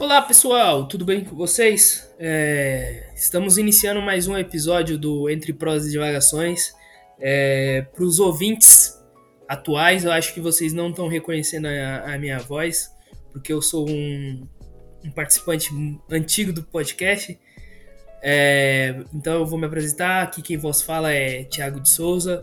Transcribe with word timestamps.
Olá 0.00 0.22
pessoal, 0.22 0.88
tudo 0.88 1.04
bem 1.04 1.22
com 1.22 1.36
vocês? 1.36 2.10
É, 2.18 3.12
estamos 3.14 3.58
iniciando 3.58 4.00
mais 4.00 4.26
um 4.26 4.34
episódio 4.34 4.96
do 4.96 5.28
Entre 5.28 5.52
Prosas 5.52 5.88
e 5.88 5.90
Divagações. 5.90 6.74
É, 7.20 7.82
Para 7.82 8.04
os 8.04 8.18
ouvintes 8.18 8.98
atuais, 9.46 10.06
eu 10.06 10.10
acho 10.10 10.32
que 10.32 10.40
vocês 10.40 10.72
não 10.72 10.88
estão 10.88 11.06
reconhecendo 11.06 11.66
a, 11.66 12.14
a, 12.14 12.18
minha 12.18 12.38
voz, 12.38 12.90
porque 13.30 13.52
eu 13.52 13.60
sou 13.60 13.90
um, 13.90 14.48
um 15.04 15.10
participante 15.10 15.68
antigo 16.10 16.50
do 16.50 16.62
podcast. 16.62 17.38
É, 18.22 19.04
então 19.12 19.34
eu 19.34 19.44
vou 19.44 19.58
me 19.58 19.66
apresentar. 19.66 20.22
Aqui 20.22 20.40
quem 20.40 20.56
vos 20.56 20.80
fala 20.80 21.12
é 21.12 21.44
Thiago 21.44 21.78
de 21.78 21.90
Souza. 21.90 22.42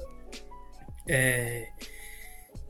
É, 1.09 1.69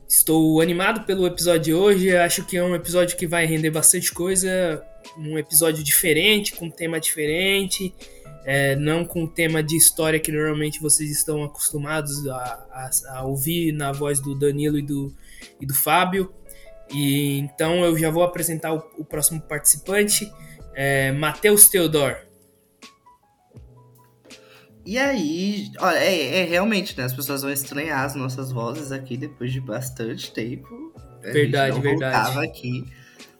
Estou 0.08 0.62
animado 0.62 1.04
pelo 1.04 1.26
episódio 1.26 1.60
de 1.60 1.74
hoje. 1.74 2.16
Acho 2.16 2.42
que 2.42 2.56
é 2.56 2.64
um 2.64 2.74
episódio 2.74 3.14
que 3.14 3.26
vai 3.26 3.44
render 3.44 3.70
bastante 3.70 4.10
coisa. 4.10 4.82
Um 5.18 5.36
episódio 5.36 5.84
diferente, 5.84 6.54
com 6.54 6.70
tema 6.70 6.98
diferente. 6.98 7.94
É, 8.46 8.74
não 8.74 9.04
com 9.04 9.24
o 9.24 9.28
tema 9.28 9.62
de 9.62 9.76
história 9.76 10.18
que 10.18 10.32
normalmente 10.32 10.80
vocês 10.80 11.10
estão 11.10 11.44
acostumados 11.44 12.26
a, 12.26 12.34
a, 12.72 12.90
a 13.18 13.24
ouvir 13.24 13.70
na 13.72 13.92
voz 13.92 14.18
do 14.18 14.34
Danilo 14.34 14.78
e 14.78 14.82
do, 14.82 15.14
e 15.60 15.66
do 15.66 15.74
Fábio. 15.74 16.32
E 16.90 17.38
então 17.40 17.84
eu 17.84 17.98
já 17.98 18.08
vou 18.08 18.22
apresentar 18.22 18.72
o, 18.72 18.82
o 18.96 19.04
próximo 19.04 19.42
participante, 19.42 20.32
é, 20.74 21.12
Matheus 21.12 21.68
Teodor. 21.68 22.27
E 24.88 24.96
aí, 24.96 25.70
olha, 25.80 25.98
é, 25.98 26.38
é, 26.38 26.44
realmente, 26.44 26.96
né? 26.96 27.04
As 27.04 27.12
pessoas 27.12 27.42
vão 27.42 27.52
estranhar 27.52 28.06
as 28.06 28.14
nossas 28.14 28.50
vozes 28.50 28.90
aqui 28.90 29.18
depois 29.18 29.52
de 29.52 29.60
bastante 29.60 30.32
tempo. 30.32 30.94
A 31.22 31.30
verdade, 31.30 31.74
não 31.74 31.82
verdade. 31.82 32.38
aqui. 32.38 32.86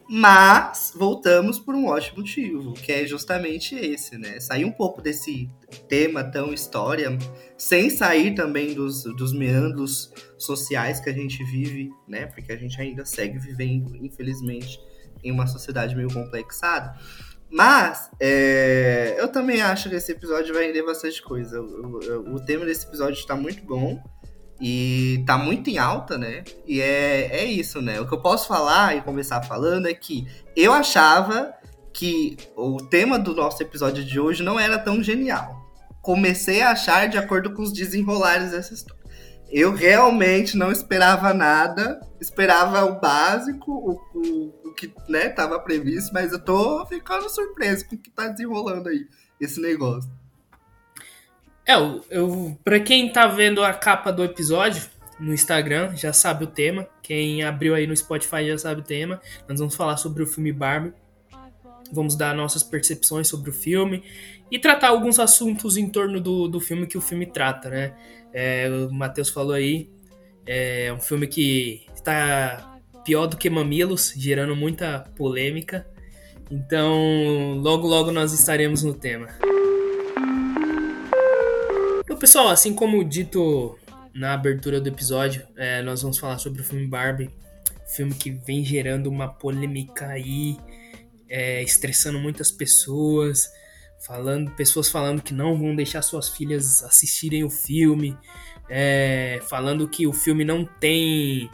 Mas 0.07 0.93
voltamos 0.95 1.59
por 1.59 1.75
um 1.75 1.87
ótimo 1.87 2.19
motivo, 2.19 2.75
que 2.75 2.93
é 2.93 3.07
justamente 3.07 3.75
esse, 3.75 4.19
né? 4.19 4.39
Sair 4.41 4.67
um 4.67 4.71
pouco 4.71 5.01
desse 5.01 5.49
tema 5.89 6.23
tão 6.23 6.53
história, 6.53 7.17
sem 7.57 7.89
sair 7.89 8.35
também 8.35 8.75
dos, 8.75 9.05
dos 9.05 9.33
meandros 9.33 10.13
sociais 10.37 11.01
que 11.01 11.09
a 11.09 11.15
gente 11.15 11.43
vive, 11.45 11.91
né? 12.07 12.27
Porque 12.27 12.53
a 12.53 12.59
gente 12.59 12.79
ainda 12.79 13.07
segue 13.07 13.39
vivendo, 13.39 13.97
infelizmente, 13.97 14.79
em 15.25 15.33
uma 15.33 15.47
sociedade 15.47 15.97
meio 15.97 16.13
complexada. 16.13 16.95
Mas 17.51 18.11
é, 18.21 19.17
eu 19.19 19.29
também 19.29 19.63
acho 19.63 19.89
que 19.89 19.95
esse 19.95 20.13
episódio 20.13 20.53
vai 20.53 20.67
render 20.67 20.83
bastante 20.83 21.23
coisa. 21.23 21.61
O, 21.61 21.65
o, 21.65 22.35
o 22.35 22.45
tema 22.45 22.65
desse 22.65 22.87
episódio 22.87 23.19
está 23.19 23.35
muito 23.35 23.63
bom 23.65 24.03
e 24.61 25.23
tá 25.27 25.39
muito 25.39 25.71
em 25.71 25.79
alta, 25.79 26.19
né? 26.19 26.45
E 26.67 26.81
é, 26.81 27.43
é 27.43 27.45
isso, 27.45 27.81
né? 27.81 28.01
O 28.01 28.07
que 28.07 28.15
eu 28.15 28.21
posso 28.21 28.49
falar 28.49 28.97
e 28.97 29.03
começar 29.03 29.43
falando 29.43 29.87
é 29.87 29.95
que 29.95 30.27
eu 30.55 30.73
achava 30.73 31.55
que 31.93 32.37
o 32.57 32.77
tema 32.79 33.19
do 33.19 33.35
nosso 33.35 33.63
episódio 33.63 34.05
de 34.05 34.21
hoje 34.21 34.43
não 34.43 34.59
era 34.59 34.79
tão 34.79 35.03
genial. 35.03 35.57
Comecei 36.03 36.63
a 36.63 36.71
achar 36.71 37.09
de 37.09 37.19
acordo 37.19 37.55
com 37.55 37.63
os 37.63 37.73
desenrolares 37.73 38.51
dessa 38.51 38.75
história. 38.75 38.99
Eu 39.51 39.73
realmente 39.73 40.57
não 40.57 40.71
esperava 40.71 41.33
nada, 41.33 41.99
esperava 42.21 42.85
o 42.85 43.01
básico, 43.01 43.73
o, 43.73 44.19
o 44.19 44.53
que 44.79 44.93
né, 45.09 45.29
tava 45.29 45.59
previsto, 45.59 46.15
mas 46.15 46.31
eu 46.31 46.39
tô 46.39 46.87
ficando 46.87 47.29
surpreso 47.29 47.89
com 47.89 47.97
o 47.97 47.99
que 47.99 48.11
tá 48.11 48.29
desenrolando 48.29 48.89
aí, 48.89 49.09
esse 49.41 49.61
negócio. 49.61 50.09
É, 51.67 51.75
eu, 51.75 52.05
eu, 52.09 52.59
pra 52.63 52.79
quem 52.79 53.13
tá 53.13 53.27
vendo 53.27 53.65
a 53.65 53.75
capa 53.75 54.13
do 54.13 54.23
episódio 54.23 54.89
no 55.19 55.35
Instagram, 55.35 55.97
já 55.97 56.13
sabe 56.13 56.45
o 56.45 56.47
tema. 56.47 56.87
Quem 57.03 57.43
abriu 57.43 57.75
aí 57.75 57.89
no 57.89 57.97
Spotify 57.97 58.47
já 58.47 58.57
sabe 58.57 58.81
o 58.81 58.85
tema. 58.85 59.21
Nós 59.49 59.59
vamos 59.59 59.75
falar 59.75 59.97
sobre 59.97 60.23
o 60.23 60.27
filme 60.27 60.53
Barbie. 60.53 60.95
Vamos 61.93 62.15
dar 62.15 62.35
nossas 62.35 62.63
percepções 62.63 63.27
sobre 63.27 63.51
o 63.51 63.53
filme 63.53 64.05
e 64.51 64.59
tratar 64.59 64.89
alguns 64.89 65.19
assuntos 65.19 65.77
em 65.77 65.91
torno 65.91 66.21
do, 66.21 66.47
do 66.47 66.61
filme 66.61 66.87
que 66.87 66.97
o 66.97 67.01
filme 67.01 67.27
trata, 67.27 67.69
né? 67.69 67.95
É, 68.33 68.69
o 68.71 68.93
Matheus 68.93 69.31
falou 69.31 69.55
aí, 69.55 69.91
é 70.47 70.93
um 70.93 71.01
filme 71.01 71.27
que 71.27 71.87
está 71.95 72.78
pior 73.05 73.27
do 73.27 73.37
que 73.37 73.49
Mamilos, 73.49 74.13
gerando 74.17 74.55
muita 74.55 75.01
polêmica. 75.17 75.87
Então, 76.51 77.59
logo 77.61 77.87
logo 77.87 78.11
nós 78.11 78.33
estaremos 78.33 78.83
no 78.83 78.95
tema. 78.95 79.29
Então, 82.05 82.17
pessoal, 82.17 82.49
assim 82.49 82.75
como 82.75 83.05
dito 83.05 83.79
na 84.15 84.35
abertura 84.35 84.81
do 84.81 84.89
episódio, 84.89 85.47
é, 85.57 85.83
nós 85.83 86.03
vamos 86.03 86.19
falar 86.19 86.39
sobre 86.39 86.63
o 86.63 86.65
filme 86.65 86.87
Barbie, 86.87 87.31
filme 87.87 88.15
que 88.15 88.31
vem 88.31 88.65
gerando 88.65 89.09
uma 89.09 89.29
polêmica 89.29 90.07
aí, 90.07 90.57
é, 91.29 91.63
estressando 91.63 92.19
muitas 92.19 92.51
pessoas, 92.51 93.51
falando, 94.05 94.51
pessoas 94.53 94.89
falando 94.89 95.23
que 95.23 95.35
não 95.35 95.57
vão 95.57 95.77
deixar 95.77 96.03
suas 96.03 96.29
filhas 96.29 96.83
assistirem 96.83 97.45
o 97.45 97.51
filme, 97.51 98.17
é, 98.69 99.41
falando 99.49 99.89
que 99.89 100.07
o 100.07 100.13
filme 100.13 100.45
não 100.45 100.65
tem 100.65 101.51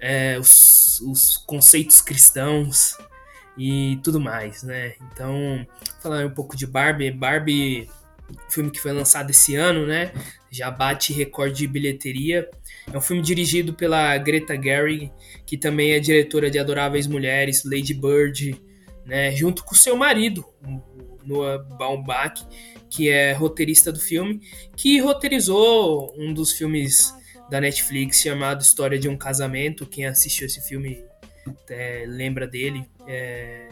é, 0.00 0.38
os, 0.38 0.81
os 1.02 1.36
conceitos 1.36 2.00
cristãos 2.00 2.96
e 3.56 3.98
tudo 4.02 4.20
mais, 4.20 4.62
né? 4.62 4.94
Então, 5.12 5.66
falando 6.00 6.28
um 6.28 6.34
pouco 6.34 6.56
de 6.56 6.66
Barbie, 6.66 7.10
Barbie, 7.10 7.88
filme 8.48 8.70
que 8.70 8.80
foi 8.80 8.92
lançado 8.92 9.30
esse 9.30 9.54
ano, 9.54 9.86
né? 9.86 10.12
Já 10.50 10.70
bate 10.70 11.12
recorde 11.12 11.58
de 11.58 11.66
bilheteria. 11.66 12.48
É 12.92 12.96
um 12.96 13.00
filme 13.00 13.22
dirigido 13.22 13.74
pela 13.74 14.16
Greta 14.18 14.60
Gerwig, 14.60 15.12
que 15.46 15.56
também 15.56 15.92
é 15.92 16.00
diretora 16.00 16.50
de 16.50 16.58
Adoráveis 16.58 17.06
Mulheres, 17.06 17.64
Lady 17.64 17.94
Bird, 17.94 18.60
né? 19.04 19.30
Junto 19.32 19.64
com 19.64 19.74
seu 19.74 19.96
marido, 19.96 20.44
Noah 21.24 21.58
Baumbach, 21.58 22.44
que 22.90 23.08
é 23.08 23.32
roteirista 23.32 23.92
do 23.92 24.00
filme, 24.00 24.40
que 24.76 24.98
roteirizou 25.00 26.14
um 26.18 26.32
dos 26.32 26.52
filmes 26.52 27.14
da 27.52 27.60
Netflix 27.60 28.22
chamado 28.22 28.62
História 28.62 28.98
de 28.98 29.10
um 29.10 29.16
Casamento. 29.16 29.84
Quem 29.84 30.06
assistiu 30.06 30.46
esse 30.46 30.58
filme 30.66 31.04
é, 31.68 32.06
lembra 32.08 32.46
dele. 32.46 32.88
É, 33.06 33.68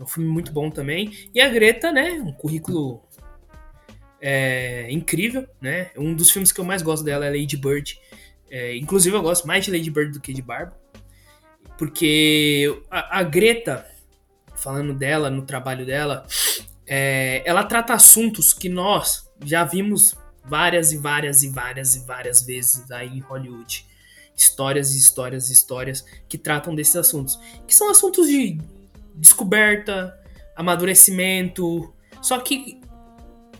é, 0.00 0.02
um 0.02 0.06
filme 0.06 0.30
muito 0.30 0.50
bom 0.50 0.70
também. 0.70 1.12
E 1.34 1.38
a 1.38 1.46
Greta, 1.50 1.92
né? 1.92 2.12
Um 2.12 2.32
currículo 2.32 3.06
é, 4.18 4.90
incrível, 4.90 5.46
né? 5.60 5.90
Um 5.94 6.14
dos 6.14 6.30
filmes 6.30 6.50
que 6.52 6.58
eu 6.58 6.64
mais 6.64 6.80
gosto 6.80 7.04
dela 7.04 7.26
é 7.26 7.28
Lady 7.28 7.54
Bird. 7.54 8.00
É, 8.50 8.78
inclusive 8.78 9.14
eu 9.14 9.20
gosto 9.20 9.46
mais 9.46 9.62
de 9.62 9.70
Lady 9.70 9.90
Bird 9.90 10.14
do 10.14 10.20
que 10.20 10.32
de 10.32 10.40
Barbie. 10.40 10.74
Porque 11.76 12.80
a, 12.90 13.18
a 13.18 13.22
Greta, 13.22 13.86
falando 14.56 14.94
dela, 14.94 15.28
no 15.28 15.42
trabalho 15.42 15.84
dela, 15.84 16.26
é, 16.86 17.42
ela 17.44 17.62
trata 17.62 17.92
assuntos 17.92 18.54
que 18.54 18.70
nós 18.70 19.30
já 19.44 19.64
vimos 19.64 20.16
várias 20.44 20.92
e 20.92 20.96
várias 20.96 21.42
e 21.42 21.48
várias 21.48 21.94
e 21.94 22.00
várias 22.00 22.42
vezes 22.42 22.90
aí 22.90 23.08
em 23.08 23.20
Hollywood. 23.20 23.86
Histórias 24.36 24.94
e 24.94 24.98
histórias 24.98 25.50
e 25.50 25.52
histórias 25.52 26.04
que 26.28 26.38
tratam 26.38 26.74
desses 26.74 26.96
assuntos. 26.96 27.38
Que 27.66 27.74
são 27.74 27.90
assuntos 27.90 28.26
de 28.26 28.58
descoberta, 29.14 30.18
amadurecimento. 30.56 31.92
Só 32.20 32.40
que 32.40 32.80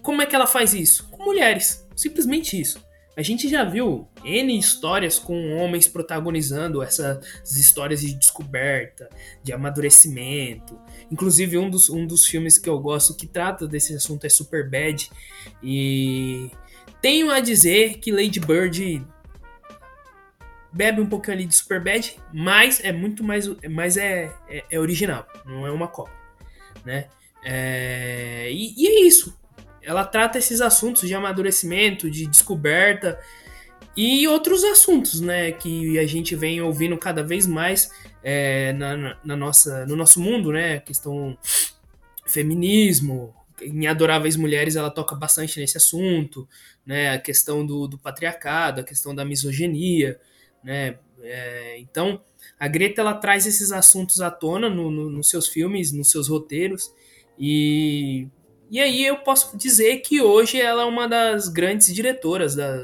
como 0.02 0.22
é 0.22 0.26
que 0.26 0.34
ela 0.34 0.46
faz 0.46 0.74
isso? 0.74 1.08
Com 1.10 1.24
mulheres. 1.24 1.86
Simplesmente 1.94 2.60
isso. 2.60 2.82
A 3.14 3.20
gente 3.20 3.46
já 3.46 3.62
viu 3.62 4.08
N 4.24 4.58
histórias 4.58 5.18
com 5.18 5.56
homens 5.56 5.86
protagonizando 5.86 6.82
essas 6.82 7.20
histórias 7.58 8.00
de 8.00 8.14
descoberta, 8.14 9.08
de 9.42 9.52
amadurecimento. 9.52 10.78
Inclusive, 11.10 11.58
um 11.58 11.68
dos, 11.68 11.90
um 11.90 12.06
dos 12.06 12.26
filmes 12.26 12.58
que 12.58 12.70
eu 12.70 12.78
gosto 12.78 13.14
que 13.14 13.26
trata 13.26 13.68
desse 13.68 13.94
assunto 13.94 14.24
é 14.24 14.30
Super 14.30 14.68
Bad. 14.68 15.10
E 15.62 16.50
tenho 17.00 17.30
a 17.30 17.40
dizer 17.40 17.98
que 17.98 18.12
Lady 18.12 18.40
Bird 18.40 19.04
bebe 20.72 21.00
um 21.00 21.06
pouquinho 21.06 21.36
ali 21.36 21.46
de 21.46 21.54
Superbad, 21.54 22.16
mas 22.32 22.82
é 22.82 22.92
muito 22.92 23.22
mais, 23.22 23.48
mas 23.70 23.96
é, 23.96 24.32
é, 24.48 24.64
é 24.70 24.78
original, 24.78 25.26
não 25.44 25.66
é 25.66 25.70
uma 25.70 25.88
cópia, 25.88 26.14
né? 26.84 27.08
É, 27.44 28.48
e, 28.50 28.74
e, 28.76 28.86
é 28.86 29.00
isso. 29.06 29.38
Ela 29.82 30.04
trata 30.04 30.38
esses 30.38 30.60
assuntos 30.60 31.06
de 31.06 31.14
amadurecimento, 31.14 32.10
de 32.10 32.26
descoberta 32.26 33.18
e 33.96 34.26
outros 34.28 34.62
assuntos, 34.64 35.20
né? 35.20 35.50
Que 35.52 35.98
a 35.98 36.06
gente 36.06 36.36
vem 36.36 36.62
ouvindo 36.62 36.96
cada 36.96 37.22
vez 37.22 37.46
mais 37.46 37.90
é, 38.22 38.72
na, 38.74 39.18
na, 39.24 39.36
nossa, 39.36 39.84
no 39.86 39.96
nosso 39.96 40.20
mundo, 40.20 40.52
né? 40.52 40.78
Questão 40.78 41.36
feminismo, 42.24 43.34
em 43.60 43.86
Adoráveis 43.86 44.36
Mulheres 44.36 44.76
ela 44.76 44.90
toca 44.90 45.14
bastante 45.14 45.58
nesse 45.60 45.76
assunto, 45.76 46.48
né? 46.86 47.10
A 47.10 47.18
questão 47.18 47.64
do, 47.66 47.86
do 47.86 47.98
patriarcado, 47.98 48.80
a 48.80 48.84
questão 48.84 49.14
da 49.14 49.24
misoginia, 49.24 50.18
né? 50.62 50.98
É, 51.22 51.78
então, 51.78 52.20
a 52.58 52.66
Greta 52.68 53.00
ela 53.00 53.14
traz 53.14 53.46
esses 53.46 53.70
assuntos 53.72 54.20
à 54.20 54.30
tona 54.30 54.68
no, 54.68 54.90
no, 54.90 55.10
nos 55.10 55.28
seus 55.30 55.48
filmes, 55.48 55.92
nos 55.92 56.10
seus 56.10 56.28
roteiros, 56.28 56.92
e, 57.38 58.26
e 58.70 58.80
aí 58.80 59.04
eu 59.04 59.18
posso 59.18 59.56
dizer 59.56 59.98
que 59.98 60.20
hoje 60.20 60.60
ela 60.60 60.82
é 60.82 60.84
uma 60.84 61.06
das 61.08 61.48
grandes 61.48 61.92
diretoras 61.94 62.54
da, 62.56 62.76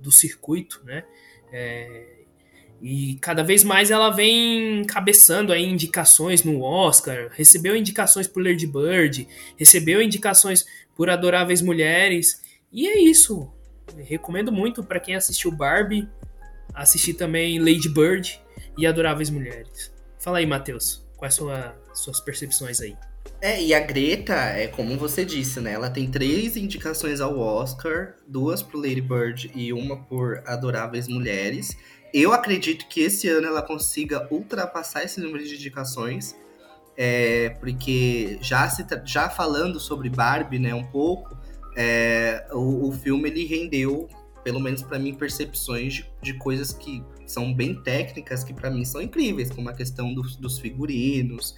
do 0.00 0.10
circuito, 0.10 0.82
né? 0.84 1.04
É, 1.52 2.06
E 2.80 3.16
cada 3.20 3.44
vez 3.44 3.62
mais 3.62 3.90
ela 3.92 4.10
vem 4.10 4.84
cabeçando 4.86 5.52
aí 5.52 5.64
indicações 5.64 6.42
no 6.42 6.62
Oscar, 6.62 7.30
recebeu 7.32 7.76
indicações 7.76 8.26
por 8.26 8.42
Lady 8.44 8.66
Bird, 8.66 9.28
recebeu 9.56 10.02
indicações 10.02 10.64
por 10.96 11.08
Adoráveis 11.08 11.62
Mulheres. 11.62 12.42
E 12.72 12.88
é 12.88 12.98
isso. 12.98 13.52
recomendo 14.08 14.50
muito 14.50 14.82
para 14.82 14.98
quem 14.98 15.14
assistiu 15.14 15.52
Barbie, 15.52 16.08
assistir 16.72 17.14
também 17.14 17.58
Lady 17.58 17.88
Bird 17.88 18.40
e 18.78 18.86
Adoráveis 18.86 19.28
Mulheres. 19.28 19.92
Fala 20.18 20.38
aí, 20.38 20.46
Matheus, 20.46 21.04
quais 21.16 21.34
são 21.34 21.50
as 21.50 21.74
suas 21.92 22.18
percepções 22.20 22.80
aí? 22.80 22.96
É, 23.42 23.62
e 23.62 23.74
a 23.74 23.80
Greta, 23.80 24.34
é 24.34 24.68
como 24.68 24.96
você 24.96 25.24
disse, 25.24 25.60
né? 25.60 25.72
Ela 25.72 25.90
tem 25.90 26.10
três 26.10 26.56
indicações 26.56 27.20
ao 27.20 27.38
Oscar, 27.38 28.14
duas 28.26 28.62
por 28.62 28.78
Lady 28.78 29.00
Bird 29.00 29.50
e 29.54 29.72
uma 29.72 29.96
por 29.96 30.42
Adoráveis 30.46 31.08
Mulheres. 31.08 31.76
Eu 32.14 32.32
acredito 32.32 32.86
que 32.88 33.00
esse 33.00 33.28
ano 33.28 33.46
ela 33.46 33.60
consiga 33.60 34.26
ultrapassar 34.30 35.04
esse 35.04 35.20
número 35.20 35.44
de 35.44 35.54
indicações, 35.54 36.36
é, 36.96 37.50
porque 37.60 38.38
já, 38.40 38.68
se, 38.70 38.86
já 39.04 39.28
falando 39.28 39.80
sobre 39.80 40.08
Barbie, 40.08 40.58
né, 40.58 40.74
um 40.74 40.84
pouco, 40.84 41.36
é, 41.76 42.46
o, 42.52 42.88
o 42.88 42.92
filme 42.92 43.28
ele 43.28 43.44
rendeu, 43.44 44.08
pelo 44.44 44.60
menos 44.60 44.82
para 44.82 44.98
mim, 44.98 45.14
percepções 45.14 45.94
de, 45.94 46.10
de, 46.20 46.34
coisas 46.34 46.72
que 46.72 47.02
são 47.26 47.52
bem 47.52 47.74
técnicas, 47.82 48.44
que 48.44 48.52
para 48.52 48.70
mim 48.70 48.84
são 48.84 49.00
incríveis, 49.00 49.50
como 49.50 49.68
a 49.68 49.72
questão 49.72 50.12
dos, 50.12 50.36
dos 50.36 50.58
figurinos, 50.58 51.54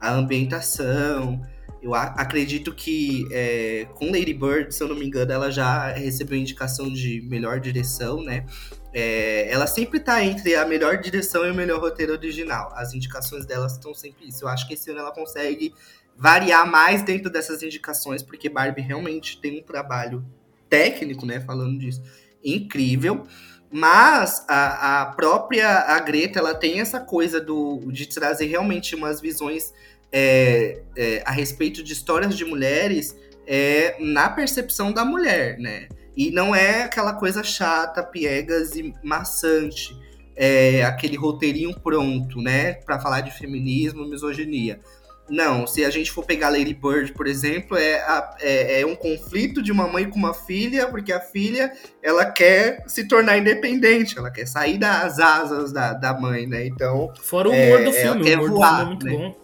a 0.00 0.12
ambientação. 0.12 1.40
Eu 1.80 1.94
acredito 1.94 2.74
que 2.74 3.26
é, 3.30 3.86
com 3.94 4.06
Lady 4.06 4.34
Bird, 4.34 4.74
se 4.74 4.82
eu 4.82 4.88
não 4.88 4.96
me 4.96 5.06
engano, 5.06 5.30
ela 5.32 5.50
já 5.50 5.92
recebeu 5.92 6.36
indicação 6.36 6.92
de 6.92 7.20
melhor 7.22 7.60
direção, 7.60 8.22
né? 8.22 8.44
É, 8.92 9.48
ela 9.52 9.66
sempre 9.66 10.00
tá 10.00 10.24
entre 10.24 10.56
a 10.56 10.66
melhor 10.66 10.96
direção 10.96 11.46
e 11.46 11.50
o 11.50 11.54
melhor 11.54 11.80
roteiro 11.80 12.12
original. 12.12 12.72
As 12.74 12.94
indicações 12.94 13.46
delas 13.46 13.72
estão 13.72 13.94
sempre 13.94 14.26
isso. 14.26 14.44
Eu 14.44 14.48
acho 14.48 14.66
que 14.66 14.74
esse 14.74 14.90
ano 14.90 15.00
ela 15.00 15.12
consegue 15.12 15.72
variar 16.18 16.68
mais 16.68 17.02
dentro 17.02 17.30
dessas 17.30 17.62
indicações, 17.62 18.22
porque 18.22 18.48
Barbie 18.48 18.82
realmente 18.82 19.40
tem 19.40 19.60
um 19.60 19.62
trabalho 19.62 20.24
técnico, 20.68 21.24
né? 21.24 21.40
Falando 21.40 21.78
disso, 21.78 22.02
incrível. 22.44 23.24
Mas 23.70 24.44
a, 24.48 25.02
a 25.02 25.06
própria 25.06 25.68
a 25.68 26.00
Greta, 26.00 26.38
ela 26.38 26.54
tem 26.54 26.80
essa 26.80 26.98
coisa 26.98 27.40
do, 27.40 27.80
de 27.92 28.06
trazer 28.06 28.46
realmente 28.46 28.94
umas 28.94 29.20
visões 29.20 29.72
é, 30.10 30.82
é, 30.96 31.22
a 31.24 31.30
respeito 31.30 31.82
de 31.84 31.92
histórias 31.92 32.36
de 32.36 32.44
mulheres 32.44 33.16
é, 33.46 33.96
na 34.00 34.28
percepção 34.28 34.90
da 34.92 35.04
mulher, 35.04 35.58
né? 35.58 35.88
E 36.16 36.32
não 36.32 36.52
é 36.54 36.82
aquela 36.82 37.12
coisa 37.12 37.44
chata, 37.44 38.02
piegas 38.02 38.74
e 38.74 38.92
maçante, 39.04 39.96
é, 40.34 40.82
aquele 40.82 41.16
roteirinho 41.16 41.78
pronto, 41.78 42.40
né? 42.40 42.74
Para 42.74 42.98
falar 42.98 43.20
de 43.20 43.30
feminismo, 43.30 44.08
misoginia. 44.08 44.80
Não, 45.28 45.66
se 45.66 45.84
a 45.84 45.90
gente 45.90 46.10
for 46.10 46.24
pegar 46.24 46.48
Lady 46.48 46.72
Bird, 46.74 47.12
por 47.12 47.26
exemplo, 47.26 47.76
é, 47.76 47.96
a, 48.00 48.36
é, 48.40 48.80
é, 48.80 48.86
um 48.86 48.96
conflito 48.96 49.62
de 49.62 49.70
uma 49.70 49.86
mãe 49.86 50.08
com 50.08 50.18
uma 50.18 50.32
filha, 50.32 50.88
porque 50.88 51.12
a 51.12 51.20
filha 51.20 51.72
ela 52.02 52.24
quer 52.24 52.82
se 52.86 53.06
tornar 53.06 53.36
independente, 53.36 54.18
ela 54.18 54.30
quer 54.30 54.46
sair 54.46 54.78
das 54.78 55.18
asas 55.18 55.72
da, 55.72 55.92
da 55.92 56.18
mãe, 56.18 56.46
né? 56.46 56.66
Então. 56.66 57.12
Fora 57.20 57.48
o 57.48 57.52
humor 57.52 57.80
é, 57.80 57.84
do 57.84 57.92
filme, 57.92 58.34
o 58.34 58.36
humor 58.36 58.50
voar, 58.50 58.80
é 58.80 58.84
muito 58.86 59.06
né? 59.06 59.12
bom. 59.12 59.36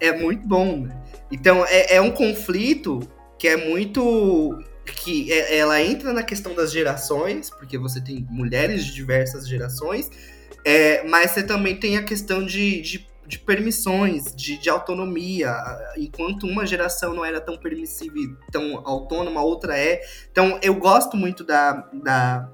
É 0.00 0.12
muito 0.12 0.48
bom. 0.48 0.76
Né? 0.86 1.02
Então 1.30 1.64
é, 1.66 1.96
é 1.96 2.00
um 2.00 2.10
conflito 2.10 3.00
que 3.38 3.46
é 3.46 3.56
muito 3.56 4.58
que 4.84 5.32
é, 5.32 5.58
ela 5.58 5.80
entra 5.82 6.12
na 6.12 6.22
questão 6.22 6.54
das 6.54 6.72
gerações, 6.72 7.50
porque 7.50 7.78
você 7.78 8.00
tem 8.00 8.26
mulheres 8.30 8.84
de 8.84 8.94
diversas 8.94 9.48
gerações, 9.48 10.10
é, 10.64 11.04
mas 11.04 11.30
você 11.30 11.42
também 11.42 11.76
tem 11.76 11.96
a 11.96 12.02
questão 12.02 12.44
de, 12.44 12.80
de, 12.80 13.06
de 13.30 13.38
permissões, 13.38 14.34
de, 14.34 14.58
de, 14.58 14.68
autonomia. 14.68 15.54
Enquanto 15.96 16.46
uma 16.46 16.66
geração 16.66 17.14
não 17.14 17.24
era 17.24 17.40
tão 17.40 17.56
permissiva 17.56 18.18
e 18.18 18.28
tão 18.50 18.82
autônoma, 18.84 19.40
a 19.40 19.44
outra 19.44 19.78
é. 19.78 20.02
Então, 20.30 20.58
eu 20.60 20.74
gosto 20.74 21.16
muito 21.16 21.44
da, 21.44 21.88
da, 21.92 22.50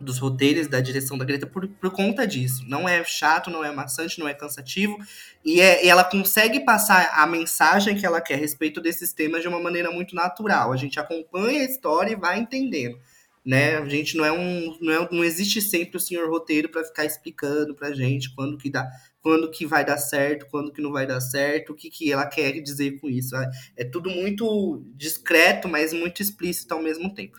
dos 0.00 0.18
roteiros, 0.18 0.66
da 0.66 0.80
direção 0.80 1.18
da 1.18 1.26
Greta 1.26 1.46
por, 1.46 1.68
por 1.68 1.90
conta 1.90 2.26
disso. 2.26 2.64
Não 2.66 2.88
é 2.88 3.04
chato, 3.04 3.50
não 3.50 3.62
é 3.62 3.70
maçante, 3.70 4.18
não 4.18 4.26
é 4.26 4.32
cansativo. 4.32 4.96
E, 5.44 5.60
é, 5.60 5.84
e 5.84 5.88
ela 5.90 6.02
consegue 6.02 6.60
passar 6.60 7.12
a 7.14 7.26
mensagem 7.26 7.94
que 7.94 8.06
ela 8.06 8.20
quer 8.20 8.34
a 8.34 8.38
respeito 8.38 8.80
desses 8.80 9.12
temas 9.12 9.42
de 9.42 9.48
uma 9.48 9.60
maneira 9.60 9.90
muito 9.90 10.14
natural. 10.14 10.72
A 10.72 10.76
gente 10.76 10.98
acompanha 10.98 11.60
a 11.60 11.64
história 11.64 12.12
e 12.12 12.16
vai 12.16 12.38
entendendo. 12.38 12.98
Né? 13.44 13.76
A 13.76 13.88
gente 13.88 14.16
não 14.16 14.24
é 14.24 14.32
um. 14.32 14.76
Não, 14.80 14.92
é, 14.92 15.08
não 15.12 15.22
existe 15.22 15.60
sempre 15.60 15.98
o 15.98 16.00
senhor 16.00 16.30
roteiro 16.30 16.70
para 16.70 16.84
ficar 16.84 17.04
explicando 17.04 17.74
pra 17.74 17.92
gente 17.92 18.34
quando 18.34 18.56
que 18.56 18.70
dá. 18.70 18.88
Quando 19.20 19.50
que 19.50 19.66
vai 19.66 19.84
dar 19.84 19.98
certo, 19.98 20.46
quando 20.50 20.72
que 20.72 20.82
não 20.82 20.92
vai 20.92 21.06
dar 21.06 21.20
certo, 21.20 21.72
o 21.72 21.74
que, 21.74 21.90
que 21.90 22.12
ela 22.12 22.26
quer 22.26 22.52
dizer 22.60 23.00
com 23.00 23.08
isso. 23.08 23.36
É, 23.36 23.50
é 23.78 23.84
tudo 23.84 24.08
muito 24.08 24.82
discreto, 24.94 25.68
mas 25.68 25.92
muito 25.92 26.22
explícito 26.22 26.72
ao 26.72 26.82
mesmo 26.82 27.14
tempo 27.14 27.38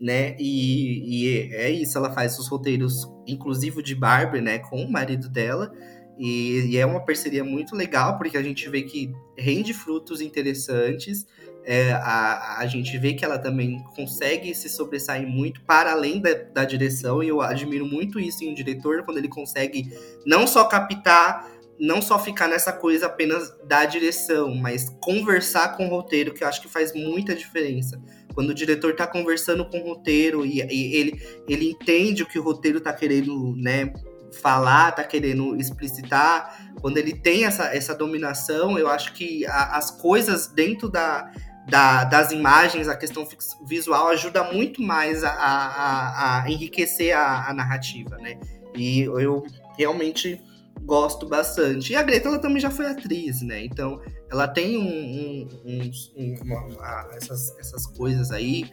né? 0.00 0.36
E, 0.38 1.24
e, 1.24 1.54
é 1.54 1.70
isso, 1.70 1.96
ela 1.96 2.12
faz 2.12 2.38
os 2.38 2.48
roteiros, 2.48 3.08
inclusive 3.26 3.82
de 3.82 3.94
Barbie, 3.94 4.40
né, 4.40 4.58
com 4.58 4.82
o 4.82 4.90
marido 4.90 5.28
dela. 5.28 5.72
E, 6.18 6.66
e, 6.66 6.76
é 6.76 6.86
uma 6.86 7.04
parceria 7.04 7.42
muito 7.42 7.74
legal, 7.74 8.18
porque 8.18 8.36
a 8.36 8.42
gente 8.42 8.68
vê 8.68 8.82
que 8.82 9.12
rende 9.36 9.72
frutos 9.72 10.20
interessantes. 10.20 11.26
É, 11.66 11.92
a, 11.92 12.58
a 12.58 12.66
gente 12.66 12.96
vê 12.98 13.14
que 13.14 13.24
ela 13.24 13.38
também 13.38 13.82
consegue 13.96 14.54
se 14.54 14.68
sobressair 14.68 15.26
muito 15.26 15.62
para 15.62 15.92
além 15.92 16.20
da, 16.20 16.34
da 16.34 16.64
direção, 16.64 17.22
e 17.22 17.28
eu 17.28 17.40
admiro 17.40 17.86
muito 17.86 18.20
isso 18.20 18.44
em 18.44 18.50
um 18.50 18.54
diretor, 18.54 19.02
quando 19.02 19.16
ele 19.16 19.28
consegue 19.28 19.90
não 20.26 20.46
só 20.46 20.64
captar 20.64 21.54
não 21.78 22.00
só 22.00 22.18
ficar 22.18 22.48
nessa 22.48 22.72
coisa 22.72 23.06
apenas 23.06 23.52
da 23.64 23.84
direção, 23.84 24.54
mas 24.54 24.88
conversar 25.00 25.76
com 25.76 25.86
o 25.86 25.90
roteiro, 25.90 26.32
que 26.32 26.44
eu 26.44 26.48
acho 26.48 26.62
que 26.62 26.68
faz 26.68 26.92
muita 26.94 27.34
diferença. 27.34 28.00
Quando 28.32 28.50
o 28.50 28.54
diretor 28.54 28.92
está 28.92 29.06
conversando 29.06 29.64
com 29.64 29.80
o 29.80 29.94
roteiro 29.94 30.44
e, 30.44 30.60
e, 30.60 30.94
ele, 30.94 31.20
ele 31.48 31.70
entende 31.70 32.22
o 32.22 32.26
que 32.26 32.38
o 32.38 32.42
roteiro 32.42 32.78
está 32.78 32.92
querendo 32.92 33.54
né, 33.56 33.92
falar, 34.40 34.90
está 34.90 35.04
querendo 35.04 35.56
explicitar, 35.56 36.74
quando 36.80 36.98
ele 36.98 37.14
tem 37.14 37.44
essa, 37.44 37.74
essa 37.74 37.94
dominação, 37.94 38.78
eu 38.78 38.88
acho 38.88 39.12
que 39.12 39.46
a, 39.46 39.76
as 39.76 39.90
coisas 39.90 40.46
dentro 40.48 40.88
da, 40.88 41.30
da, 41.68 42.04
das 42.04 42.30
imagens, 42.30 42.88
a 42.88 42.96
questão 42.96 43.26
visual 43.66 44.08
ajuda 44.08 44.44
muito 44.52 44.82
mais 44.82 45.24
a, 45.24 45.30
a, 45.30 46.42
a 46.42 46.50
enriquecer 46.50 47.16
a, 47.16 47.48
a 47.48 47.54
narrativa, 47.54 48.16
né? 48.18 48.38
E 48.74 49.00
eu 49.00 49.44
realmente 49.78 50.40
gosto 50.82 51.26
bastante. 51.26 51.92
E 51.92 51.96
a 51.96 52.02
Greta, 52.02 52.28
ela 52.28 52.38
também 52.38 52.60
já 52.60 52.70
foi 52.70 52.86
atriz, 52.86 53.40
né? 53.42 53.64
Então, 53.64 54.00
ela 54.30 54.46
tem 54.46 54.76
um, 54.76 55.48
um, 55.64 55.90
um, 56.16 56.34
uma, 56.42 57.08
essas, 57.16 57.56
essas 57.58 57.86
coisas 57.86 58.30
aí. 58.30 58.70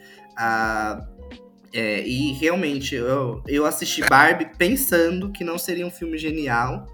É, 1.74 2.06
e 2.06 2.34
realmente, 2.34 2.96
eu, 2.96 3.42
eu 3.48 3.66
assisti 3.66 4.02
Barbie 4.02 4.52
pensando 4.58 5.32
que 5.32 5.44
não 5.44 5.58
seria 5.58 5.88
um 5.88 5.92
filme 5.92 6.18
genial, 6.18 6.86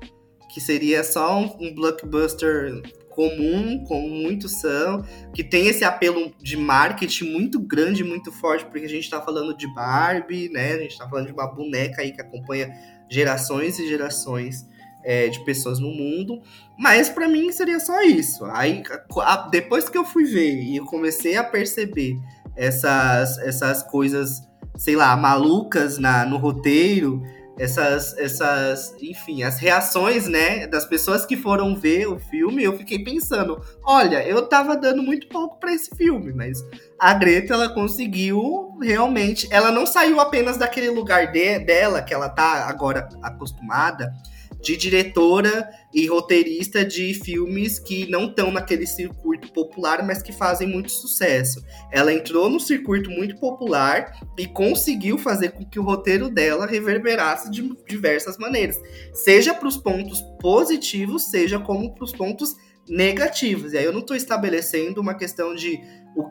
que 0.54 0.62
seria 0.62 1.04
só 1.04 1.40
um 1.40 1.74
blockbuster 1.74 2.82
comum, 3.18 3.84
como 3.84 4.08
muitos 4.08 4.62
são, 4.62 5.04
que 5.34 5.44
tem 5.44 5.66
esse 5.66 5.84
apelo 5.84 6.32
de 6.40 6.56
marketing 6.56 7.32
muito 7.32 7.60
grande, 7.60 8.04
muito 8.04 8.32
forte, 8.32 8.64
porque 8.66 8.86
a 8.86 8.90
gente 8.90 9.06
está 9.06 9.20
falando 9.20 9.58
de 9.58 9.66
Barbie, 9.74 10.50
né? 10.50 10.74
A 10.74 10.78
gente 10.78 10.92
está 10.92 11.10
falando 11.10 11.26
de 11.26 11.34
uma 11.34 11.48
boneca 11.48 12.04
aí 12.04 12.12
que 12.12 12.22
acompanha 12.22 12.72
gerações 13.10 13.80
e 13.80 13.88
gerações 13.88 14.68
é, 15.04 15.30
de 15.30 15.44
pessoas 15.44 15.80
no 15.80 15.90
mundo, 15.90 16.44
mas 16.78 17.10
para 17.10 17.28
mim 17.28 17.52
seria 17.52 17.80
só 17.80 18.04
isso. 18.04 18.46
Aí 18.46 18.84
a, 19.22 19.48
depois 19.50 19.90
que 19.90 19.98
eu 19.98 20.06
fui 20.06 20.26
ver 20.26 20.62
e 20.62 20.78
eu 20.78 20.86
comecei 20.86 21.38
a 21.38 21.44
perceber 21.44 22.16
essas, 22.56 23.40
essas 23.40 23.82
coisas, 23.82 24.48
sei 24.76 24.96
lá, 24.96 25.18
malucas 25.18 25.98
na, 25.98 26.24
no 26.24 26.38
roteiro, 26.38 27.24
essas, 27.58 28.18
essas, 28.18 28.96
enfim, 29.02 29.44
as 29.44 29.60
reações, 29.60 30.28
né, 30.28 30.68
das 30.68 30.86
pessoas 30.86 31.26
que 31.26 31.36
foram 31.36 31.76
ver 31.76 32.08
o 32.08 32.20
filme, 32.20 32.64
eu 32.64 32.78
fiquei 32.78 33.04
pensando, 33.04 33.62
olha, 33.84 34.24
eu 34.26 34.48
tava 34.48 34.78
dando 34.78 35.02
muito 35.02 35.28
pouco 35.28 35.60
para 35.60 35.74
esse 35.74 35.96
filme, 35.96 36.32
mas 36.34 36.64
a 37.00 37.14
Greta, 37.14 37.54
ela 37.54 37.70
conseguiu 37.70 38.78
realmente, 38.82 39.48
ela 39.52 39.72
não 39.72 39.86
saiu 39.86 40.20
apenas 40.20 40.58
daquele 40.58 40.90
lugar 40.90 41.32
de, 41.32 41.60
dela, 41.60 42.02
que 42.02 42.14
ela 42.14 42.30
tá 42.30 42.68
agora 42.68 43.10
acostumada, 43.22 44.14
de 44.62 44.76
diretora 44.76 45.70
e 45.94 46.06
roteirista 46.08 46.84
de 46.84 47.14
filmes 47.14 47.80
que 47.80 48.10
não 48.10 48.26
estão 48.26 48.52
naquele 48.52 48.86
circuito 48.86 49.52
popular, 49.52 50.06
mas 50.06 50.22
que 50.22 50.32
fazem 50.32 50.68
muito 50.68 50.92
sucesso. 50.92 51.64
Ela 51.92 52.14
entrou 52.14 52.50
no 52.50 52.60
circuito 52.60 53.10
muito 53.10 53.38
popular 53.38 54.20
e 54.38 54.46
conseguiu 54.46 55.18
fazer 55.18 55.52
com 55.52 55.66
que 55.66 55.80
o 55.80 55.84
roteiro 55.84 56.30
dela 56.30 56.66
reverberasse 56.66 57.50
de 57.50 57.68
diversas 57.88 58.38
maneiras, 58.38 58.78
seja 59.14 59.54
para 59.54 59.68
os 59.68 59.78
pontos 59.78 60.22
positivos, 60.40 61.30
seja 61.30 61.60
como 61.60 61.94
para 61.94 62.04
os 62.04 62.12
pontos 62.12 62.56
negativos. 62.88 63.74
E 63.74 63.78
aí 63.78 63.86
eu 63.86 63.94
não 63.94 64.00
estou 64.00 64.16
estabelecendo 64.16 65.02
uma 65.02 65.14
questão 65.14 65.54
de 65.54 65.80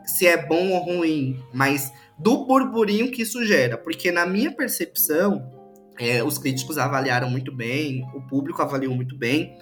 se 0.05 0.27
é 0.27 0.37
bom 0.37 0.71
ou 0.71 0.79
ruim, 0.79 1.39
mas 1.53 1.91
do 2.17 2.45
burburinho 2.45 3.11
que 3.11 3.21
isso 3.21 3.45
gera, 3.45 3.77
porque 3.77 4.11
na 4.11 4.25
minha 4.25 4.51
percepção 4.51 5.56
É, 5.99 6.23
os 6.23 6.37
críticos 6.37 6.77
avaliaram 6.77 7.29
muito 7.29 7.51
bem, 7.51 8.03
o 8.13 8.21
público 8.21 8.61
avaliou 8.61 8.95
muito 8.95 9.15
bem, 9.15 9.57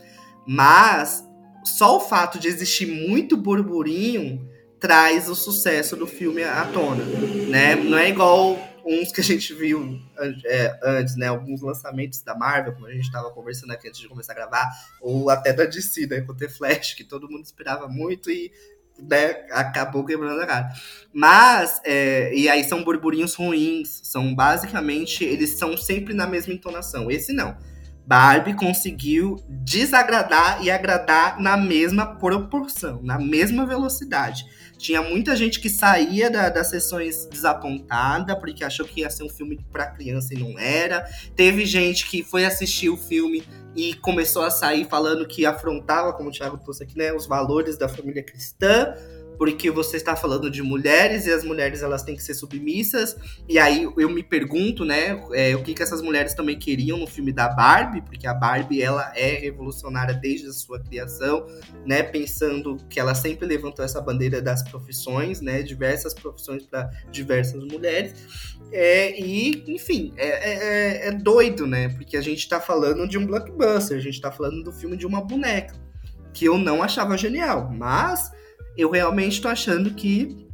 mas 0.45 1.23
só 1.63 1.97
o 1.97 1.99
fato 1.99 2.37
de 2.37 2.47
existir 2.47 2.85
muito 2.85 3.35
burburinho 3.35 4.47
traz 4.79 5.29
o 5.29 5.35
sucesso 5.35 5.95
do 5.95 6.05
filme 6.05 6.43
à 6.43 6.65
tona, 6.65 7.03
né? 7.49 7.75
Não 7.75 7.97
é 7.97 8.09
igual 8.09 8.59
uns 8.85 9.11
que 9.11 9.19
a 9.19 9.23
gente 9.23 9.51
viu 9.53 9.99
é, 10.45 10.79
antes, 10.83 11.15
né? 11.15 11.27
Alguns 11.27 11.61
lançamentos 11.61 12.21
da 12.21 12.35
Marvel, 12.35 12.73
como 12.73 12.85
a 12.85 12.91
gente 12.91 13.05
estava 13.05 13.31
conversando 13.31 13.71
aqui 13.71 13.87
antes 13.87 13.99
de 13.99 14.07
começar 14.07 14.33
a 14.33 14.35
gravar, 14.35 14.69
ou 15.01 15.29
até 15.29 15.51
da 15.51 15.65
DC, 15.65 16.05
né? 16.05 16.21
Com 16.21 16.33
o 16.33 16.35
The 16.35 16.49
Flash, 16.49 16.93
que 16.93 17.03
todo 17.03 17.29
mundo 17.29 17.43
esperava 17.43 17.87
muito 17.87 18.29
e 18.29 18.51
né, 18.99 19.45
acabou 19.51 20.05
quebrando 20.05 20.41
a 20.41 20.45
cara. 20.45 20.69
Mas, 21.13 21.81
é, 21.83 22.33
e 22.35 22.49
aí 22.49 22.63
são 22.63 22.83
burburinhos 22.83 23.35
ruins, 23.35 24.01
são 24.03 24.33
basicamente, 24.33 25.23
eles 25.23 25.51
são 25.51 25.77
sempre 25.77 26.13
na 26.13 26.27
mesma 26.27 26.53
entonação. 26.53 27.09
Esse 27.09 27.33
não. 27.33 27.55
Barbie 28.07 28.53
conseguiu 28.53 29.37
desagradar 29.49 30.63
e 30.63 30.69
agradar 30.69 31.39
na 31.41 31.57
mesma 31.57 32.05
proporção, 32.15 33.01
na 33.01 33.17
mesma 33.17 33.65
velocidade. 33.65 34.45
Tinha 34.77 35.01
muita 35.01 35.35
gente 35.35 35.59
que 35.59 35.69
saía 35.69 36.29
da, 36.29 36.49
das 36.49 36.69
sessões 36.69 37.25
desapontada, 37.25 38.35
porque 38.39 38.63
achou 38.63 38.85
que 38.85 39.01
ia 39.01 39.09
ser 39.09 39.23
um 39.23 39.29
filme 39.29 39.59
para 39.71 39.87
criança 39.87 40.35
e 40.35 40.37
não 40.37 40.59
era. 40.59 41.03
Teve 41.35 41.65
gente 41.65 42.07
que 42.07 42.23
foi 42.23 42.45
assistir 42.45 42.89
o 42.89 42.97
filme 42.97 43.43
e 43.75 43.93
começou 43.95 44.43
a 44.43 44.49
sair 44.49 44.85
falando 44.85 45.27
que 45.27 45.45
afrontava, 45.45 46.13
como 46.13 46.29
o 46.29 46.31
Thiago 46.31 46.57
trouxe 46.57 46.83
aqui, 46.83 46.97
né, 46.97 47.13
os 47.13 47.25
valores 47.27 47.77
da 47.77 47.89
família 47.89 48.23
cristã 48.23 48.93
porque 49.37 49.69
você 49.69 49.97
está 49.97 50.15
falando 50.15 50.49
de 50.49 50.61
mulheres 50.61 51.25
e 51.25 51.31
as 51.31 51.43
mulheres 51.43 51.81
elas 51.81 52.03
têm 52.03 52.15
que 52.15 52.23
ser 52.23 52.33
submissas. 52.33 53.15
E 53.47 53.59
aí 53.59 53.87
eu 53.97 54.09
me 54.09 54.23
pergunto, 54.23 54.85
né, 54.85 55.21
é, 55.33 55.55
o 55.55 55.63
que, 55.63 55.73
que 55.73 55.83
essas 55.83 56.01
mulheres 56.01 56.33
também 56.33 56.57
queriam 56.57 56.97
no 56.97 57.07
filme 57.07 57.31
da 57.31 57.49
Barbie, 57.49 58.01
porque 58.01 58.27
a 58.27 58.33
Barbie 58.33 58.81
ela 58.81 59.11
é 59.15 59.35
revolucionária 59.35 60.13
desde 60.13 60.47
a 60.47 60.53
sua 60.53 60.79
criação, 60.79 61.45
né, 61.85 62.03
pensando 62.03 62.77
que 62.89 62.99
ela 62.99 63.13
sempre 63.13 63.45
levantou 63.45 63.83
essa 63.83 64.01
bandeira 64.01 64.41
das 64.41 64.63
profissões, 64.63 65.41
né, 65.41 65.61
diversas 65.61 66.13
profissões 66.13 66.63
para 66.63 66.89
diversas 67.11 67.63
mulheres. 67.63 68.55
É, 68.71 69.19
e, 69.19 69.63
enfim, 69.67 70.13
é, 70.17 70.27
é, 70.27 70.53
é, 70.53 71.07
é 71.07 71.11
doido, 71.11 71.67
né, 71.67 71.89
porque 71.89 72.17
a 72.17 72.21
gente 72.21 72.39
está 72.39 72.59
falando 72.59 73.07
de 73.07 73.17
um 73.17 73.25
blockbuster, 73.25 73.97
a 73.97 74.01
gente 74.01 74.15
está 74.15 74.31
falando 74.31 74.63
do 74.63 74.71
filme 74.71 74.97
de 74.97 75.05
uma 75.05 75.21
boneca, 75.21 75.75
que 76.33 76.45
eu 76.45 76.57
não 76.57 76.83
achava 76.83 77.17
genial, 77.17 77.71
mas 77.71 78.31
eu 78.77 78.89
realmente 78.89 79.41
tô 79.41 79.47
achando 79.47 79.93
que 79.93 80.45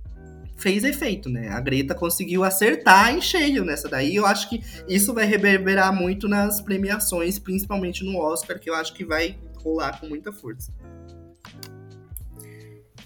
fez 0.62 0.84
efeito, 0.84 1.28
né? 1.28 1.50
A 1.50 1.60
Greta 1.60 1.96
conseguiu 1.96 2.44
acertar 2.44 3.14
em 3.14 3.20
cheio 3.20 3.66
nessa 3.66 3.90
daí. 3.90 4.16
Eu 4.16 4.26
acho 4.26 4.48
que 4.48 4.62
isso 4.88 5.14
vai 5.14 5.26
reverberar 5.26 5.94
muito 5.94 6.28
nas 6.28 6.62
premiações, 6.62 7.40
principalmente 7.40 8.04
no 8.04 8.18
Oscar, 8.18 8.60
que 8.60 8.70
eu 8.70 8.76
acho 8.76 8.94
que 8.94 9.04
vai 9.04 9.36
rolar 9.56 10.00
com 10.00 10.08
muita 10.08 10.32
força. 10.32 10.72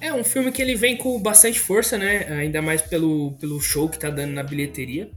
É 0.02 0.14
um 0.14 0.24
filme 0.24 0.52
que 0.52 0.62
ele 0.62 0.76
vem 0.76 0.98
com 0.98 1.20
bastante 1.20 1.60
força, 1.60 1.98
né? 1.98 2.28
Ainda 2.34 2.62
mais 2.62 2.82
pelo, 2.82 3.32
pelo 3.40 3.60
show 3.62 3.88
que 3.88 3.98
tá 3.98 4.10
dando 4.10 4.34
na 4.34 4.44
bilheteria. 4.44 5.10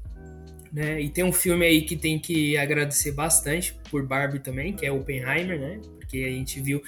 Né? 0.73 1.01
E 1.01 1.09
tem 1.09 1.25
um 1.25 1.33
filme 1.33 1.65
aí 1.67 1.83
que 1.83 1.97
tem 1.97 2.19
que 2.19 2.57
agradecer 2.57 3.13
bastante 3.13 3.75
por 3.91 4.07
Barbie 4.07 4.39
também, 4.39 4.73
que 4.73 4.87
é 4.87 4.93
Oppenheimer, 4.93 5.59
né? 5.59 5.81
Porque 5.99 6.19
a 6.19 6.31
gente 6.31 6.61
viu 6.61 6.83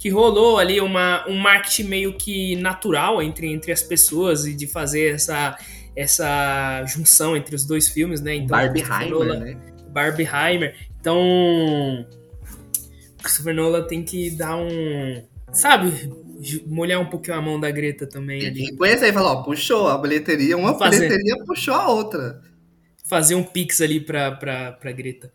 que 0.00 0.08
rolou 0.08 0.58
ali 0.58 0.80
uma, 0.80 1.28
um 1.28 1.36
marketing 1.36 1.84
meio 1.84 2.14
que 2.14 2.56
natural 2.56 3.22
entre, 3.22 3.46
entre 3.46 3.70
as 3.70 3.82
pessoas 3.82 4.46
e 4.46 4.54
de 4.54 4.66
fazer 4.66 5.14
essa, 5.14 5.58
essa 5.94 6.82
junção 6.86 7.36
entre 7.36 7.54
os 7.54 7.66
dois 7.66 7.86
filmes, 7.86 8.22
né? 8.22 8.34
Então, 8.34 8.56
Barbieheimer, 8.56 9.10
Nolan, 9.10 9.38
né? 9.38 9.56
Barbieheimer. 9.90 10.74
Então, 10.98 12.06
Christopher 13.22 13.54
Nolan 13.54 13.82
tem 13.82 14.02
que 14.02 14.30
dar 14.30 14.56
um, 14.56 15.22
sabe, 15.52 15.92
molhar 16.66 16.98
um 16.98 17.10
pouquinho 17.10 17.36
a 17.36 17.42
mão 17.42 17.60
da 17.60 17.70
Greta 17.70 18.06
também 18.06 18.46
ali. 18.46 18.74
Conhece 18.76 19.04
aí 19.04 19.10
e 19.10 19.12
fala, 19.12 19.32
ó, 19.32 19.42
puxou 19.42 19.86
a 19.86 19.98
bilheteria, 19.98 20.56
uma 20.56 20.78
fazer, 20.78 21.08
bilheteria 21.08 21.44
puxou 21.44 21.74
a 21.74 21.88
outra. 21.90 22.40
Fazer 23.06 23.34
um 23.34 23.44
pix 23.44 23.82
ali 23.82 24.00
pra, 24.00 24.32
pra, 24.32 24.72
pra 24.72 24.92
Greta. 24.92 25.30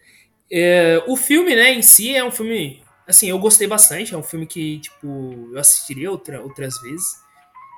É, 0.51 1.03
o 1.07 1.15
filme, 1.15 1.55
né, 1.55 1.71
em 1.71 1.83
si 1.83 2.15
é 2.15 2.23
um 2.23 2.31
filme 2.31 2.83
Assim, 3.07 3.29
eu 3.29 3.39
gostei 3.39 3.67
bastante. 3.67 4.13
É 4.13 4.17
um 4.17 4.23
filme 4.23 4.45
que, 4.45 4.79
tipo, 4.79 5.49
eu 5.51 5.59
assistiria 5.59 6.11
outra, 6.11 6.41
outras 6.41 6.79
vezes. 6.81 7.23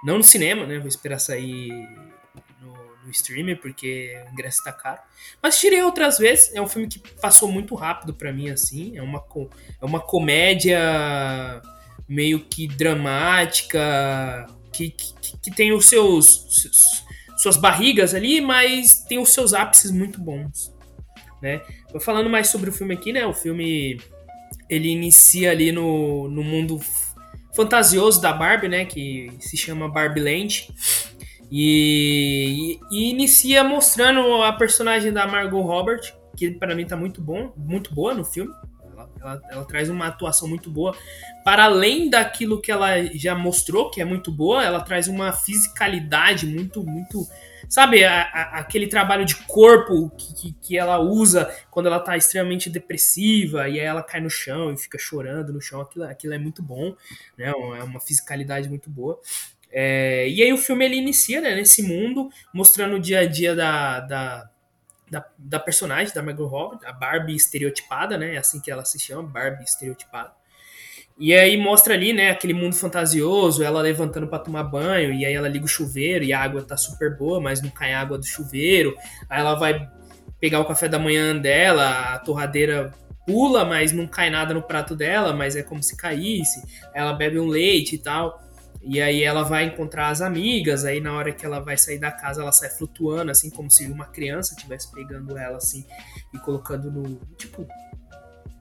Não 0.04 0.18
no 0.18 0.24
cinema, 0.24 0.66
né? 0.66 0.80
Vou 0.80 0.88
esperar 0.88 1.20
sair 1.20 1.70
no, 2.62 2.74
no 3.04 3.12
streamer, 3.12 3.60
porque 3.60 4.18
o 4.28 4.34
ingresso 4.34 4.64
tá 4.64 4.72
caro. 4.72 5.02
Mas 5.42 5.56
assistiria 5.56 5.86
outras 5.86 6.18
vezes. 6.18 6.54
É 6.54 6.62
um 6.62 6.68
filme 6.68 6.88
que 6.88 7.00
passou 7.16 7.52
muito 7.52 7.76
rápido 7.76 8.14
para 8.14 8.32
mim, 8.32 8.50
assim. 8.50 8.98
É 8.98 9.02
uma, 9.02 9.24
é 9.82 9.86
uma 9.86 10.00
comédia 10.00 10.80
meio 12.08 12.40
que 12.40 12.68
dramática, 12.68 14.48
que, 14.72 14.92
que, 14.92 15.38
que 15.38 15.52
tem 15.52 15.74
os 15.74 15.88
seus, 15.88 16.46
seus, 16.50 17.04
suas 17.38 17.58
barrigas 17.58 18.14
ali, 18.14 18.40
mas 18.40 19.04
tem 19.04 19.20
os 19.20 19.30
seus 19.30 19.54
ápices 19.54 19.92
muito 19.92 20.20
bons, 20.22 20.74
né? 21.42 21.62
Vou 21.92 22.00
falando 22.00 22.30
mais 22.30 22.48
sobre 22.48 22.70
o 22.70 22.74
filme 22.74 22.94
aqui, 22.94 23.12
né? 23.12 23.26
O 23.26 23.34
filme 23.34 24.00
ele 24.70 24.90
inicia 24.90 25.52
ali 25.52 25.72
no, 25.72 26.28
no 26.30 26.44
mundo 26.44 26.80
fantasioso 27.56 28.22
da 28.22 28.32
Barbie, 28.32 28.68
né? 28.68 28.86
Que 28.86 29.32
se 29.40 29.58
chama 29.58 29.90
Barbie 29.90 30.22
Land. 30.22 30.70
E, 31.50 32.78
e, 32.92 33.06
e, 33.06 33.10
inicia 33.10 33.64
mostrando 33.64 34.44
a 34.44 34.52
personagem 34.54 35.12
da 35.14 35.26
Margot 35.26 35.62
Robert, 35.62 36.14
que 36.36 36.52
para 36.52 36.76
mim 36.76 36.86
tá 36.86 36.98
muito 36.98 37.22
bom, 37.22 37.54
muito 37.56 37.94
boa 37.94 38.14
no 38.14 38.24
filme. 38.24 38.54
Ela, 38.92 39.10
ela, 39.22 39.42
ela, 39.50 39.66
traz 39.66 39.90
uma 39.90 40.08
atuação 40.08 40.48
muito 40.48 40.70
boa. 40.70 40.96
Para 41.44 41.64
além 41.66 42.10
daquilo 42.10 42.62
que 42.62 42.72
ela 42.72 43.04
já 43.16 43.34
mostrou, 43.34 43.90
que 43.90 44.02
é 44.02 44.06
muito 44.06 44.32
boa, 44.32 44.64
ela 44.64 44.82
traz 44.82 45.08
uma 45.08 45.32
fisicalidade 45.32 46.46
muito, 46.46 46.84
muito 46.84 47.26
Sabe, 47.70 48.04
a, 48.06 48.22
a, 48.22 48.60
aquele 48.60 48.88
trabalho 48.88 49.26
de 49.26 49.36
corpo 49.36 50.10
que, 50.12 50.34
que, 50.34 50.54
que, 50.54 50.78
ela 50.78 51.00
usa 51.00 51.54
quando 51.70 51.88
ela 51.88 52.00
tá 52.00 52.16
extremamente 52.16 52.70
depressiva 52.70 53.68
e 53.68 53.80
aí 53.80 53.86
ela 53.86 54.02
cai 54.02 54.22
no 54.22 54.30
chão 54.30 54.72
e 54.72 54.78
fica 54.78 54.98
chorando 54.98 55.52
no 55.52 55.62
chão, 55.62 55.82
aquilo, 55.82 56.06
aquilo 56.06 56.34
é 56.34 56.38
muito 56.38 56.64
bom, 56.64 56.96
né? 57.38 57.50
É 57.50 57.84
uma 57.84 58.00
fisicalidade 58.00 58.70
muito 58.70 58.90
boa. 58.90 59.20
É, 59.70 60.30
e 60.30 60.42
aí 60.42 60.54
o 60.54 60.58
filme 60.58 60.86
ele 60.86 60.96
inicia 60.96 61.42
né, 61.42 61.54
nesse 61.54 61.84
mundo, 61.84 62.30
mostrando 62.54 62.96
o 62.96 63.00
dia 63.00 63.20
a 63.20 63.26
dia 63.26 63.54
da, 63.54 64.00
da, 64.00 64.50
da, 65.12 65.30
da 65.38 65.60
personagem, 65.60 66.14
da 66.14 66.24
Margot 66.24 66.48
Robbie, 66.48 66.86
a 66.86 66.94
Barbie 66.94 67.36
estereotipada, 67.36 68.18
né? 68.18 68.36
É 68.36 68.38
assim 68.38 68.62
que 68.62 68.72
ela 68.72 68.86
se 68.86 69.00
chama, 69.00 69.28
Barbie 69.28 69.66
estereotipada. 69.66 70.37
E 71.20 71.34
aí 71.34 71.58
mostra 71.58 71.96
ali, 71.96 72.14
né, 72.14 72.30
aquele 72.30 72.54
mundo 72.54 72.76
fantasioso, 72.76 73.64
ela 73.64 73.82
levantando 73.82 74.28
para 74.28 74.38
tomar 74.38 74.64
banho, 74.64 75.12
e 75.12 75.26
aí 75.26 75.34
ela 75.34 75.48
liga 75.48 75.66
o 75.66 75.68
chuveiro 75.68 76.24
e 76.24 76.32
a 76.32 76.40
água 76.40 76.62
tá 76.62 76.78
super 76.78 77.18
boa, 77.18 77.42
mas 77.42 77.60
não 77.60 77.72
cai 77.72 77.94
água 77.94 78.20
do 78.20 78.26
chuveiro. 78.26 78.96
Aí 79.28 79.40
ela 79.40 79.56
vai 79.56 79.90
pegar 80.40 80.60
o 80.60 80.66
café 80.66 80.88
da 80.88 81.00
manhã 81.00 81.36
dela, 81.36 82.14
a 82.14 82.20
torradeira 82.20 82.94
pula, 83.26 83.66
mas 83.66 83.92
não 83.92 84.08
cai 84.08 84.30
nada 84.30 84.54
no 84.54 84.62
prato 84.62 84.96
dela, 84.96 85.34
mas 85.34 85.56
é 85.56 85.64
como 85.64 85.82
se 85.82 85.98
caísse. 85.98 86.62
Ela 86.94 87.14
bebe 87.14 87.40
um 87.40 87.48
leite 87.48 87.96
e 87.96 87.98
tal. 87.98 88.42
E 88.82 89.02
aí 89.02 89.24
ela 89.24 89.44
vai 89.44 89.66
encontrar 89.66 90.10
as 90.10 90.22
amigas, 90.22 90.86
aí 90.86 91.02
na 91.02 91.14
hora 91.14 91.34
que 91.34 91.46
ela 91.46 91.60
vai 91.60 91.78
sair 91.78 91.98
da 92.00 92.12
casa, 92.12 92.42
ela 92.42 92.54
sai 92.54 92.70
flutuando, 92.70 93.32
assim 93.32 93.50
como 93.50 93.70
se 93.70 93.86
uma 93.88 94.06
criança 94.06 94.54
estivesse 94.54 94.90
pegando 94.94 95.38
ela 95.38 95.58
assim 95.58 95.84
e 96.34 96.38
colocando 96.38 96.90
no, 96.90 97.20
tipo, 97.36 97.68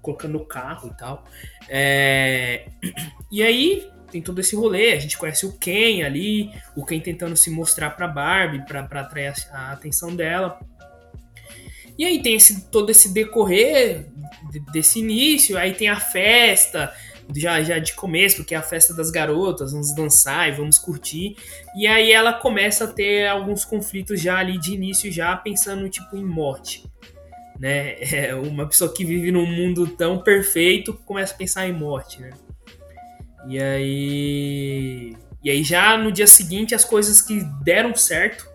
colocando 0.07 0.35
no 0.35 0.45
carro 0.45 0.89
e 0.93 0.97
tal. 0.97 1.25
É... 1.69 2.69
E 3.29 3.43
aí 3.43 3.91
tem 4.09 4.23
todo 4.23 4.41
esse 4.41 4.55
rolê, 4.55 4.93
a 4.93 5.01
gente 5.01 5.19
conhece 5.19 5.45
o 5.45 5.59
Ken 5.59 6.05
ali, 6.05 6.53
o 6.77 6.87
Ken 6.87 7.01
tentando 7.01 7.37
se 7.37 7.51
mostrar 7.51 7.91
pra 7.91 8.07
Barbie, 8.07 8.65
pra, 8.65 8.85
pra 8.85 9.01
atrair 9.01 9.35
a, 9.51 9.73
atenção 9.73 10.15
dela. 10.15 10.61
E 11.99 12.05
aí 12.05 12.23
tem 12.23 12.37
esse, 12.37 12.71
todo 12.71 12.89
esse 12.89 13.13
decorrer 13.13 14.07
desse 14.73 15.01
início, 15.01 15.59
aí 15.59 15.75
tem 15.75 15.89
a 15.89 15.99
festa, 15.99 16.95
já, 17.35 17.61
já 17.63 17.81
de 17.81 17.95
começo, 17.95 18.37
porque 18.37 18.55
é 18.55 18.59
a 18.59 18.63
festa 18.63 18.95
das 18.95 19.11
garotas, 19.11 19.73
vamos 19.73 19.93
dançar 19.93 20.49
e 20.49 20.53
vamos 20.53 20.79
curtir. 20.79 21.37
E 21.77 21.85
aí 21.89 22.13
ela 22.13 22.33
começa 22.33 22.85
a 22.85 22.89
ter 22.89 23.27
alguns 23.27 23.65
conflitos 23.65 24.21
já 24.21 24.39
ali 24.39 24.57
de 24.57 24.73
início, 24.73 25.11
já 25.11 25.37
pensando 25.37 25.89
tipo 25.91 26.17
em 26.17 26.25
morte 26.25 26.85
né? 27.59 27.97
É 28.13 28.35
uma 28.35 28.67
pessoa 28.67 28.93
que 28.93 29.05
vive 29.05 29.31
num 29.31 29.47
mundo 29.47 29.87
tão 29.87 30.23
perfeito 30.23 30.95
começa 30.95 31.35
a 31.35 31.37
pensar 31.37 31.69
em 31.69 31.73
morte, 31.73 32.21
né? 32.21 32.31
E 33.49 33.63
aí, 33.63 35.17
e 35.43 35.51
aí 35.51 35.63
já 35.63 35.97
no 35.97 36.11
dia 36.11 36.27
seguinte 36.27 36.75
as 36.75 36.85
coisas 36.85 37.21
que 37.21 37.45
deram 37.63 37.95
certo 37.95 38.47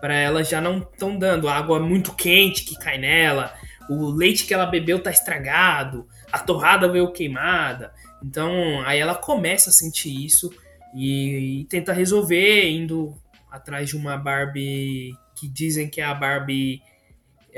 para 0.00 0.14
ela 0.14 0.44
já 0.44 0.60
não 0.60 0.78
estão 0.78 1.18
dando. 1.18 1.48
A 1.48 1.54
água 1.56 1.80
muito 1.80 2.14
quente 2.14 2.64
que 2.64 2.78
cai 2.78 2.98
nela, 2.98 3.54
o 3.88 4.10
leite 4.10 4.44
que 4.44 4.52
ela 4.52 4.66
bebeu 4.66 5.02
tá 5.02 5.10
estragado, 5.10 6.06
a 6.30 6.38
torrada 6.38 6.88
veio 6.88 7.12
queimada. 7.12 7.92
Então 8.22 8.82
aí 8.82 8.98
ela 8.98 9.14
começa 9.14 9.70
a 9.70 9.72
sentir 9.72 10.24
isso 10.24 10.52
e, 10.94 11.60
e 11.60 11.64
tenta 11.64 11.92
resolver 11.92 12.68
indo 12.68 13.16
atrás 13.50 13.88
de 13.88 13.96
uma 13.96 14.16
Barbie 14.16 15.14
que 15.34 15.48
dizem 15.48 15.88
que 15.88 16.00
é 16.00 16.04
a 16.04 16.14
Barbie 16.14 16.82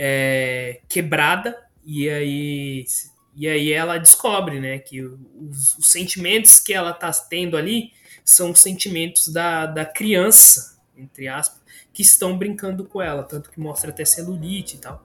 é, 0.00 0.80
quebrada, 0.88 1.60
E 1.84 2.08
aí, 2.08 2.84
e 3.34 3.48
aí 3.48 3.72
ela 3.72 3.98
descobre, 3.98 4.60
né, 4.60 4.78
que 4.78 5.02
os, 5.02 5.76
os 5.76 5.90
sentimentos 5.90 6.60
que 6.60 6.72
ela 6.72 6.92
tá 6.92 7.10
tendo 7.10 7.56
ali 7.56 7.92
são 8.24 8.52
os 8.52 8.60
sentimentos 8.60 9.28
da, 9.28 9.66
da 9.66 9.84
criança, 9.84 10.78
entre 10.96 11.26
aspas, 11.26 11.60
que 11.92 12.02
estão 12.02 12.36
brincando 12.36 12.84
com 12.84 13.02
ela, 13.02 13.24
tanto 13.24 13.50
que 13.50 13.58
mostra 13.58 13.90
até 13.90 14.04
celulite 14.04 14.76
e 14.76 14.78
tal. 14.78 15.04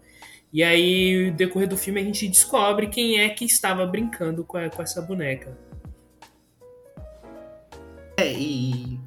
E 0.51 0.61
aí, 0.61 1.31
no 1.31 1.37
decorrer 1.37 1.67
do 1.67 1.77
filme, 1.77 1.99
a 1.99 2.03
gente 2.03 2.27
descobre 2.27 2.87
quem 2.87 3.19
é 3.19 3.29
que 3.29 3.45
estava 3.45 3.87
brincando 3.87 4.43
com, 4.43 4.57
a, 4.57 4.69
com 4.69 4.83
essa 4.83 5.01
boneca. 5.01 5.57
É, 8.17 8.31
e 8.31 8.99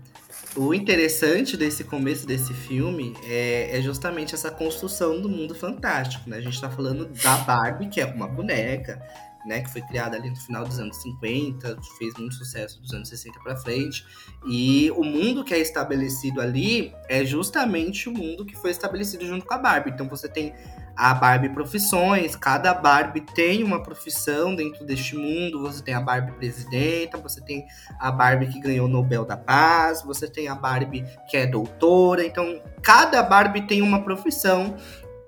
o 0.56 0.72
interessante 0.72 1.56
desse 1.56 1.84
começo 1.84 2.26
desse 2.26 2.54
filme 2.54 3.14
é, 3.24 3.76
é, 3.78 3.82
justamente 3.82 4.34
essa 4.34 4.50
construção 4.50 5.20
do 5.20 5.28
mundo 5.28 5.54
fantástico, 5.54 6.28
né? 6.28 6.38
A 6.38 6.40
gente 6.40 6.60
tá 6.60 6.70
falando 6.70 7.06
da 7.06 7.36
Barbie, 7.38 7.88
que 7.88 8.00
é 8.00 8.06
uma 8.06 8.26
boneca, 8.26 9.00
né, 9.46 9.60
que 9.60 9.70
foi 9.70 9.80
criada 9.82 10.16
ali 10.16 10.28
no 10.28 10.36
final 10.36 10.64
dos 10.64 10.80
anos 10.80 10.96
50, 10.96 11.78
fez 11.98 12.14
muito 12.14 12.34
sucesso 12.34 12.80
dos 12.80 12.92
anos 12.92 13.08
60 13.08 13.38
para 13.40 13.56
frente. 13.56 14.04
E 14.48 14.90
o 14.90 15.04
mundo 15.04 15.44
que 15.44 15.54
é 15.54 15.58
estabelecido 15.58 16.40
ali 16.40 16.92
é 17.08 17.24
justamente 17.24 18.08
o 18.08 18.12
mundo 18.12 18.44
que 18.44 18.56
foi 18.56 18.70
estabelecido 18.70 19.24
junto 19.24 19.46
com 19.46 19.54
a 19.54 19.58
Barbie. 19.58 19.90
Então 19.90 20.08
você 20.08 20.28
tem 20.28 20.52
a 20.96 21.12
Barbie 21.12 21.50
profissões, 21.50 22.34
cada 22.34 22.72
Barbie 22.72 23.20
tem 23.20 23.62
uma 23.62 23.82
profissão 23.82 24.54
dentro 24.54 24.84
deste 24.84 25.14
mundo. 25.14 25.60
Você 25.60 25.82
tem 25.82 25.94
a 25.94 26.00
Barbie 26.00 26.32
presidenta, 26.32 27.18
você 27.18 27.40
tem 27.40 27.66
a 28.00 28.10
Barbie 28.10 28.46
que 28.46 28.60
ganhou 28.60 28.86
o 28.86 28.90
Nobel 28.90 29.24
da 29.24 29.36
Paz, 29.36 30.02
você 30.02 30.26
tem 30.26 30.48
a 30.48 30.54
Barbie 30.54 31.04
que 31.28 31.36
é 31.36 31.46
doutora. 31.46 32.24
Então, 32.24 32.62
cada 32.82 33.22
Barbie 33.22 33.66
tem 33.66 33.82
uma 33.82 34.02
profissão. 34.02 34.76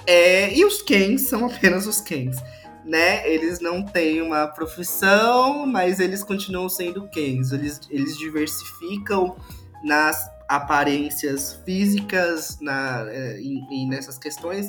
É, 0.07 0.55
e 0.55 0.65
os 0.65 0.81
Kens 0.81 1.29
são 1.29 1.45
apenas 1.47 1.87
os 1.87 2.01
Kens 2.01 2.43
né? 2.89 3.29
Eles 3.31 3.61
não 3.61 3.85
têm 3.85 4.23
uma 4.23 4.47
profissão, 4.47 5.67
mas 5.67 6.01
eles 6.01 6.25
continuam 6.25 6.71
sendo 6.71 7.07
Kens. 7.09 7.53
Eles, 7.53 7.81
eles 7.91 8.17
diversificam 8.17 9.37
nas 9.85 10.27
aparências 10.49 11.61
físicas 11.64 12.59
na, 12.61 13.07
é, 13.11 13.38
e, 13.38 13.83
e, 13.83 13.87
nessas 13.87 14.17
questões, 14.19 14.67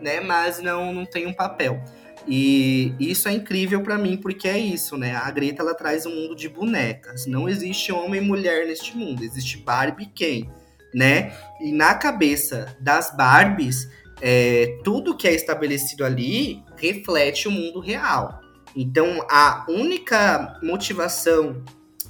né? 0.00 0.20
Mas 0.20 0.60
não, 0.60 0.92
não 0.92 1.04
tem 1.04 1.26
um 1.26 1.34
papel. 1.34 1.82
E 2.26 2.94
isso 2.98 3.28
é 3.28 3.32
incrível 3.32 3.82
para 3.82 3.98
mim, 3.98 4.16
porque 4.16 4.48
é 4.48 4.58
isso, 4.58 4.96
né? 4.96 5.14
A 5.14 5.30
Greta 5.30 5.62
ela 5.62 5.74
traz 5.74 6.06
um 6.06 6.14
mundo 6.14 6.34
de 6.34 6.48
bonecas. 6.48 7.26
Não 7.26 7.48
existe 7.48 7.92
homem 7.92 8.22
e 8.22 8.24
mulher 8.24 8.66
neste 8.66 8.96
mundo, 8.96 9.22
existe 9.22 9.58
Barbie 9.58 10.10
quem, 10.14 10.50
né? 10.94 11.32
E 11.60 11.72
na 11.72 11.94
cabeça 11.94 12.76
das 12.80 13.14
Barbies, 13.14 13.88
é, 14.20 14.78
tudo 14.82 15.16
que 15.16 15.28
é 15.28 15.34
estabelecido 15.34 16.04
ali 16.04 16.62
reflete 16.76 17.48
o 17.48 17.50
mundo 17.50 17.80
real. 17.80 18.40
Então, 18.74 19.26
a 19.30 19.64
única 19.68 20.58
motivação 20.62 21.62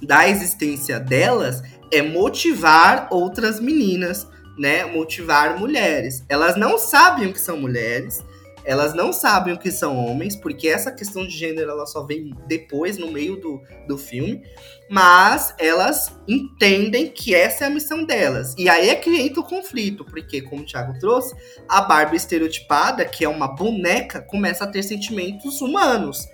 da 0.02 0.28
existência 0.28 0.98
delas 1.00 1.62
é 1.92 2.02
motivar 2.02 3.08
outras 3.10 3.60
meninas, 3.60 4.26
né? 4.58 4.84
Motivar 4.84 5.58
mulheres. 5.58 6.24
Elas 6.28 6.56
não 6.56 6.78
sabem 6.78 7.28
o 7.28 7.32
que 7.32 7.40
são 7.40 7.58
mulheres, 7.58 8.24
elas 8.68 8.92
não 8.92 9.14
sabem 9.14 9.54
o 9.54 9.58
que 9.58 9.70
são 9.70 9.96
homens, 9.96 10.36
porque 10.36 10.68
essa 10.68 10.92
questão 10.92 11.26
de 11.26 11.34
gênero 11.34 11.70
ela 11.70 11.86
só 11.86 12.04
vem 12.04 12.34
depois, 12.46 12.98
no 12.98 13.10
meio 13.10 13.40
do, 13.40 13.62
do 13.86 13.96
filme, 13.96 14.42
mas 14.90 15.54
elas 15.58 16.12
entendem 16.28 17.08
que 17.08 17.34
essa 17.34 17.64
é 17.64 17.66
a 17.66 17.70
missão 17.70 18.04
delas. 18.04 18.54
E 18.58 18.68
aí 18.68 18.90
é 18.90 18.94
que 18.94 19.08
entra 19.22 19.40
o 19.40 19.44
conflito, 19.44 20.04
porque, 20.04 20.42
como 20.42 20.62
o 20.62 20.66
Thiago 20.66 20.98
trouxe, 20.98 21.34
a 21.66 21.80
Barbie 21.80 22.18
estereotipada, 22.18 23.06
que 23.06 23.24
é 23.24 23.28
uma 23.28 23.48
boneca, 23.48 24.20
começa 24.20 24.64
a 24.64 24.66
ter 24.66 24.82
sentimentos 24.82 25.62
humanos, 25.62 26.28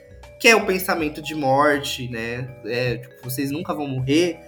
que 0.44 0.48
é 0.48 0.54
o 0.54 0.66
pensamento 0.66 1.22
de 1.22 1.34
morte, 1.34 2.06
né? 2.06 2.46
É, 2.66 2.98
tipo, 2.98 3.14
vocês 3.22 3.50
nunca 3.50 3.72
vão 3.72 3.88
morrer, 3.88 4.38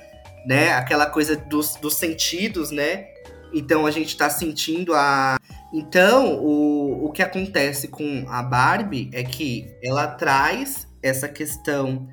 né? 0.45 0.75
Aquela 0.75 1.07
coisa 1.07 1.35
dos, 1.35 1.77
dos 1.77 1.95
sentidos, 1.95 2.71
né? 2.71 3.07
Então 3.55 3.87
a 3.87 3.91
gente 3.91 4.15
tá 4.15 4.29
sentindo 4.29 4.93
a 4.93 5.39
então, 5.73 6.37
o, 6.45 7.07
o 7.07 7.13
que 7.13 7.23
acontece 7.23 7.89
com 7.89 8.27
a 8.29 8.43
Barbie 8.43 9.09
é 9.11 9.23
que 9.25 9.75
ela 9.83 10.07
traz 10.07 10.87
essa 11.03 11.31
questão 11.31 12.07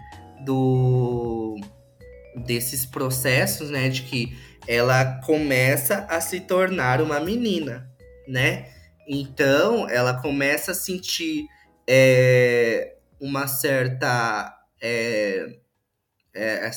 do 0.46 1.58
desses 2.38 2.86
processos, 2.86 3.69
né, 3.69 3.89
de 3.89 4.04
que 4.04 4.34
ela 4.65 5.19
começa 5.26 6.08
a 6.10 6.22
se 6.22 6.39
tornar 6.39 7.02
uma 7.02 7.19
menina, 7.19 7.91
né? 8.26 8.69
Então, 9.06 9.89
ela 9.89 10.22
começa 10.22 10.72
a 10.72 10.74
sentir 10.74 11.48
é, 11.86 12.93
uma 13.24 13.48
certa 13.48 14.54
é, 14.82 15.60
é, 16.34 16.70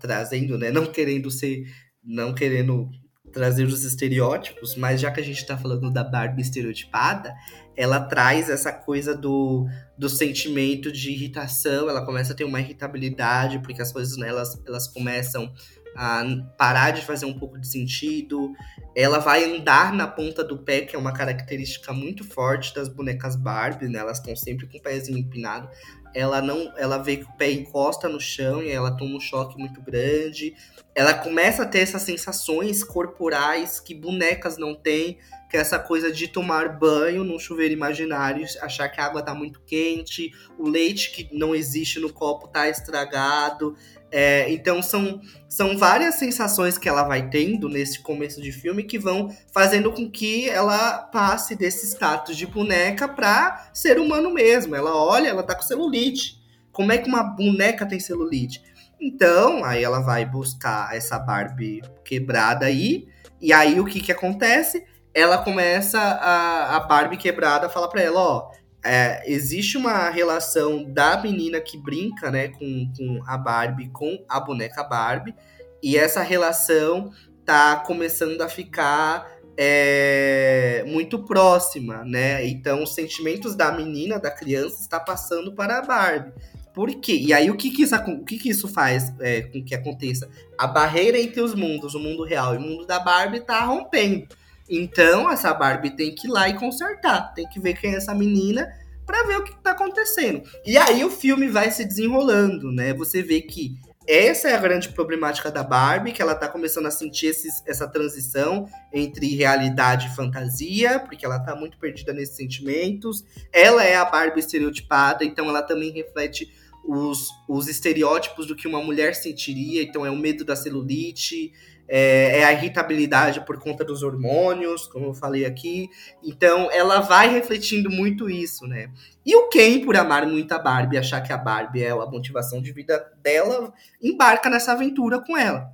trazendo, 0.00 0.56
né, 0.56 0.70
não 0.70 0.86
querendo 0.86 1.32
ser, 1.32 1.64
não 2.02 2.32
querendo 2.32 2.88
trazer 3.32 3.64
os 3.64 3.82
estereótipos, 3.82 4.76
mas 4.76 5.00
já 5.00 5.10
que 5.10 5.18
a 5.20 5.24
gente 5.24 5.38
está 5.38 5.58
falando 5.58 5.90
da 5.90 6.04
Barbie 6.04 6.42
estereotipada, 6.42 7.34
ela 7.76 7.98
traz 7.98 8.48
essa 8.48 8.72
coisa 8.72 9.16
do, 9.16 9.66
do 9.98 10.08
sentimento 10.08 10.92
de 10.92 11.10
irritação, 11.10 11.90
ela 11.90 12.06
começa 12.06 12.32
a 12.32 12.36
ter 12.36 12.44
uma 12.44 12.60
irritabilidade, 12.60 13.58
porque 13.58 13.82
as 13.82 13.92
coisas 13.92 14.16
nelas 14.16 14.56
elas 14.64 14.86
começam 14.86 15.52
a 15.96 16.24
parar 16.56 16.90
de 16.90 17.02
fazer 17.02 17.26
um 17.26 17.38
pouco 17.38 17.58
de 17.58 17.66
sentido. 17.66 18.52
Ela 18.96 19.18
vai 19.18 19.44
andar 19.44 19.92
na 19.92 20.06
ponta 20.06 20.44
do 20.44 20.58
pé, 20.58 20.82
que 20.82 20.96
é 20.96 20.98
uma 20.98 21.12
característica 21.12 21.92
muito 21.92 22.24
forte 22.24 22.74
das 22.74 22.88
bonecas 22.88 23.36
Barbie, 23.36 23.88
né? 23.88 23.98
Elas 23.98 24.18
estão 24.18 24.34
sempre 24.36 24.66
com 24.66 24.78
o 24.78 24.82
pezinho 24.82 25.18
empinado. 25.18 25.68
Ela 26.14 26.40
não, 26.40 26.72
ela 26.76 26.98
vê 26.98 27.16
que 27.16 27.24
o 27.24 27.32
pé 27.36 27.50
encosta 27.50 28.08
no 28.08 28.20
chão 28.20 28.62
e 28.62 28.70
ela 28.70 28.96
toma 28.96 29.16
um 29.16 29.20
choque 29.20 29.58
muito 29.58 29.82
grande 29.82 30.54
ela 30.94 31.12
começa 31.12 31.64
a 31.64 31.66
ter 31.66 31.80
essas 31.80 32.02
sensações 32.02 32.84
corporais 32.84 33.80
que 33.80 33.94
bonecas 33.94 34.56
não 34.56 34.74
têm, 34.74 35.18
que 35.54 35.58
é 35.58 35.60
essa 35.60 35.78
coisa 35.78 36.10
de 36.10 36.26
tomar 36.26 36.80
banho 36.80 37.22
num 37.22 37.38
chuveiro 37.38 37.72
imaginário, 37.72 38.44
achar 38.60 38.88
que 38.88 39.00
a 39.00 39.04
água 39.04 39.22
tá 39.22 39.32
muito 39.32 39.60
quente, 39.60 40.32
o 40.58 40.68
leite 40.68 41.12
que 41.12 41.28
não 41.32 41.54
existe 41.54 42.00
no 42.00 42.12
copo 42.12 42.48
tá 42.48 42.68
estragado. 42.68 43.76
É, 44.10 44.50
então 44.50 44.82
são, 44.82 45.20
são 45.48 45.78
várias 45.78 46.16
sensações 46.16 46.76
que 46.76 46.88
ela 46.88 47.04
vai 47.04 47.30
tendo 47.30 47.68
nesse 47.68 48.02
começo 48.02 48.42
de 48.42 48.50
filme 48.50 48.82
que 48.82 48.98
vão 48.98 49.32
fazendo 49.52 49.92
com 49.92 50.10
que 50.10 50.50
ela 50.50 50.98
passe 50.98 51.54
desse 51.54 51.86
status 51.86 52.36
de 52.36 52.48
boneca 52.48 53.06
para 53.06 53.70
ser 53.72 54.00
humano 54.00 54.32
mesmo. 54.34 54.74
Ela 54.74 54.96
olha, 54.96 55.28
ela 55.28 55.44
tá 55.44 55.54
com 55.54 55.62
celulite. 55.62 56.42
Como 56.72 56.90
é 56.90 56.98
que 56.98 57.08
uma 57.08 57.22
boneca 57.22 57.86
tem 57.86 58.00
celulite? 58.00 58.60
Então, 59.00 59.64
aí 59.64 59.84
ela 59.84 60.00
vai 60.00 60.26
buscar 60.26 60.96
essa 60.96 61.16
Barbie 61.16 61.80
quebrada 62.04 62.66
aí. 62.66 63.06
E 63.40 63.52
aí 63.52 63.78
o 63.78 63.84
que 63.84 64.00
que 64.00 64.10
acontece? 64.10 64.84
Ela 65.14 65.38
começa 65.38 66.00
a, 66.00 66.76
a 66.76 66.80
Barbie 66.80 67.16
quebrada 67.16 67.68
fala 67.68 67.88
para 67.88 68.02
ela, 68.02 68.20
ó, 68.20 68.50
é, 68.84 69.22
existe 69.30 69.78
uma 69.78 70.10
relação 70.10 70.84
da 70.84 71.16
menina 71.16 71.60
que 71.60 71.78
brinca, 71.78 72.30
né, 72.30 72.48
com, 72.48 72.92
com 72.96 73.22
a 73.26 73.38
Barbie, 73.38 73.88
com 73.90 74.22
a 74.28 74.38
boneca 74.40 74.82
Barbie, 74.82 75.34
e 75.82 75.96
essa 75.96 76.20
relação 76.22 77.10
tá 77.44 77.76
começando 77.76 78.40
a 78.42 78.48
ficar 78.48 79.34
é, 79.56 80.84
muito 80.86 81.18
próxima, 81.24 82.04
né? 82.04 82.46
Então, 82.46 82.82
os 82.82 82.94
sentimentos 82.94 83.54
da 83.54 83.70
menina, 83.70 84.18
da 84.18 84.30
criança, 84.30 84.80
está 84.80 84.98
passando 84.98 85.54
para 85.54 85.78
a 85.78 85.82
Barbie. 85.82 86.32
Por 86.74 86.92
quê? 86.96 87.16
E 87.16 87.32
aí, 87.32 87.50
o 87.50 87.56
que, 87.56 87.70
que, 87.70 87.82
isso, 87.82 87.94
o 87.94 88.24
que, 88.24 88.36
que 88.36 88.48
isso 88.48 88.66
faz 88.66 89.12
é, 89.20 89.42
com 89.42 89.62
que 89.62 89.74
aconteça? 89.74 90.28
A 90.58 90.66
barreira 90.66 91.18
entre 91.18 91.40
os 91.40 91.54
mundos, 91.54 91.94
o 91.94 92.00
mundo 92.00 92.24
real 92.24 92.54
e 92.54 92.58
o 92.58 92.60
mundo 92.60 92.84
da 92.84 92.98
Barbie, 92.98 93.40
tá 93.40 93.60
rompendo. 93.60 94.26
Então, 94.68 95.30
essa 95.30 95.52
Barbie 95.52 95.96
tem 95.96 96.14
que 96.14 96.26
ir 96.26 96.30
lá 96.30 96.48
e 96.48 96.58
consertar. 96.58 97.34
Tem 97.34 97.48
que 97.48 97.60
ver 97.60 97.74
quem 97.74 97.94
é 97.94 97.96
essa 97.96 98.14
menina 98.14 98.72
para 99.04 99.22
ver 99.24 99.36
o 99.36 99.44
que 99.44 99.54
tá 99.62 99.72
acontecendo. 99.72 100.42
E 100.64 100.76
aí, 100.76 101.04
o 101.04 101.10
filme 101.10 101.48
vai 101.48 101.70
se 101.70 101.84
desenrolando, 101.84 102.72
né? 102.72 102.94
Você 102.94 103.22
vê 103.22 103.42
que 103.42 103.78
essa 104.06 104.48
é 104.50 104.54
a 104.54 104.60
grande 104.60 104.90
problemática 104.90 105.50
da 105.50 105.62
Barbie, 105.62 106.12
que 106.12 106.20
ela 106.20 106.34
tá 106.34 106.46
começando 106.46 106.84
a 106.84 106.90
sentir 106.90 107.26
esses, 107.26 107.62
essa 107.66 107.88
transição 107.88 108.68
entre 108.92 109.34
realidade 109.34 110.08
e 110.08 110.14
fantasia, 110.14 111.00
porque 111.00 111.24
ela 111.24 111.38
tá 111.38 111.56
muito 111.56 111.78
perdida 111.78 112.12
nesses 112.12 112.36
sentimentos. 112.36 113.24
Ela 113.50 113.82
é 113.82 113.96
a 113.96 114.04
Barbie 114.04 114.40
estereotipada, 114.40 115.24
então 115.24 115.48
ela 115.48 115.62
também 115.62 115.90
reflete 115.90 116.52
os, 116.86 117.30
os 117.48 117.66
estereótipos 117.66 118.46
do 118.46 118.54
que 118.54 118.68
uma 118.68 118.82
mulher 118.82 119.14
sentiria, 119.14 119.82
então 119.82 120.04
é 120.04 120.10
o 120.10 120.16
medo 120.16 120.44
da 120.44 120.54
celulite, 120.54 121.50
é, 121.88 122.40
é, 122.40 122.44
a 122.44 122.52
irritabilidade 122.52 123.44
por 123.44 123.58
conta 123.58 123.84
dos 123.84 124.02
hormônios, 124.02 124.86
como 124.86 125.06
eu 125.06 125.14
falei 125.14 125.44
aqui. 125.44 125.88
Então 126.22 126.70
ela 126.70 127.00
vai 127.00 127.28
refletindo 127.28 127.90
muito 127.90 128.28
isso, 128.28 128.66
né? 128.66 128.90
E 129.24 129.34
o 129.36 129.48
Ken, 129.48 129.84
por 129.84 129.96
amar 129.96 130.26
muito 130.26 130.52
a 130.52 130.58
Barbie, 130.58 130.98
achar 130.98 131.20
que 131.20 131.32
a 131.32 131.38
Barbie 131.38 131.82
é 131.82 131.90
a 131.90 132.06
motivação 132.06 132.60
de 132.60 132.72
vida 132.72 133.12
dela, 133.22 133.72
embarca 134.02 134.50
nessa 134.50 134.72
aventura 134.72 135.20
com 135.20 135.36
ela. 135.36 135.72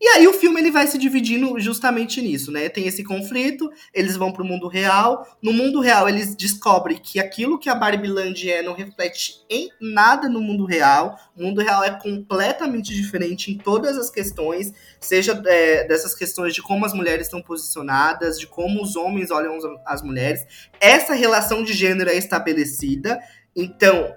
E 0.00 0.08
aí 0.08 0.26
o 0.26 0.32
filme 0.32 0.60
ele 0.60 0.70
vai 0.70 0.86
se 0.86 0.98
dividindo 0.98 1.58
justamente 1.58 2.20
nisso, 2.20 2.50
né? 2.50 2.68
Tem 2.68 2.86
esse 2.86 3.02
conflito, 3.04 3.70
eles 3.92 4.16
vão 4.16 4.32
pro 4.32 4.44
mundo 4.44 4.68
real. 4.68 5.26
No 5.40 5.52
mundo 5.52 5.80
real, 5.80 6.08
eles 6.08 6.34
descobrem 6.34 6.98
que 6.98 7.18
aquilo 7.18 7.58
que 7.58 7.68
a 7.68 7.74
Barbie 7.74 8.08
Land 8.08 8.50
é 8.50 8.62
não 8.62 8.74
reflete 8.74 9.44
em 9.48 9.70
nada 9.80 10.28
no 10.28 10.40
mundo 10.40 10.64
real. 10.64 11.16
O 11.36 11.42
mundo 11.42 11.60
real 11.60 11.82
é 11.84 11.90
completamente 11.90 12.92
diferente 12.92 13.50
em 13.50 13.56
todas 13.56 13.96
as 13.96 14.10
questões, 14.10 14.72
seja 15.00 15.40
é, 15.46 15.86
dessas 15.86 16.14
questões 16.14 16.54
de 16.54 16.62
como 16.62 16.84
as 16.84 16.92
mulheres 16.92 17.26
estão 17.26 17.40
posicionadas, 17.40 18.38
de 18.38 18.46
como 18.46 18.82
os 18.82 18.96
homens 18.96 19.30
olham 19.30 19.58
as 19.86 20.02
mulheres. 20.02 20.44
Essa 20.80 21.14
relação 21.14 21.62
de 21.62 21.72
gênero 21.72 22.10
é 22.10 22.16
estabelecida. 22.16 23.20
Então, 23.56 24.14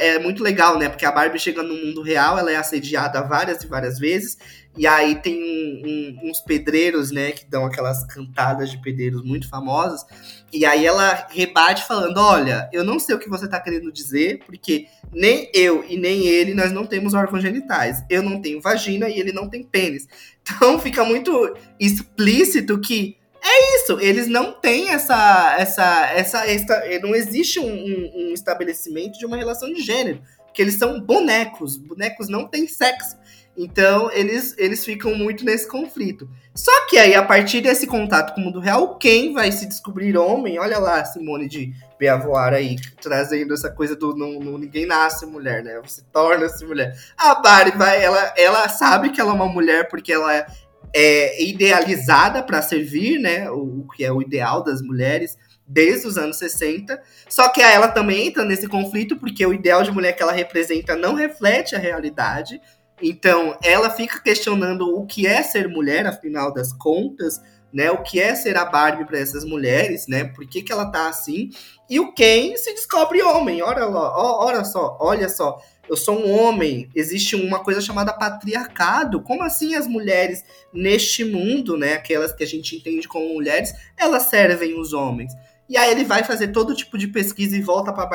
é 0.00 0.18
muito 0.18 0.42
legal, 0.42 0.78
né? 0.78 0.88
Porque 0.88 1.06
a 1.06 1.12
Barbie 1.12 1.38
chega 1.38 1.62
no 1.62 1.74
mundo 1.74 2.02
real, 2.02 2.38
ela 2.38 2.50
é 2.50 2.56
assediada 2.56 3.22
várias 3.22 3.62
e 3.62 3.66
várias 3.66 3.98
vezes. 3.98 4.36
E 4.76 4.88
aí 4.88 5.14
tem 5.16 5.40
um, 5.40 5.82
um, 5.86 6.30
uns 6.30 6.40
pedreiros, 6.40 7.12
né, 7.12 7.30
que 7.30 7.48
dão 7.48 7.64
aquelas 7.64 8.04
cantadas 8.06 8.68
de 8.68 8.82
pedreiros 8.82 9.22
muito 9.24 9.48
famosas. 9.48 10.04
E 10.52 10.66
aí 10.66 10.84
ela 10.84 11.28
rebate 11.30 11.84
falando: 11.84 12.18
Olha, 12.18 12.68
eu 12.72 12.82
não 12.82 12.98
sei 12.98 13.14
o 13.14 13.18
que 13.18 13.28
você 13.28 13.46
tá 13.46 13.60
querendo 13.60 13.92
dizer, 13.92 14.40
porque 14.44 14.88
nem 15.12 15.48
eu 15.54 15.84
e 15.88 15.96
nem 15.96 16.26
ele 16.26 16.54
nós 16.54 16.72
não 16.72 16.84
temos 16.84 17.14
órgãos 17.14 17.42
genitais. 17.42 18.02
Eu 18.10 18.22
não 18.22 18.42
tenho 18.42 18.60
vagina 18.60 19.08
e 19.08 19.20
ele 19.20 19.32
não 19.32 19.48
tem 19.48 19.62
pênis. 19.62 20.06
Então 20.46 20.78
fica 20.78 21.02
muito 21.06 21.56
explícito 21.80 22.78
que 22.78 23.16
é 23.44 23.76
isso, 23.76 24.00
eles 24.00 24.26
não 24.26 24.52
têm 24.52 24.88
essa. 24.88 25.56
essa, 25.58 26.10
essa, 26.12 26.46
essa 26.46 26.82
não 27.02 27.14
existe 27.14 27.60
um, 27.60 27.66
um, 27.66 28.12
um 28.14 28.32
estabelecimento 28.32 29.18
de 29.18 29.26
uma 29.26 29.36
relação 29.36 29.70
de 29.70 29.82
gênero. 29.82 30.22
Porque 30.46 30.62
eles 30.62 30.76
são 30.76 31.00
bonecos. 31.00 31.76
Bonecos 31.76 32.28
não 32.28 32.48
têm 32.48 32.66
sexo. 32.66 33.16
Então, 33.56 34.10
eles, 34.10 34.54
eles 34.58 34.84
ficam 34.84 35.14
muito 35.14 35.44
nesse 35.44 35.68
conflito. 35.68 36.28
Só 36.54 36.86
que 36.86 36.96
aí, 36.98 37.14
a 37.14 37.22
partir 37.22 37.60
desse 37.60 37.86
contato 37.86 38.34
com 38.34 38.40
o 38.40 38.44
mundo 38.44 38.60
real, 38.60 38.96
quem 38.96 39.32
vai 39.32 39.52
se 39.52 39.66
descobrir 39.66 40.16
homem? 40.16 40.58
Olha 40.58 40.78
lá, 40.78 41.04
Simone 41.04 41.48
de 41.48 41.72
Beauvoir 41.98 42.52
aí, 42.52 42.76
trazendo 43.00 43.54
essa 43.54 43.70
coisa 43.70 43.94
do 43.94 44.16
não, 44.16 44.40
não, 44.40 44.58
ninguém 44.58 44.86
nasce 44.86 45.26
mulher, 45.26 45.62
né? 45.62 45.80
Você 45.82 46.02
torna-se 46.12 46.64
mulher. 46.64 46.96
A 47.16 47.36
Barbie, 47.36 47.76
vai, 47.76 48.02
ela, 48.02 48.34
ela 48.36 48.68
sabe 48.68 49.10
que 49.10 49.20
ela 49.20 49.30
é 49.30 49.34
uma 49.34 49.48
mulher 49.48 49.88
porque 49.88 50.12
ela 50.12 50.46
é, 50.94 51.42
idealizada 51.42 52.42
para 52.42 52.62
servir, 52.62 53.18
né? 53.18 53.50
O, 53.50 53.80
o 53.80 53.88
que 53.94 54.04
é 54.04 54.12
o 54.12 54.22
ideal 54.22 54.62
das 54.62 54.80
mulheres 54.80 55.36
desde 55.66 56.06
os 56.06 56.16
anos 56.16 56.38
60. 56.38 57.02
Só 57.28 57.48
que 57.48 57.60
ela 57.60 57.88
também 57.88 58.28
entra 58.28 58.44
nesse 58.44 58.68
conflito 58.68 59.16
porque 59.16 59.44
o 59.44 59.52
ideal 59.52 59.82
de 59.82 59.90
mulher 59.90 60.12
que 60.12 60.22
ela 60.22 60.32
representa 60.32 60.94
não 60.94 61.14
reflete 61.14 61.74
a 61.74 61.78
realidade. 61.78 62.60
Então, 63.02 63.58
ela 63.62 63.90
fica 63.90 64.20
questionando 64.22 64.96
o 64.96 65.04
que 65.04 65.26
é 65.26 65.42
ser 65.42 65.68
mulher, 65.68 66.06
afinal 66.06 66.54
das 66.54 66.72
contas, 66.72 67.40
né? 67.72 67.90
O 67.90 68.02
que 68.02 68.20
é 68.20 68.36
ser 68.36 68.56
a 68.56 68.64
Barbie 68.64 69.04
para 69.04 69.18
essas 69.18 69.44
mulheres, 69.44 70.06
né? 70.06 70.24
Por 70.24 70.46
que, 70.46 70.62
que 70.62 70.72
ela 70.72 70.92
tá 70.92 71.08
assim? 71.08 71.50
E 71.90 71.98
o 71.98 72.14
Ken 72.14 72.56
se 72.56 72.72
descobre 72.72 73.20
homem. 73.20 73.62
Olha 73.62 73.84
lá, 73.86 74.16
olha 74.38 74.64
só, 74.64 74.96
olha 75.00 75.28
só. 75.28 75.58
Eu 75.88 75.96
sou 75.96 76.18
um 76.18 76.38
homem. 76.38 76.88
Existe 76.94 77.36
uma 77.36 77.62
coisa 77.62 77.80
chamada 77.80 78.12
patriarcado. 78.12 79.22
Como 79.22 79.42
assim 79.42 79.74
as 79.74 79.86
mulheres 79.86 80.44
neste 80.72 81.24
mundo, 81.24 81.76
né? 81.76 81.94
Aquelas 81.94 82.32
que 82.32 82.42
a 82.42 82.46
gente 82.46 82.76
entende 82.76 83.06
como 83.06 83.34
mulheres, 83.34 83.72
elas 83.96 84.24
servem 84.24 84.78
os 84.78 84.92
homens. 84.92 85.32
E 85.68 85.76
aí 85.76 85.90
ele 85.90 86.04
vai 86.04 86.24
fazer 86.24 86.48
todo 86.48 86.74
tipo 86.74 86.98
de 86.98 87.08
pesquisa 87.08 87.56
e 87.56 87.62
volta 87.62 87.92
para 87.92 88.06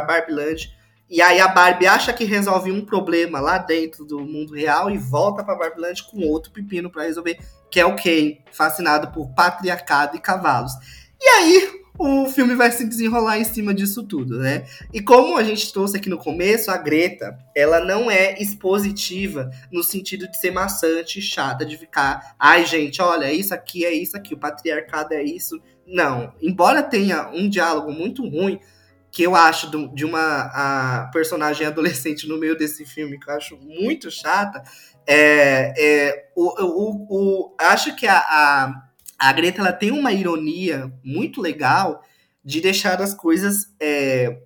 Barbie 0.00 0.32
Land 0.32 0.74
e 1.08 1.20
aí 1.20 1.38
a 1.40 1.48
Barbie 1.48 1.86
acha 1.86 2.12
que 2.12 2.24
resolve 2.24 2.72
um 2.72 2.84
problema 2.84 3.38
lá 3.38 3.58
dentro 3.58 4.04
do 4.04 4.20
mundo 4.20 4.54
real 4.54 4.90
e 4.90 4.96
volta 4.96 5.44
pra 5.44 5.54
Barbieland 5.54 6.02
com 6.10 6.26
outro 6.26 6.50
pepino 6.50 6.90
para 6.90 7.04
resolver, 7.04 7.38
que 7.70 7.78
é 7.78 7.84
o 7.84 7.94
Ken, 7.94 8.38
fascinado 8.50 9.12
por 9.12 9.28
patriarcado 9.34 10.16
e 10.16 10.20
cavalos. 10.20 10.72
E 11.20 11.28
aí 11.28 11.83
o 11.98 12.26
filme 12.26 12.54
vai 12.54 12.72
se 12.72 12.84
desenrolar 12.84 13.38
em 13.38 13.44
cima 13.44 13.72
disso 13.72 14.02
tudo, 14.02 14.38
né? 14.38 14.66
E 14.92 15.00
como 15.00 15.36
a 15.36 15.44
gente 15.44 15.72
trouxe 15.72 15.96
aqui 15.96 16.08
no 16.08 16.18
começo, 16.18 16.70
a 16.70 16.76
Greta, 16.76 17.38
ela 17.54 17.80
não 17.80 18.10
é 18.10 18.34
expositiva 18.40 19.50
no 19.70 19.82
sentido 19.82 20.28
de 20.28 20.38
ser 20.38 20.50
maçante, 20.50 21.22
chata, 21.22 21.64
de 21.64 21.76
ficar, 21.78 22.34
ai 22.38 22.66
gente, 22.66 23.00
olha, 23.00 23.32
isso 23.32 23.54
aqui 23.54 23.84
é 23.84 23.92
isso 23.92 24.16
aqui, 24.16 24.34
o 24.34 24.38
patriarcado 24.38 25.14
é 25.14 25.22
isso. 25.22 25.60
Não, 25.86 26.32
embora 26.42 26.82
tenha 26.82 27.28
um 27.28 27.48
diálogo 27.48 27.92
muito 27.92 28.28
ruim, 28.28 28.58
que 29.12 29.22
eu 29.22 29.36
acho 29.36 29.70
de 29.94 30.04
uma 30.04 31.08
personagem 31.12 31.64
adolescente 31.64 32.26
no 32.26 32.36
meio 32.36 32.58
desse 32.58 32.84
filme, 32.84 33.20
que 33.20 33.30
eu 33.30 33.34
acho 33.34 33.56
muito 33.56 34.10
chata, 34.10 34.60
é, 35.06 35.72
é 35.78 36.30
o, 36.34 36.64
o, 36.64 37.06
o, 37.08 37.56
acho 37.60 37.94
que 37.94 38.08
a, 38.08 38.18
a, 38.18 38.82
a, 39.28 39.32
Greta 39.32 39.60
ela 39.60 39.72
tem 39.72 39.90
uma 39.90 40.12
ironia 40.12 40.92
muito 41.02 41.40
legal 41.40 42.02
de 42.44 42.60
deixar 42.60 43.00
as 43.00 43.14
coisas. 43.14 43.72
É, 43.80 44.38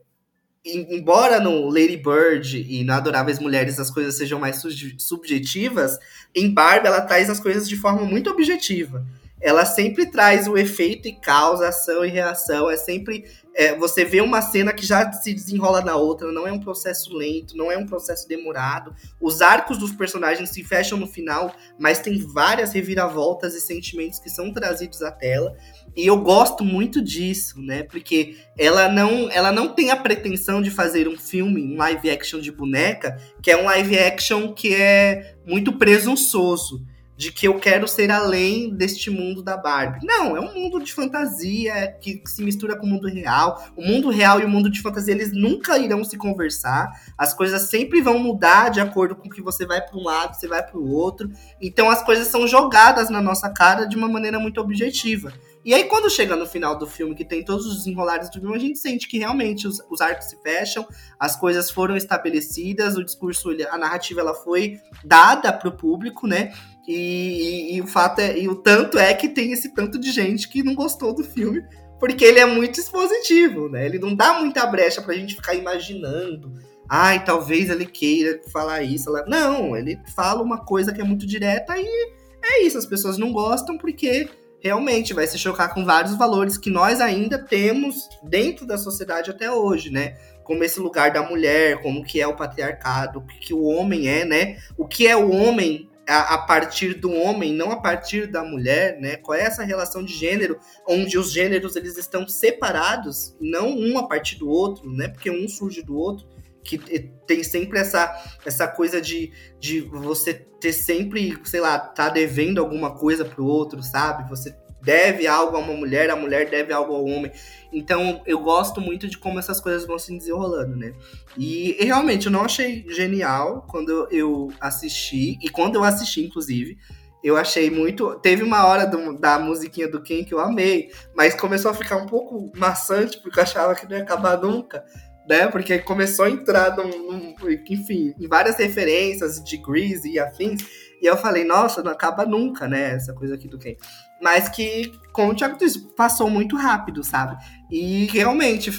embora 0.64 1.40
no 1.40 1.68
Lady 1.68 1.96
Bird 1.96 2.58
e 2.68 2.84
no 2.84 2.92
Adoráveis 2.92 3.38
Mulheres 3.38 3.78
as 3.78 3.90
coisas 3.90 4.16
sejam 4.16 4.38
mais 4.38 4.62
subjetivas, 4.98 5.98
em 6.34 6.52
Barbie 6.52 6.88
ela 6.88 7.00
traz 7.00 7.30
as 7.30 7.40
coisas 7.40 7.68
de 7.68 7.76
forma 7.76 8.02
muito 8.02 8.30
objetiva 8.30 9.06
ela 9.40 9.64
sempre 9.64 10.06
traz 10.06 10.48
o 10.48 10.56
efeito 10.56 11.06
e 11.08 11.12
causa, 11.12 11.68
ação 11.68 12.04
e 12.04 12.08
reação. 12.08 12.70
É 12.70 12.76
sempre 12.76 13.24
é, 13.58 13.74
você 13.74 14.04
vê 14.04 14.20
uma 14.20 14.40
cena 14.40 14.72
que 14.72 14.86
já 14.86 15.10
se 15.10 15.34
desenrola 15.34 15.80
na 15.80 15.96
outra, 15.96 16.30
não 16.30 16.46
é 16.46 16.52
um 16.52 16.60
processo 16.60 17.12
lento, 17.12 17.56
não 17.56 17.72
é 17.72 17.76
um 17.76 17.84
processo 17.84 18.28
demorado. 18.28 18.94
Os 19.20 19.42
arcos 19.42 19.76
dos 19.78 19.90
personagens 19.90 20.50
se 20.50 20.62
fecham 20.62 20.96
no 20.96 21.08
final, 21.08 21.52
mas 21.76 21.98
tem 21.98 22.18
várias 22.18 22.72
reviravoltas 22.72 23.56
e 23.56 23.60
sentimentos 23.60 24.20
que 24.20 24.30
são 24.30 24.52
trazidos 24.52 25.02
à 25.02 25.10
tela. 25.10 25.56
E 25.96 26.06
eu 26.06 26.16
gosto 26.18 26.64
muito 26.64 27.02
disso, 27.02 27.60
né? 27.60 27.82
Porque 27.82 28.36
ela 28.56 28.88
não, 28.88 29.28
ela 29.28 29.50
não 29.50 29.74
tem 29.74 29.90
a 29.90 29.96
pretensão 29.96 30.62
de 30.62 30.70
fazer 30.70 31.08
um 31.08 31.18
filme, 31.18 31.60
um 31.60 31.76
live 31.78 32.10
action 32.10 32.38
de 32.38 32.52
boneca, 32.52 33.20
que 33.42 33.50
é 33.50 33.60
um 33.60 33.64
live 33.64 33.98
action 33.98 34.52
que 34.52 34.72
é 34.72 35.34
muito 35.44 35.72
presunçoso 35.72 36.86
de 37.18 37.32
que 37.32 37.48
eu 37.48 37.58
quero 37.58 37.88
ser 37.88 38.12
além 38.12 38.70
deste 38.70 39.10
mundo 39.10 39.42
da 39.42 39.56
Barbie. 39.56 40.06
Não, 40.06 40.36
é 40.36 40.40
um 40.40 40.54
mundo 40.54 40.78
de 40.78 40.94
fantasia 40.94 41.96
que 42.00 42.22
se 42.24 42.44
mistura 42.44 42.76
com 42.76 42.86
o 42.86 42.88
mundo 42.88 43.08
real. 43.08 43.60
O 43.76 43.84
mundo 43.84 44.08
real 44.08 44.40
e 44.40 44.44
o 44.44 44.48
mundo 44.48 44.70
de 44.70 44.80
fantasia, 44.80 45.14
eles 45.14 45.32
nunca 45.32 45.76
irão 45.78 46.04
se 46.04 46.16
conversar. 46.16 46.92
As 47.18 47.34
coisas 47.34 47.62
sempre 47.62 48.00
vão 48.00 48.20
mudar 48.20 48.68
de 48.68 48.80
acordo 48.80 49.16
com 49.16 49.28
que 49.28 49.42
você 49.42 49.66
vai 49.66 49.84
para 49.84 49.98
um 49.98 50.04
lado, 50.04 50.36
você 50.36 50.46
vai 50.46 50.62
para 50.62 50.78
o 50.78 50.88
outro. 50.88 51.28
Então 51.60 51.90
as 51.90 52.04
coisas 52.04 52.28
são 52.28 52.46
jogadas 52.46 53.10
na 53.10 53.20
nossa 53.20 53.50
cara 53.50 53.84
de 53.84 53.96
uma 53.96 54.08
maneira 54.08 54.38
muito 54.38 54.60
objetiva. 54.60 55.32
E 55.64 55.74
aí, 55.74 55.84
quando 55.84 56.08
chega 56.08 56.36
no 56.36 56.46
final 56.46 56.78
do 56.78 56.86
filme, 56.86 57.16
que 57.16 57.24
tem 57.24 57.44
todos 57.44 57.66
os 57.66 57.78
desenrolares 57.78 58.30
do 58.30 58.40
filme, 58.40 58.54
a 58.54 58.60
gente 58.60 58.78
sente 58.78 59.08
que 59.08 59.18
realmente 59.18 59.66
os, 59.66 59.82
os 59.90 60.00
arcos 60.00 60.26
se 60.26 60.40
fecham, 60.40 60.86
as 61.18 61.36
coisas 61.36 61.70
foram 61.70 61.96
estabelecidas, 61.96 62.96
o 62.96 63.04
discurso, 63.04 63.50
a 63.68 63.76
narrativa, 63.76 64.20
ela 64.20 64.34
foi 64.34 64.80
dada 65.04 65.52
para 65.52 65.68
o 65.68 65.76
público, 65.76 66.26
né? 66.26 66.52
E, 66.88 66.94
e, 66.94 67.76
e, 67.76 67.82
o 67.82 67.86
fato 67.86 68.20
é, 68.20 68.38
e 68.38 68.48
o 68.48 68.54
tanto 68.54 68.98
é 68.98 69.12
que 69.12 69.28
tem 69.28 69.52
esse 69.52 69.74
tanto 69.74 69.98
de 69.98 70.10
gente 70.10 70.48
que 70.48 70.62
não 70.62 70.74
gostou 70.74 71.14
do 71.14 71.22
filme, 71.22 71.62
porque 72.00 72.24
ele 72.24 72.38
é 72.38 72.46
muito 72.46 72.80
expositivo, 72.80 73.68
né? 73.68 73.84
Ele 73.84 73.98
não 73.98 74.14
dá 74.14 74.40
muita 74.40 74.64
brecha 74.64 75.02
pra 75.02 75.12
gente 75.12 75.34
ficar 75.34 75.54
imaginando. 75.54 76.50
Ai, 76.88 77.22
talvez 77.22 77.68
ele 77.68 77.84
queira 77.84 78.40
falar 78.50 78.82
isso. 78.82 79.12
Não, 79.26 79.76
ele 79.76 80.00
fala 80.16 80.42
uma 80.42 80.64
coisa 80.64 80.90
que 80.90 81.02
é 81.02 81.04
muito 81.04 81.26
direta 81.26 81.74
e 81.76 82.12
é 82.42 82.62
isso. 82.62 82.78
As 82.78 82.86
pessoas 82.86 83.18
não 83.18 83.34
gostam 83.34 83.76
porque 83.76 84.26
realmente 84.58 85.12
vai 85.12 85.26
se 85.26 85.38
chocar 85.38 85.74
com 85.74 85.84
vários 85.84 86.16
valores 86.16 86.56
que 86.56 86.70
nós 86.70 87.02
ainda 87.02 87.38
temos 87.38 88.08
dentro 88.22 88.66
da 88.66 88.78
sociedade 88.78 89.30
até 89.30 89.52
hoje, 89.52 89.90
né? 89.90 90.16
Como 90.42 90.64
esse 90.64 90.80
lugar 90.80 91.12
da 91.12 91.22
mulher, 91.22 91.82
como 91.82 92.02
que 92.02 92.18
é 92.18 92.26
o 92.26 92.34
patriarcado, 92.34 93.18
o 93.18 93.26
que 93.26 93.52
o 93.52 93.64
homem 93.64 94.08
é, 94.08 94.24
né? 94.24 94.56
O 94.78 94.88
que 94.88 95.06
é 95.06 95.14
o 95.14 95.30
homem 95.30 95.87
a, 96.08 96.34
a, 96.34 96.38
partir 96.38 96.94
do 96.94 97.12
homem, 97.12 97.52
não 97.52 97.70
a 97.70 97.76
partir 97.76 98.26
da 98.26 98.42
mulher, 98.42 98.98
né? 98.98 99.16
Qual 99.16 99.36
é 99.36 99.42
essa 99.42 99.62
relação 99.62 100.02
de 100.02 100.14
gênero, 100.14 100.58
onde 100.88 101.18
os 101.18 101.30
gêneros 101.30 101.76
eles 101.76 101.98
estão 101.98 102.26
separados, 102.26 103.36
não 103.38 103.78
um 103.78 103.98
a 103.98 104.08
partir 104.08 104.36
do 104.36 104.48
outro, 104.48 104.90
né? 104.90 105.08
Porque 105.08 105.30
um 105.30 105.46
surge 105.46 105.82
do 105.82 105.96
outro, 105.96 106.26
que 106.64 106.78
tem 107.26 107.44
sempre 107.44 107.78
essa, 107.78 108.38
essa 108.44 108.66
coisa 108.66 109.00
de, 109.00 109.32
de 109.60 109.80
você 109.80 110.34
ter 110.34 110.72
sempre, 110.72 111.38
sei 111.44 111.60
lá, 111.60 111.78
tá 111.78 112.08
devendo 112.08 112.58
alguma 112.58 112.94
coisa 112.94 113.24
pro 113.24 113.44
outro, 113.44 113.82
sabe? 113.82 114.28
Você 114.28 114.54
deve 114.88 115.26
algo 115.26 115.54
a 115.54 115.60
uma 115.60 115.74
mulher, 115.74 116.08
a 116.08 116.16
mulher 116.16 116.48
deve 116.48 116.72
algo 116.72 116.94
ao 116.94 117.04
homem. 117.04 117.30
Então 117.70 118.22
eu 118.24 118.38
gosto 118.40 118.80
muito 118.80 119.06
de 119.06 119.18
como 119.18 119.38
essas 119.38 119.60
coisas 119.60 119.86
vão 119.86 119.98
se 119.98 120.16
desenrolando, 120.16 120.74
né? 120.74 120.94
E, 121.36 121.76
e 121.78 121.84
realmente 121.84 122.24
eu 122.24 122.32
não 122.32 122.42
achei 122.42 122.86
genial 122.88 123.66
quando 123.68 124.08
eu 124.10 124.50
assisti, 124.58 125.38
e 125.42 125.50
quando 125.50 125.74
eu 125.74 125.84
assisti, 125.84 126.24
inclusive, 126.24 126.78
eu 127.22 127.36
achei 127.36 127.70
muito. 127.70 128.18
Teve 128.20 128.42
uma 128.42 128.66
hora 128.66 128.86
do, 128.86 129.20
da 129.20 129.38
musiquinha 129.38 129.90
do 129.90 130.02
Ken 130.02 130.24
que 130.24 130.32
eu 130.32 130.40
amei, 130.40 130.88
mas 131.14 131.34
começou 131.34 131.70
a 131.70 131.74
ficar 131.74 131.96
um 131.98 132.06
pouco 132.06 132.50
maçante, 132.56 133.20
porque 133.20 133.38
eu 133.38 133.42
achava 133.42 133.74
que 133.74 133.86
não 133.86 133.94
ia 133.94 134.02
acabar 134.02 134.40
nunca 134.40 134.82
né? 135.28 135.46
Porque 135.48 135.78
começou 135.80 136.24
a 136.24 136.30
entrar 136.30 136.74
num, 136.74 136.88
num, 136.88 137.34
enfim, 137.68 138.14
em 138.18 138.26
várias 138.26 138.56
referências 138.56 139.44
de 139.44 139.58
Grease 139.58 140.10
e 140.10 140.18
afins. 140.18 140.62
E 141.02 141.06
eu 141.06 141.16
falei, 141.18 141.44
nossa, 141.44 141.82
não 141.82 141.92
acaba 141.92 142.24
nunca, 142.24 142.66
né? 142.66 142.94
Essa 142.94 143.12
coisa 143.12 143.34
aqui 143.34 143.46
do 143.46 143.58
Ken. 143.58 143.76
Mas 144.20 144.48
que, 144.48 144.92
como 145.12 145.32
o 145.32 145.34
Thiago 145.34 145.58
disse, 145.58 145.80
passou 145.96 146.28
muito 146.28 146.56
rápido, 146.56 147.04
sabe? 147.04 147.36
E 147.70 148.06
realmente, 148.06 148.70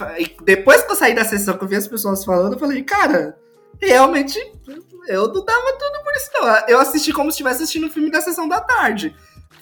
depois 0.44 0.84
que 0.84 0.92
eu 0.92 0.96
saí 0.96 1.14
da 1.14 1.24
sessão, 1.24 1.58
que 1.58 1.64
eu 1.64 1.68
vi 1.68 1.76
as 1.76 1.88
pessoas 1.88 2.26
falando, 2.26 2.54
eu 2.54 2.60
falei, 2.60 2.84
cara, 2.84 3.38
realmente, 3.82 4.38
eu 5.08 5.28
não 5.34 5.46
dava 5.46 5.78
tudo 5.80 6.04
por 6.04 6.14
isso, 6.16 6.30
não. 6.34 6.68
Eu 6.68 6.80
assisti 6.80 7.14
como 7.14 7.32
se 7.32 7.36
estivesse 7.36 7.64
assistindo 7.64 7.88
um 7.88 7.92
filme 7.92 8.12
da 8.12 8.22
sessão 8.22 8.48
da 8.48 8.60
tarde. 8.60 9.16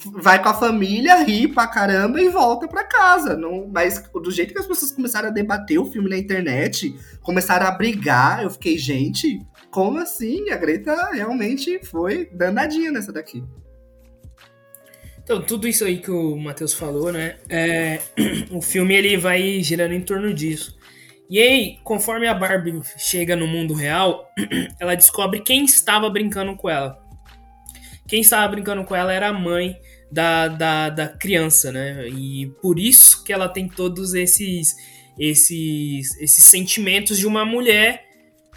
Vai 0.06 0.42
com 0.42 0.50
a 0.50 0.54
família, 0.54 1.24
ri 1.24 1.48
pra 1.48 1.68
caramba 1.68 2.22
e 2.22 2.30
volta 2.30 2.68
pra 2.68 2.84
casa. 2.84 3.36
Não, 3.36 3.68
mas 3.68 4.04
do 4.14 4.32
jeito 4.32 4.54
que 4.54 4.60
as 4.60 4.68
pessoas 4.68 4.92
começaram 4.92 5.30
a 5.30 5.32
debater 5.32 5.80
o 5.80 5.86
filme 5.86 6.10
na 6.10 6.18
internet, 6.18 6.96
começaram 7.22 7.68
a 7.68 7.72
brigar, 7.72 8.44
eu 8.44 8.50
fiquei, 8.50 8.78
gente, 8.78 9.40
como 9.72 10.00
assim? 10.00 10.50
A 10.50 10.56
Greta 10.56 11.10
realmente 11.12 11.84
foi 11.86 12.30
danadinha 12.32 12.92
nessa 12.92 13.12
daqui. 13.12 13.44
Então, 15.28 15.42
tudo 15.42 15.68
isso 15.68 15.84
aí 15.84 15.98
que 15.98 16.10
o 16.10 16.38
Matheus 16.38 16.74
falou, 16.74 17.12
né? 17.12 17.36
É, 17.50 18.00
o 18.50 18.62
filme 18.62 18.96
ele 18.96 19.18
vai 19.18 19.62
girando 19.62 19.94
em 19.94 20.00
torno 20.00 20.34
disso. 20.34 20.78
E 21.30 21.38
aí, 21.38 21.80
conforme 21.84 22.30
a 22.30 22.34
Barbie 22.34 22.80
chega 22.98 23.36
no 23.36 23.46
mundo 23.46 23.74
real, 23.74 24.32
ela 24.80 24.96
descobre 24.96 25.42
quem 25.42 25.66
estava 25.66 26.10
brincando 26.10 26.56
com 26.56 26.70
ela. 26.70 26.98
Quem 28.08 28.22
estava 28.22 28.48
brincando 28.48 28.86
com 28.86 28.96
ela 28.96 29.12
era 29.12 29.28
a 29.28 29.34
mãe 29.34 29.78
da, 30.10 30.48
da, 30.48 30.90
da 30.90 31.10
criança, 31.10 31.74
né? 31.74 32.08
E 32.08 32.48
por 32.62 32.80
isso 32.80 33.22
que 33.26 33.34
ela 33.34 33.50
tem 33.50 33.68
todos 33.68 34.14
esses, 34.14 34.78
esses, 35.20 36.18
esses 36.22 36.46
sentimentos 36.46 37.18
de 37.18 37.28
uma 37.28 37.44
mulher 37.44 38.02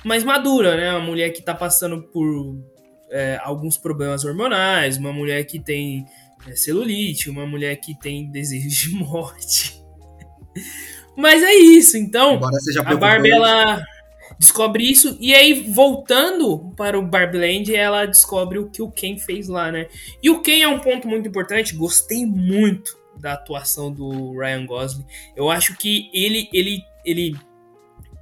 mais 0.04 0.22
madura, 0.22 0.76
né? 0.76 0.92
Uma 0.92 1.04
mulher 1.04 1.30
que 1.30 1.40
está 1.40 1.52
passando 1.52 2.00
por 2.00 2.62
é, 3.10 3.40
alguns 3.42 3.76
problemas 3.76 4.24
hormonais, 4.24 4.98
uma 4.98 5.12
mulher 5.12 5.42
que 5.42 5.58
tem 5.58 6.06
celulite, 6.54 7.30
uma 7.30 7.46
mulher 7.46 7.76
que 7.76 7.98
tem 7.98 8.30
desejo 8.30 8.68
de 8.68 8.90
morte. 8.96 9.80
Mas 11.16 11.42
é 11.42 11.54
isso, 11.54 11.96
então. 11.96 12.40
a 12.84 12.96
Barbie 12.96 13.30
ela 13.30 13.82
descobre 14.38 14.90
isso 14.90 15.18
e 15.20 15.34
aí 15.34 15.70
voltando 15.70 16.72
para 16.74 16.98
o 16.98 17.02
Barbie 17.02 17.74
ela 17.74 18.06
descobre 18.06 18.58
o 18.58 18.70
que 18.70 18.80
o 18.80 18.90
Ken 18.90 19.18
fez 19.18 19.48
lá, 19.48 19.70
né? 19.70 19.86
E 20.22 20.30
o 20.30 20.40
Ken 20.40 20.62
é 20.62 20.68
um 20.68 20.78
ponto 20.78 21.06
muito 21.06 21.28
importante. 21.28 21.76
Gostei 21.76 22.24
muito 22.24 22.98
da 23.20 23.34
atuação 23.34 23.92
do 23.92 24.32
Ryan 24.38 24.64
Gosling. 24.64 25.04
Eu 25.36 25.50
acho 25.50 25.76
que 25.76 26.10
ele 26.12 26.48
ele 26.52 26.82
ele 27.04 27.36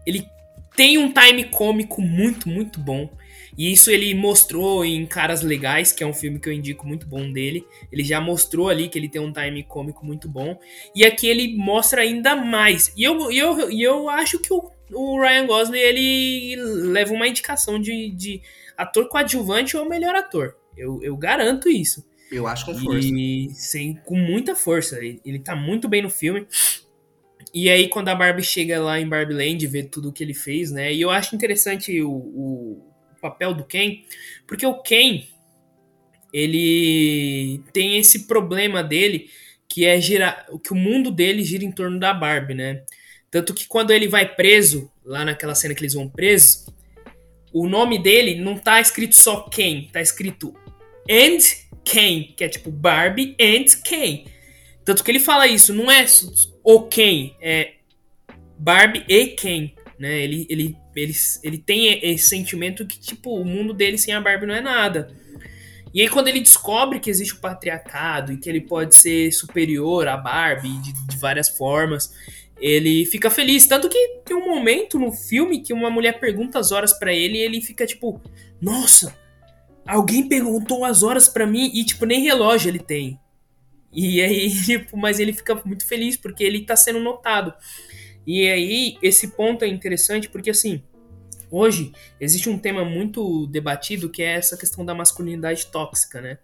ele 0.04 0.28
tem 0.76 0.98
um 0.98 1.12
time 1.12 1.44
cômico 1.44 2.02
muito 2.02 2.48
muito 2.48 2.80
bom. 2.80 3.08
E 3.58 3.72
isso 3.72 3.90
ele 3.90 4.14
mostrou 4.14 4.84
em 4.84 5.04
Caras 5.04 5.42
Legais, 5.42 5.90
que 5.90 6.04
é 6.04 6.06
um 6.06 6.12
filme 6.14 6.38
que 6.38 6.48
eu 6.48 6.52
indico 6.52 6.86
muito 6.86 7.08
bom 7.08 7.32
dele. 7.32 7.66
Ele 7.90 8.04
já 8.04 8.20
mostrou 8.20 8.68
ali 8.68 8.88
que 8.88 8.96
ele 8.96 9.08
tem 9.08 9.20
um 9.20 9.32
time 9.32 9.64
cômico 9.64 10.06
muito 10.06 10.28
bom. 10.28 10.56
E 10.94 11.04
aqui 11.04 11.26
ele 11.26 11.56
mostra 11.56 12.02
ainda 12.02 12.36
mais. 12.36 12.92
E 12.96 13.02
eu, 13.02 13.32
eu, 13.32 13.68
eu 13.72 14.08
acho 14.08 14.38
que 14.38 14.52
o, 14.52 14.70
o 14.92 15.20
Ryan 15.20 15.46
Gosling 15.46 15.76
ele 15.76 16.54
leva 16.56 17.12
uma 17.12 17.26
indicação 17.26 17.80
de, 17.80 18.10
de 18.10 18.40
ator 18.76 19.08
coadjuvante 19.08 19.76
ou 19.76 19.88
melhor 19.88 20.14
ator. 20.14 20.56
Eu, 20.76 21.00
eu 21.02 21.16
garanto 21.16 21.68
isso. 21.68 22.06
Eu 22.30 22.46
acho 22.46 22.64
com 22.64 22.74
força. 22.74 23.08
E 23.08 23.50
sem, 23.54 23.94
com 24.04 24.16
muita 24.16 24.54
força. 24.54 24.98
Ele, 24.98 25.20
ele 25.24 25.40
tá 25.40 25.56
muito 25.56 25.88
bem 25.88 26.02
no 26.02 26.10
filme. 26.10 26.46
E 27.52 27.68
aí, 27.68 27.88
quando 27.88 28.08
a 28.08 28.14
Barbie 28.14 28.44
chega 28.44 28.80
lá 28.80 29.00
em 29.00 29.08
Barbie 29.08 29.34
Land, 29.34 29.66
vê 29.66 29.82
tudo 29.82 30.10
o 30.10 30.12
que 30.12 30.22
ele 30.22 30.34
fez, 30.34 30.70
né? 30.70 30.92
E 30.92 31.00
eu 31.00 31.10
acho 31.10 31.34
interessante 31.34 32.00
o, 32.02 32.10
o, 32.10 32.87
papel 33.20 33.54
do 33.54 33.64
Ken, 33.64 34.02
porque 34.46 34.66
o 34.66 34.80
Ken 34.82 35.24
ele 36.32 37.60
tem 37.72 37.98
esse 37.98 38.26
problema 38.26 38.82
dele 38.82 39.30
que 39.68 39.84
é 39.84 40.00
girar, 40.00 40.46
que 40.62 40.72
o 40.72 40.76
mundo 40.76 41.10
dele 41.10 41.44
gira 41.44 41.64
em 41.64 41.72
torno 41.72 41.98
da 41.98 42.12
Barbie, 42.12 42.54
né? 42.54 42.82
Tanto 43.30 43.52
que 43.52 43.66
quando 43.66 43.90
ele 43.90 44.08
vai 44.08 44.34
preso, 44.34 44.90
lá 45.04 45.24
naquela 45.24 45.54
cena 45.54 45.74
que 45.74 45.80
eles 45.80 45.94
vão 45.94 46.08
presos, 46.08 46.66
o 47.52 47.68
nome 47.68 47.98
dele 47.98 48.34
não 48.34 48.56
tá 48.56 48.80
escrito 48.80 49.14
só 49.14 49.42
Ken, 49.42 49.88
tá 49.92 50.00
escrito 50.00 50.54
and 51.08 51.38
Ken, 51.84 52.34
que 52.36 52.44
é 52.44 52.48
tipo 52.48 52.70
Barbie 52.70 53.36
and 53.40 53.64
Ken. 53.84 54.24
Tanto 54.84 55.04
que 55.04 55.10
ele 55.10 55.20
fala 55.20 55.46
isso, 55.46 55.74
não 55.74 55.90
é 55.90 56.04
o 56.62 56.82
Ken, 56.82 57.34
é 57.40 57.74
Barbie 58.58 59.04
e 59.08 59.28
Ken, 59.28 59.72
né? 59.98 60.22
Ele, 60.22 60.46
ele 60.48 60.76
ele, 61.02 61.14
ele 61.42 61.58
tem 61.58 62.00
esse 62.02 62.28
sentimento 62.28 62.86
que, 62.86 62.98
tipo, 62.98 63.38
o 63.38 63.44
mundo 63.44 63.72
dele 63.72 63.98
sem 63.98 64.14
a 64.14 64.20
Barbie 64.20 64.46
não 64.46 64.54
é 64.54 64.60
nada. 64.60 65.10
E 65.92 66.00
aí, 66.00 66.08
quando 66.08 66.28
ele 66.28 66.40
descobre 66.40 67.00
que 67.00 67.08
existe 67.08 67.34
o 67.34 67.40
patriarcado 67.40 68.32
e 68.32 68.36
que 68.36 68.48
ele 68.48 68.60
pode 68.60 68.94
ser 68.94 69.32
superior 69.32 70.06
à 70.06 70.16
Barbie 70.16 70.76
de, 70.82 70.92
de 70.92 71.16
várias 71.16 71.48
formas, 71.48 72.12
ele 72.60 73.06
fica 73.06 73.30
feliz. 73.30 73.66
Tanto 73.66 73.88
que 73.88 74.20
tem 74.24 74.36
um 74.36 74.48
momento 74.48 74.98
no 74.98 75.12
filme 75.12 75.60
que 75.60 75.72
uma 75.72 75.90
mulher 75.90 76.20
pergunta 76.20 76.58
as 76.58 76.72
horas 76.72 76.92
para 76.92 77.12
ele 77.12 77.38
e 77.38 77.42
ele 77.42 77.60
fica 77.60 77.86
tipo: 77.86 78.20
Nossa, 78.60 79.16
alguém 79.86 80.28
perguntou 80.28 80.84
as 80.84 81.02
horas 81.02 81.28
para 81.28 81.46
mim 81.46 81.70
e, 81.72 81.84
tipo, 81.84 82.04
nem 82.04 82.22
relógio 82.22 82.68
ele 82.68 82.78
tem. 82.78 83.18
E 83.92 84.20
aí, 84.20 84.50
tipo, 84.64 84.96
mas 84.96 85.18
ele 85.18 85.32
fica 85.32 85.60
muito 85.64 85.86
feliz 85.86 86.16
porque 86.16 86.44
ele 86.44 86.64
tá 86.64 86.76
sendo 86.76 87.00
notado. 87.00 87.54
E 88.26 88.46
aí, 88.46 88.98
esse 89.02 89.28
ponto 89.28 89.64
é 89.64 89.68
interessante 89.68 90.28
porque, 90.28 90.50
assim, 90.50 90.82
hoje 91.50 91.92
existe 92.20 92.48
um 92.48 92.58
tema 92.58 92.84
muito 92.84 93.46
debatido 93.46 94.08
que 94.08 94.22
é 94.22 94.34
essa 94.34 94.56
questão 94.56 94.84
da 94.84 94.94
masculinidade 94.94 95.66
tóxica, 95.66 96.20
né? 96.20 96.38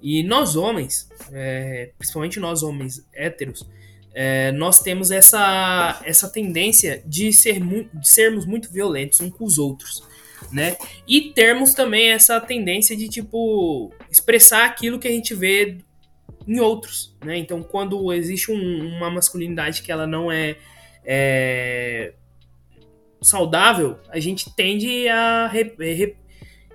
E 0.00 0.22
nós 0.24 0.56
homens, 0.56 1.08
é, 1.32 1.92
principalmente 1.96 2.40
nós 2.40 2.62
homens 2.62 3.06
héteros, 3.14 3.66
é, 4.14 4.52
nós 4.52 4.80
temos 4.80 5.10
essa, 5.10 6.02
essa 6.04 6.28
tendência 6.28 7.02
de, 7.06 7.32
ser 7.32 7.60
de 7.60 8.08
sermos 8.08 8.44
muito 8.44 8.70
violentos 8.70 9.20
uns 9.20 9.30
com 9.30 9.44
os 9.44 9.58
outros, 9.58 10.02
né? 10.50 10.76
E 11.06 11.32
termos 11.32 11.72
também 11.72 12.10
essa 12.10 12.40
tendência 12.40 12.96
de, 12.96 13.08
tipo, 13.08 13.92
expressar 14.10 14.66
aquilo 14.66 14.98
que 14.98 15.08
a 15.08 15.10
gente 15.10 15.34
vê 15.34 15.78
em 16.46 16.58
outros, 16.60 17.16
né? 17.24 17.38
Então, 17.38 17.62
quando 17.62 18.12
existe 18.12 18.50
um, 18.50 18.96
uma 18.96 19.10
masculinidade 19.10 19.82
que 19.82 19.92
ela 19.92 20.06
não 20.06 20.30
é 20.30 20.56
é, 21.04 22.12
saudável, 23.24 23.98
a 24.08 24.18
gente 24.18 24.54
tende 24.54 25.08
a 25.08 25.48
re, 25.48 25.74
re, 25.78 26.16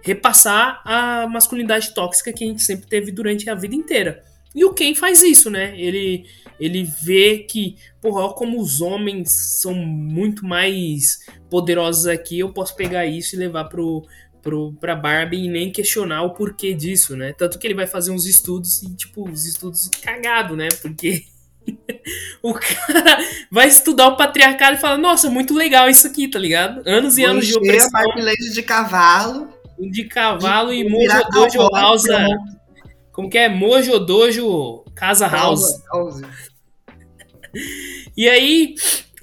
repassar 0.01 0.81
a 0.85 1.27
masculinidade 1.27 1.93
tóxica 1.93 2.31
que 2.31 2.43
a 2.43 2.47
gente 2.47 2.63
sempre 2.63 2.87
teve 2.87 3.11
durante 3.11 3.49
a 3.49 3.55
vida 3.55 3.75
inteira. 3.75 4.23
E 4.55 4.63
o 4.65 4.73
Ken 4.73 4.95
faz 4.95 5.21
isso, 5.21 5.49
né? 5.49 5.79
Ele, 5.79 6.25
ele 6.59 6.83
vê 7.03 7.39
que, 7.39 7.75
porra, 8.01 8.33
como 8.33 8.59
os 8.59 8.81
homens 8.81 9.31
são 9.61 9.73
muito 9.73 10.45
mais 10.45 11.19
poderosos 11.49 12.07
aqui, 12.07 12.39
eu 12.39 12.51
posso 12.51 12.75
pegar 12.75 13.05
isso 13.05 13.35
e 13.35 13.39
levar 13.39 13.65
pro, 13.65 14.03
pro, 14.41 14.73
pra 14.79 14.95
Barbie 14.95 15.45
e 15.45 15.49
nem 15.49 15.71
questionar 15.71 16.23
o 16.23 16.33
porquê 16.33 16.73
disso, 16.73 17.15
né? 17.15 17.33
Tanto 17.33 17.59
que 17.59 17.67
ele 17.67 17.73
vai 17.73 17.85
fazer 17.85 18.11
uns 18.11 18.25
estudos 18.25 18.81
e, 18.81 18.95
tipo, 18.95 19.29
os 19.29 19.45
estudos 19.45 19.89
cagado, 20.01 20.55
né? 20.55 20.69
Porque 20.81 21.25
o 22.41 22.53
cara 22.53 23.17
vai 23.51 23.67
estudar 23.67 24.07
o 24.07 24.17
patriarcado 24.17 24.77
e 24.77 24.79
fala: 24.79 24.97
Nossa, 24.97 25.29
muito 25.29 25.53
legal 25.53 25.89
isso 25.89 26.07
aqui, 26.07 26.27
tá 26.27 26.39
ligado? 26.39 26.81
Anos 26.85 27.17
e 27.17 27.21
Vou 27.21 27.31
anos 27.31 27.47
de 27.47 27.57
opressão. 27.57 27.99
A 27.99 28.53
de 28.53 28.63
cavalo. 28.63 29.49
De 29.79 30.05
cavalo 30.05 30.73
e 30.73 30.87
Mojo 30.89 31.29
Dojo 31.31 31.69
House. 31.73 32.05
Como 33.11 33.29
que 33.29 33.37
é? 33.37 33.49
Mojo 33.49 33.99
Dojo 33.99 34.83
Casa 34.95 35.27
House. 35.27 35.81
house. 35.91 36.21
E 38.15 38.27
aí 38.27 38.75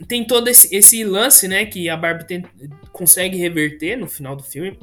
tem 0.09 0.25
todo 0.25 0.49
esse, 0.49 0.75
esse, 0.75 1.05
lance, 1.05 1.49
né? 1.49 1.65
Que 1.67 1.89
a 1.89 1.97
Barbie 1.97 2.27
tem, 2.27 2.45
consegue 2.93 3.37
reverter 3.37 3.97
no 3.97 4.09
final 4.09 4.37
do 4.37 4.43
filme. 4.43 4.79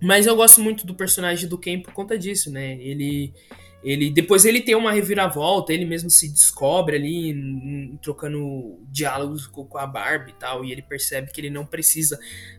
Mas 0.00 0.26
eu 0.26 0.34
gosto 0.34 0.60
muito 0.60 0.86
do 0.86 0.94
personagem 0.94 1.48
do 1.48 1.58
Ken 1.58 1.80
por 1.80 1.92
conta 1.92 2.18
disso, 2.18 2.50
né? 2.50 2.78
Ele 2.80 3.34
ele 3.82 4.10
depois 4.10 4.44
ele 4.44 4.60
tem 4.60 4.74
uma 4.74 4.92
reviravolta, 4.92 5.72
ele 5.72 5.86
mesmo 5.86 6.10
se 6.10 6.28
descobre 6.28 6.96
ali 6.96 7.98
trocando 8.02 8.78
diálogos 8.90 9.46
com, 9.46 9.64
com, 9.64 9.78
a 9.78 9.86
Barbie 9.86 10.32
e 10.32 10.34
tal, 10.34 10.64
e 10.64 10.72
ele 10.72 10.82
percebe 10.82 11.32
que 11.32 11.40
ele 11.40 11.50
não 11.50 11.64
precisa 11.64 12.18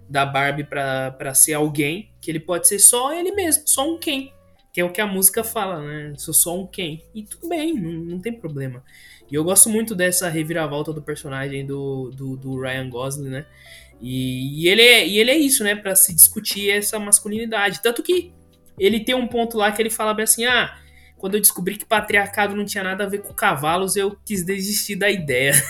da 0.09 0.25
Barbie 0.25 0.63
para 0.63 1.33
ser 1.35 1.53
alguém, 1.53 2.09
que 2.19 2.31
ele 2.31 2.39
pode 2.39 2.67
ser 2.67 2.79
só 2.79 3.13
ele 3.13 3.31
mesmo, 3.31 3.63
só 3.67 3.87
um 3.87 3.99
quem, 3.99 4.33
que 4.73 4.81
é 4.81 4.83
o 4.83 4.91
que 4.91 4.99
a 4.99 5.05
música 5.05 5.43
fala, 5.43 5.81
né? 5.81 6.13
Sou 6.17 6.33
só 6.33 6.57
um 6.59 6.65
quem. 6.65 7.03
E 7.13 7.23
tudo 7.23 7.49
bem, 7.49 7.73
não, 7.73 7.91
não 7.91 8.19
tem 8.19 8.33
problema. 8.33 8.83
E 9.29 9.35
eu 9.35 9.43
gosto 9.43 9.69
muito 9.69 9.93
dessa 9.93 10.27
reviravolta 10.27 10.91
do 10.91 11.01
personagem 11.01 11.65
do, 11.65 12.09
do, 12.11 12.35
do 12.35 12.59
Ryan 12.59 12.89
Gosling, 12.89 13.29
né? 13.29 13.45
E, 13.99 14.63
e, 14.63 14.67
ele 14.67 14.81
é, 14.81 15.07
e 15.07 15.19
ele 15.19 15.29
é 15.29 15.37
isso, 15.37 15.63
né? 15.63 15.75
Para 15.75 15.95
se 15.95 16.15
discutir 16.15 16.71
essa 16.71 16.97
masculinidade. 16.97 17.81
Tanto 17.81 18.01
que 18.01 18.33
ele 18.79 19.01
tem 19.01 19.13
um 19.13 19.27
ponto 19.27 19.57
lá 19.57 19.71
que 19.71 19.81
ele 19.81 19.89
fala 19.89 20.13
bem 20.13 20.23
assim: 20.23 20.45
ah 20.45 20.80
quando 21.21 21.35
eu 21.35 21.39
descobri 21.39 21.77
que 21.77 21.85
patriarcado 21.85 22.55
não 22.55 22.65
tinha 22.65 22.83
nada 22.83 23.03
a 23.03 23.07
ver 23.07 23.19
com 23.19 23.31
cavalos, 23.31 23.95
eu 23.95 24.17
quis 24.25 24.43
desistir 24.43 24.95
da 24.95 25.07
ideia. 25.07 25.53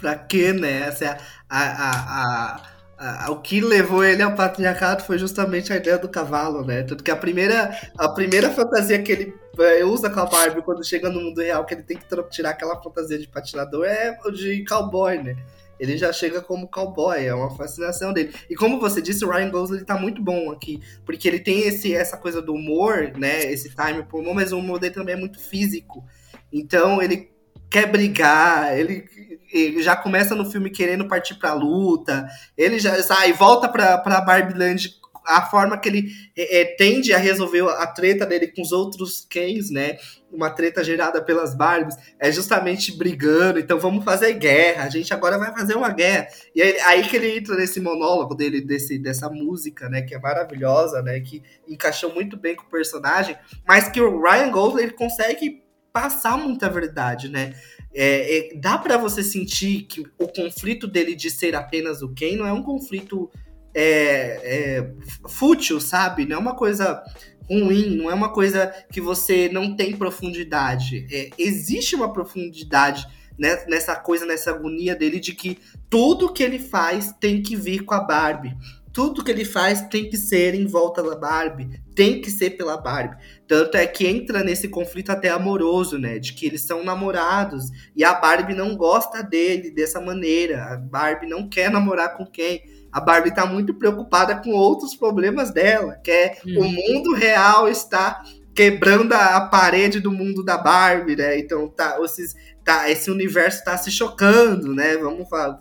Pra 0.00 0.16
quê, 0.16 0.52
né? 0.52 0.88
Essa 0.88 1.04
é 1.04 1.18
a, 1.48 2.58
a, 2.58 2.60
a, 2.98 3.30
o 3.30 3.40
que 3.40 3.60
levou 3.60 4.02
ele 4.02 4.20
ao 4.20 4.34
patriarcado 4.34 5.04
foi 5.04 5.16
justamente 5.16 5.72
a 5.72 5.76
ideia 5.76 5.96
do 5.96 6.08
cavalo, 6.08 6.64
né? 6.64 6.82
Tanto 6.82 7.04
que 7.04 7.10
a 7.12 7.14
primeira, 7.14 7.70
a 7.96 8.08
primeira 8.08 8.50
fantasia 8.50 9.00
que 9.00 9.12
ele 9.12 9.34
é, 9.60 9.84
usa 9.84 10.10
com 10.10 10.18
a 10.18 10.26
Barbie 10.26 10.62
quando 10.62 10.84
chega 10.84 11.08
no 11.08 11.20
mundo 11.20 11.40
real, 11.40 11.64
que 11.64 11.74
ele 11.74 11.84
tem 11.84 11.96
que 11.96 12.04
tirar 12.28 12.50
aquela 12.50 12.82
fantasia 12.82 13.16
de 13.16 13.28
patinador, 13.28 13.86
é 13.86 14.18
de 14.32 14.64
cowboy, 14.64 15.22
né? 15.22 15.36
Ele 15.78 15.96
já 15.96 16.12
chega 16.12 16.40
como 16.40 16.68
cowboy, 16.68 17.24
é 17.24 17.34
uma 17.34 17.54
fascinação 17.54 18.12
dele. 18.12 18.34
E 18.48 18.54
como 18.54 18.80
você 18.80 19.00
disse, 19.02 19.24
o 19.24 19.30
Ryan 19.30 19.50
Gosling 19.50 19.84
tá 19.84 19.98
muito 19.98 20.22
bom 20.22 20.50
aqui, 20.50 20.80
porque 21.04 21.28
ele 21.28 21.40
tem 21.40 21.60
esse, 21.60 21.94
essa 21.94 22.16
coisa 22.16 22.40
do 22.40 22.54
humor, 22.54 23.12
né? 23.16 23.44
Esse 23.50 23.70
time 23.70 24.02
pro 24.02 24.18
humor, 24.18 24.34
mas 24.34 24.52
o 24.52 24.58
humor 24.58 24.78
dele 24.78 24.94
também 24.94 25.14
é 25.14 25.18
muito 25.18 25.38
físico. 25.38 26.04
Então 26.52 27.02
ele 27.02 27.30
quer 27.70 27.90
brigar, 27.90 28.78
ele, 28.78 29.04
ele 29.52 29.82
já 29.82 29.96
começa 29.96 30.34
no 30.34 30.50
filme 30.50 30.70
querendo 30.70 31.08
partir 31.08 31.34
pra 31.34 31.52
luta, 31.52 32.26
ele 32.56 32.78
já 32.78 33.02
sai, 33.02 33.32
volta 33.32 33.68
pra, 33.68 33.98
pra 33.98 34.20
Barbie 34.20 34.56
Land 34.56 35.00
a 35.26 35.42
forma 35.42 35.76
que 35.76 35.88
ele 35.88 36.08
é, 36.36 36.60
é, 36.60 36.64
tende 36.64 37.12
a 37.12 37.18
resolver 37.18 37.62
a 37.62 37.86
treta 37.86 38.24
dele 38.24 38.48
com 38.48 38.62
os 38.62 38.72
outros 38.72 39.26
Kens, 39.28 39.70
né? 39.70 39.98
Uma 40.30 40.50
treta 40.50 40.82
gerada 40.84 41.22
pelas 41.22 41.54
Barbies, 41.54 41.96
é 42.18 42.30
justamente 42.30 42.96
brigando. 42.96 43.58
Então 43.58 43.78
vamos 43.78 44.04
fazer 44.04 44.34
guerra. 44.34 44.84
A 44.84 44.88
gente 44.88 45.12
agora 45.12 45.38
vai 45.38 45.52
fazer 45.52 45.76
uma 45.76 45.90
guerra. 45.90 46.28
E 46.54 46.62
aí, 46.62 46.80
aí 46.80 47.08
que 47.08 47.16
ele 47.16 47.36
entra 47.36 47.56
nesse 47.56 47.80
monólogo 47.80 48.34
dele, 48.34 48.60
desse, 48.60 48.98
dessa 48.98 49.28
música, 49.28 49.88
né? 49.88 50.02
Que 50.02 50.14
é 50.14 50.18
maravilhosa, 50.18 51.02
né? 51.02 51.20
Que 51.20 51.42
encaixou 51.68 52.14
muito 52.14 52.36
bem 52.36 52.54
com 52.54 52.64
o 52.64 52.70
personagem, 52.70 53.36
mas 53.66 53.88
que 53.88 54.00
o 54.00 54.22
Ryan 54.22 54.50
Gosling 54.50 54.82
ele 54.84 54.92
consegue 54.92 55.62
passar 55.92 56.36
muita 56.36 56.68
verdade, 56.68 57.28
né? 57.28 57.54
É, 57.94 58.52
é, 58.52 58.54
dá 58.56 58.76
para 58.76 58.98
você 58.98 59.22
sentir 59.22 59.84
que 59.84 60.02
o 60.18 60.28
conflito 60.28 60.86
dele 60.86 61.14
de 61.14 61.30
ser 61.30 61.54
apenas 61.54 62.02
o 62.02 62.12
Ken 62.12 62.36
não 62.36 62.46
é 62.46 62.52
um 62.52 62.62
conflito 62.62 63.30
é, 63.78 64.40
é, 64.42 64.90
fútil, 65.28 65.78
sabe? 65.78 66.24
Não 66.24 66.36
é 66.36 66.38
uma 66.38 66.56
coisa 66.56 67.02
ruim, 67.48 67.94
não 67.96 68.10
é 68.10 68.14
uma 68.14 68.32
coisa 68.32 68.72
que 68.90 69.02
você 69.02 69.50
não 69.52 69.76
tem 69.76 69.94
profundidade. 69.94 71.06
É, 71.12 71.28
existe 71.36 71.94
uma 71.94 72.10
profundidade 72.10 73.06
nessa 73.38 73.94
coisa, 73.94 74.24
nessa 74.24 74.50
agonia 74.50 74.96
dele 74.96 75.20
de 75.20 75.34
que 75.34 75.58
tudo 75.90 76.32
que 76.32 76.42
ele 76.42 76.58
faz 76.58 77.12
tem 77.20 77.42
que 77.42 77.54
vir 77.54 77.84
com 77.84 77.92
a 77.92 78.00
Barbie. 78.00 78.56
Tudo 78.94 79.22
que 79.22 79.30
ele 79.30 79.44
faz 79.44 79.82
tem 79.88 80.08
que 80.08 80.16
ser 80.16 80.54
em 80.54 80.66
volta 80.66 81.02
da 81.02 81.14
Barbie, 81.14 81.68
tem 81.94 82.18
que 82.22 82.30
ser 82.30 82.52
pela 82.56 82.78
Barbie. 82.78 83.22
Tanto 83.46 83.76
é 83.76 83.86
que 83.86 84.06
entra 84.06 84.42
nesse 84.42 84.68
conflito 84.68 85.12
até 85.12 85.28
amoroso, 85.28 85.98
né? 85.98 86.18
De 86.18 86.32
que 86.32 86.46
eles 86.46 86.62
são 86.62 86.82
namorados 86.82 87.66
e 87.94 88.02
a 88.02 88.14
Barbie 88.14 88.54
não 88.54 88.74
gosta 88.74 89.22
dele 89.22 89.70
dessa 89.70 90.00
maneira. 90.00 90.64
A 90.64 90.76
Barbie 90.78 91.28
não 91.28 91.46
quer 91.46 91.70
namorar 91.70 92.16
com 92.16 92.24
quem 92.24 92.62
a 92.96 93.00
Barbie 93.00 93.28
está 93.28 93.44
muito 93.44 93.74
preocupada 93.74 94.36
com 94.36 94.52
outros 94.52 94.94
problemas 94.94 95.50
dela, 95.50 96.00
que 96.02 96.10
é 96.10 96.38
hum. 96.46 96.60
o 96.60 96.64
mundo 96.64 97.12
real 97.12 97.68
está 97.68 98.24
quebrando 98.54 99.12
a 99.12 99.38
parede 99.42 100.00
do 100.00 100.10
mundo 100.10 100.42
da 100.42 100.56
Barbie, 100.56 101.14
né? 101.14 101.38
Então 101.38 101.68
tá, 101.68 101.98
esses, 102.02 102.34
tá 102.64 102.88
esse 102.90 103.10
universo 103.10 103.58
está 103.58 103.76
se 103.76 103.90
chocando, 103.90 104.74
né? 104.74 104.96
Vamos 104.96 105.28
falar, 105.28 105.60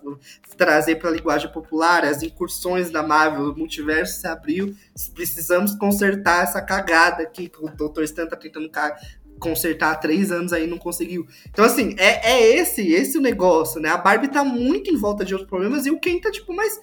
trazer 0.56 0.96
para 0.96 1.10
a 1.10 1.12
linguagem 1.12 1.52
popular 1.52 2.06
as 2.06 2.24
incursões 2.24 2.90
da 2.90 3.04
Marvel, 3.04 3.52
o 3.52 3.58
multiverso 3.58 4.22
se 4.22 4.28
abriu, 4.28 4.74
precisamos 5.14 5.76
consertar 5.76 6.46
essa 6.46 6.62
cagada 6.62 7.26
que 7.26 7.52
o 7.60 7.70
Dr. 7.70 8.04
Stan 8.04 8.28
tá 8.28 8.38
tentando 8.38 8.72
consertar 9.42 9.92
há 9.92 9.96
três 9.96 10.32
anos 10.32 10.54
aí 10.54 10.68
não 10.68 10.78
conseguiu. 10.78 11.28
Então, 11.50 11.66
assim, 11.66 11.98
é, 11.98 12.32
é 12.32 12.56
esse, 12.56 12.94
esse 12.94 13.18
o 13.18 13.22
negócio, 13.22 13.82
né? 13.82 13.90
A 13.90 13.98
Barbie 13.98 14.30
tá 14.30 14.42
muito 14.42 14.90
em 14.90 14.96
volta 14.96 15.26
de 15.26 15.34
outros 15.34 15.50
problemas 15.50 15.86
e 15.86 15.92
o 15.92 16.00
Ken 16.00 16.18
tá 16.22 16.32
tipo, 16.32 16.54
mas 16.54 16.80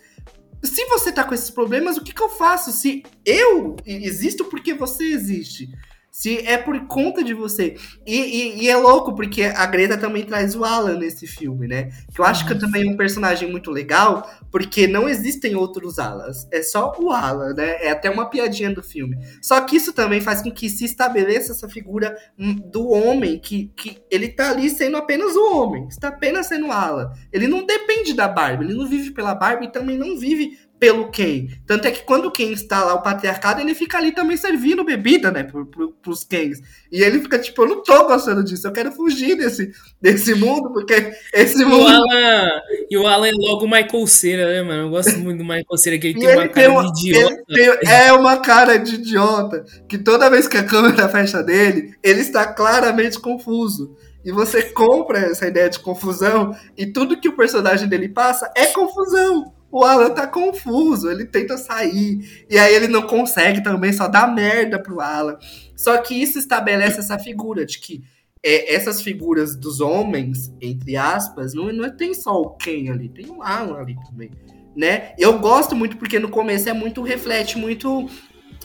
se 0.63 0.85
você 0.87 1.11
tá 1.11 1.25
com 1.25 1.35
esses 1.35 1.51
problemas, 1.51 1.97
o 1.97 2.05
que, 2.05 2.15
que 2.15 2.23
eu 2.23 2.29
faço? 2.29 2.73
Se 2.73 3.03
eu 3.25 3.77
existo 3.85 4.45
porque 4.45 4.73
você 4.75 5.05
existe. 5.05 5.69
Se 6.13 6.47
é 6.47 6.59
por 6.59 6.79
conta 6.87 7.25
de 7.25 7.33
você. 7.33 7.75
E, 8.07 8.17
e, 8.17 8.65
e, 8.65 8.69
é 8.69 8.77
louco, 8.77 9.15
porque 9.15 9.45
a 9.45 9.65
Greta 9.65 9.97
também 9.97 10.23
traz 10.23 10.55
o 10.55 10.63
Alan 10.63 10.99
nesse 10.99 11.27
filme, 11.27 11.67
né? 11.67 11.91
Que 12.15 12.21
eu 12.21 12.25
acho 12.27 12.47
que 12.47 12.55
também 12.55 12.87
é 12.87 12.93
um 12.93 12.99
personagem 12.99 13.51
muito 13.51 13.71
legal, 13.71 14.31
porque 14.51 14.87
não 14.87 15.09
existem 15.09 15.57
outros 15.57 15.99
Alans. 15.99 16.47
É 16.53 16.63
só 16.63 16.95
o 16.99 17.11
Alan, 17.11 17.55
né? 17.55 17.83
É 17.83 17.91
até 17.91 18.11
uma 18.11 18.29
piadinha 18.29 18.71
do 18.71 18.83
filme. 18.83 19.17
Só 19.41 19.59
que 19.63 19.77
isso 19.77 19.95
também 19.95 20.21
faz 20.21 20.43
com 20.43 20.53
que 20.53 20.69
se 20.69 20.85
estabeleça 20.85 21.53
essa 21.53 21.67
figura 21.67 22.15
hum, 22.39 22.57
do 22.57 22.91
homem, 22.91 23.39
que, 23.39 23.73
que 23.75 24.03
ele 24.11 24.29
tá 24.29 24.51
ali 24.51 24.69
sendo 24.69 24.99
apenas 24.99 25.35
o 25.35 25.57
homem. 25.57 25.89
Está 25.89 26.09
apenas 26.09 26.47
sendo 26.47 26.67
o 26.67 26.73
Alan. 26.73 27.11
Ele 27.33 27.49
não 27.49 27.65
depende 27.65 28.13
da 28.13 28.29
Barbie, 28.29 28.67
ele 28.67 28.75
não 28.75 28.87
vive 28.87 29.13
pela 29.13 29.35
Barbie 29.35 29.65
e 29.65 29.73
também 29.73 29.97
não 29.97 30.19
vive 30.19 30.59
pelo 30.83 31.13
Ken. 31.13 31.47
Tanto 31.65 31.87
é 31.87 31.93
que 31.93 32.03
quando 32.03 32.25
o 32.27 32.31
Ken 32.33 32.51
está 32.51 32.83
lá, 32.83 32.95
o 32.95 33.03
patriarcado, 33.03 33.61
ele 33.61 33.73
fica 33.73 33.99
ali 33.99 34.11
também 34.11 34.37
servindo 34.37 34.83
bebida, 34.83 35.31
né, 35.31 35.45
pro, 35.45 35.65
pro, 35.65 35.93
pros 35.93 36.25
Kens. 36.25 36.59
E 36.91 37.01
ele 37.05 37.21
fica 37.21 37.39
tipo, 37.39 37.63
eu 37.63 37.69
não 37.69 37.83
tô 37.85 38.05
gostando 38.09 38.43
disso, 38.43 38.67
eu 38.67 38.73
quero 38.73 38.91
fugir 38.91 39.37
desse, 39.37 39.71
desse 40.01 40.35
mundo, 40.35 40.73
porque 40.73 41.13
esse 41.33 41.65
mundo. 41.65 41.85
O 41.85 41.87
Alan, 41.87 42.49
e 42.91 42.99
o 42.99 43.07
Alan 43.07 43.29
é 43.29 43.33
logo 43.33 43.65
o 43.65 43.71
Michael 43.71 44.07
Cera, 44.09 44.51
né, 44.51 44.63
mano? 44.65 44.83
Eu 44.89 44.91
gosto 44.91 45.17
muito 45.21 45.39
do 45.39 45.45
Michael 45.45 45.77
Cera, 45.77 45.99
que 45.99 46.09
ele 46.09 46.19
tem 46.19 46.29
ele 46.29 46.37
uma 46.37 46.49
cara 46.49 46.73
uma, 46.73 46.93
de 46.93 47.11
idiota. 47.11 47.45
Tem, 47.47 47.89
é 47.89 48.13
uma 48.13 48.37
cara 48.39 48.77
de 48.77 48.95
idiota, 48.97 49.65
que 49.89 49.99
toda 49.99 50.31
vez 50.31 50.49
que 50.49 50.57
a 50.57 50.65
câmera 50.65 51.09
fecha 51.09 51.45
dele, 51.45 51.95
ele 52.03 52.23
está 52.23 52.45
claramente 52.45 53.21
confuso. 53.21 53.97
E 54.25 54.33
você 54.33 54.65
compra 54.65 55.19
essa 55.19 55.47
ideia 55.47 55.71
de 55.71 55.79
confusão, 55.79 56.57
e 56.77 56.87
tudo 56.87 57.21
que 57.21 57.29
o 57.29 57.37
personagem 57.37 57.89
dele 57.89 58.09
passa 58.09 58.53
é 58.57 58.67
confusão 58.67 59.62
o 59.73 59.85
Alan 59.85 60.11
tá 60.11 60.27
confuso, 60.27 61.11
ele 61.11 61.25
tenta 61.25 61.57
sair, 61.57 62.45
e 62.49 62.59
aí 62.59 62.75
ele 62.75 62.89
não 62.89 63.03
consegue 63.03 63.63
também, 63.63 63.91
só 63.91 64.07
dá 64.07 64.27
merda 64.27 64.79
pro 64.79 65.01
Alan. 65.01 65.39
Só 65.75 65.97
que 65.97 66.15
isso 66.15 66.39
estabelece 66.39 67.01
essa 67.01 67.19
figura 67.19 67.65
de 67.65 67.79
que 67.79 68.05
é, 68.45 68.75
essas 68.75 69.01
figuras 69.01 69.57
dos 69.57 69.81
homens, 69.81 70.53
entre 70.61 70.95
aspas, 70.97 71.55
não, 71.55 71.73
não 71.73 71.91
tem 71.97 72.13
só 72.13 72.39
o 72.39 72.51
Ken 72.51 72.91
ali, 72.91 73.09
tem 73.09 73.31
o 73.31 73.43
Alan 73.43 73.79
ali 73.79 73.97
também, 74.07 74.31
né? 74.77 75.15
Eu 75.19 75.39
gosto 75.39 75.75
muito 75.75 75.97
porque 75.97 76.19
no 76.19 76.29
começo 76.29 76.69
é 76.69 76.75
muito, 76.75 77.01
reflete 77.03 77.57
muito 77.57 78.11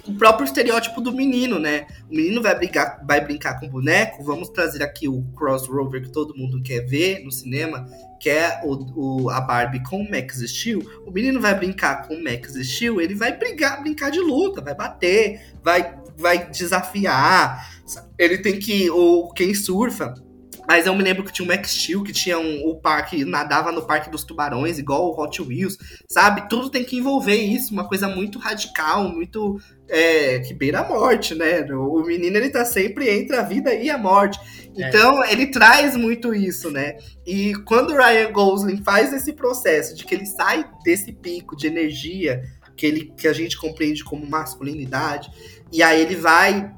o 0.07 0.13
próprio 0.15 0.45
estereótipo 0.45 1.01
do 1.01 1.11
menino, 1.11 1.59
né? 1.59 1.85
O 2.09 2.15
menino 2.15 2.41
vai 2.41 2.55
brigar, 2.55 3.03
vai 3.05 3.19
brincar 3.19 3.59
com 3.59 3.67
boneco. 3.67 4.23
Vamos 4.23 4.49
trazer 4.49 4.81
aqui 4.81 5.07
o 5.07 5.21
crossover 5.35 6.01
que 6.01 6.09
todo 6.09 6.35
mundo 6.35 6.61
quer 6.63 6.85
ver 6.85 7.23
no 7.23 7.31
cinema, 7.31 7.87
que 8.19 8.29
é 8.29 8.61
o, 8.63 9.25
o, 9.25 9.29
a 9.29 9.41
Barbie 9.41 9.83
com 9.83 10.01
o 10.01 10.09
Max 10.09 10.39
Steel. 10.39 10.81
O 11.05 11.11
menino 11.11 11.41
vai 11.41 11.53
brincar 11.55 12.07
com 12.07 12.15
o 12.15 12.23
Max 12.23 12.53
Steel, 12.53 13.01
ele 13.01 13.15
vai 13.15 13.37
brigar, 13.37 13.81
brincar 13.81 14.09
de 14.09 14.19
luta, 14.19 14.61
vai 14.61 14.73
bater, 14.73 15.41
vai, 15.63 15.93
vai 16.17 16.49
desafiar. 16.49 17.69
Ele 18.17 18.37
tem 18.37 18.59
que. 18.59 18.89
O 18.89 19.31
quem 19.33 19.53
surfa 19.53 20.13
mas 20.67 20.85
eu 20.85 20.93
me 20.93 21.01
lembro 21.01 21.23
que 21.23 21.31
tinha 21.31 21.45
um 21.45 21.47
Max 21.47 21.71
Steel, 21.71 22.03
que 22.03 22.11
tinha 22.11 22.37
um, 22.37 22.67
o 22.67 22.75
parque, 22.75 23.23
nadava 23.23 23.71
no 23.71 23.87
Parque 23.87 24.09
dos 24.09 24.25
Tubarões, 24.25 24.77
igual 24.77 25.05
o 25.05 25.17
Hot 25.17 25.41
Wheels, 25.41 25.77
sabe? 26.09 26.49
Tudo 26.49 26.69
tem 26.69 26.83
que 26.83 26.97
envolver 26.97 27.37
isso, 27.37 27.71
uma 27.71 27.87
coisa 27.87 28.09
muito 28.09 28.37
radical, 28.37 29.07
muito. 29.07 29.57
É, 29.89 30.39
que 30.39 30.53
beira 30.53 30.81
a 30.81 30.89
morte, 30.89 31.33
né? 31.33 31.61
O 31.71 32.01
menino, 32.01 32.35
ele 32.35 32.49
tá 32.49 32.65
sempre 32.65 33.09
entre 33.09 33.37
a 33.37 33.43
vida 33.43 33.73
e 33.73 33.89
a 33.89 33.97
morte. 33.97 34.37
É. 34.77 34.89
Então, 34.89 35.23
é. 35.23 35.31
ele 35.31 35.47
traz 35.47 35.95
muito 35.95 36.33
isso, 36.33 36.69
né? 36.69 36.97
E 37.25 37.53
quando 37.63 37.91
o 37.91 37.97
Ryan 37.97 38.29
Gosling 38.33 38.83
faz 38.83 39.13
esse 39.13 39.31
processo 39.31 39.95
de 39.95 40.03
que 40.03 40.13
ele 40.13 40.25
sai 40.25 40.69
desse 40.83 41.13
pico 41.13 41.55
de 41.55 41.67
energia 41.67 42.43
que, 42.75 42.85
ele, 42.85 43.13
que 43.17 43.29
a 43.29 43.33
gente 43.33 43.55
compreende 43.55 44.03
como 44.03 44.29
masculinidade, 44.29 45.31
e 45.71 45.81
aí 45.81 46.01
ele 46.01 46.17
vai 46.17 46.73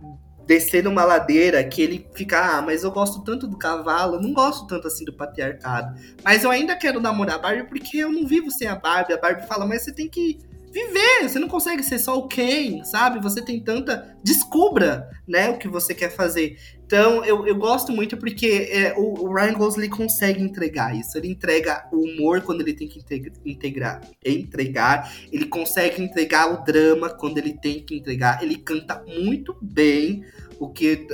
descer 0.50 0.84
numa 0.84 1.06
ladeira 1.06 1.64
que 1.64 1.80
ele 1.80 2.10
fica, 2.16 2.58
ah, 2.58 2.60
mas 2.60 2.84
eu 2.84 2.90
gosto 2.90 3.24
tanto 3.24 3.46
do 3.46 3.56
cavalo, 3.56 4.20
não 4.20 4.34
gosto 4.34 4.66
tanto 4.66 4.88
assim 4.88 5.06
do 5.06 5.14
patriarcado. 5.14 5.96
Mas 6.24 6.44
eu 6.44 6.50
ainda 6.50 6.76
quero 6.76 7.00
namorar 7.00 7.36
a 7.36 7.38
Barbie 7.38 7.70
porque 7.70 7.98
eu 7.98 8.12
não 8.12 8.26
vivo 8.26 8.50
sem 8.50 8.68
a 8.68 8.76
Barbie. 8.76 9.14
A 9.14 9.18
Barbie 9.18 9.46
fala, 9.46 9.68
mas 9.68 9.84
você 9.84 9.94
tem 9.94 10.10
que 10.10 10.40
viver, 10.72 11.30
você 11.30 11.38
não 11.38 11.48
consegue 11.48 11.84
ser 11.84 12.00
só 12.00 12.18
o 12.18 12.28
Ken, 12.28 12.84
sabe? 12.84 13.22
Você 13.22 13.44
tem 13.44 13.60
tanta. 13.60 14.18
Descubra, 14.24 15.08
né, 15.28 15.50
o 15.50 15.58
que 15.60 15.68
você 15.68 15.94
quer 15.94 16.10
fazer. 16.10 16.58
Então, 16.84 17.24
eu, 17.24 17.46
eu 17.46 17.56
gosto 17.56 17.92
muito 17.92 18.18
porque 18.18 18.68
é, 18.72 18.96
o, 18.98 19.26
o, 19.28 19.34
Ryan 19.34 19.54
Gosling 19.54 19.90
consegue 19.90 20.42
entregar 20.42 20.96
isso. 20.96 21.16
Ele 21.16 21.30
entrega 21.30 21.88
o 21.92 21.98
humor 21.98 22.42
quando 22.42 22.62
ele 22.62 22.74
tem 22.74 22.88
que 22.88 23.00
integrar, 23.46 24.02
entregar. 24.26 25.14
Ele 25.32 25.46
consegue 25.46 26.02
entregar 26.02 26.52
o 26.52 26.64
drama 26.64 27.10
quando 27.12 27.38
ele 27.38 27.54
tem 27.54 27.80
que 27.84 27.96
entregar. 27.96 28.42
Ele 28.42 28.56
canta 28.56 29.04
muito 29.08 29.56
bem 29.62 30.26
o 30.60 30.68
que 30.68 31.08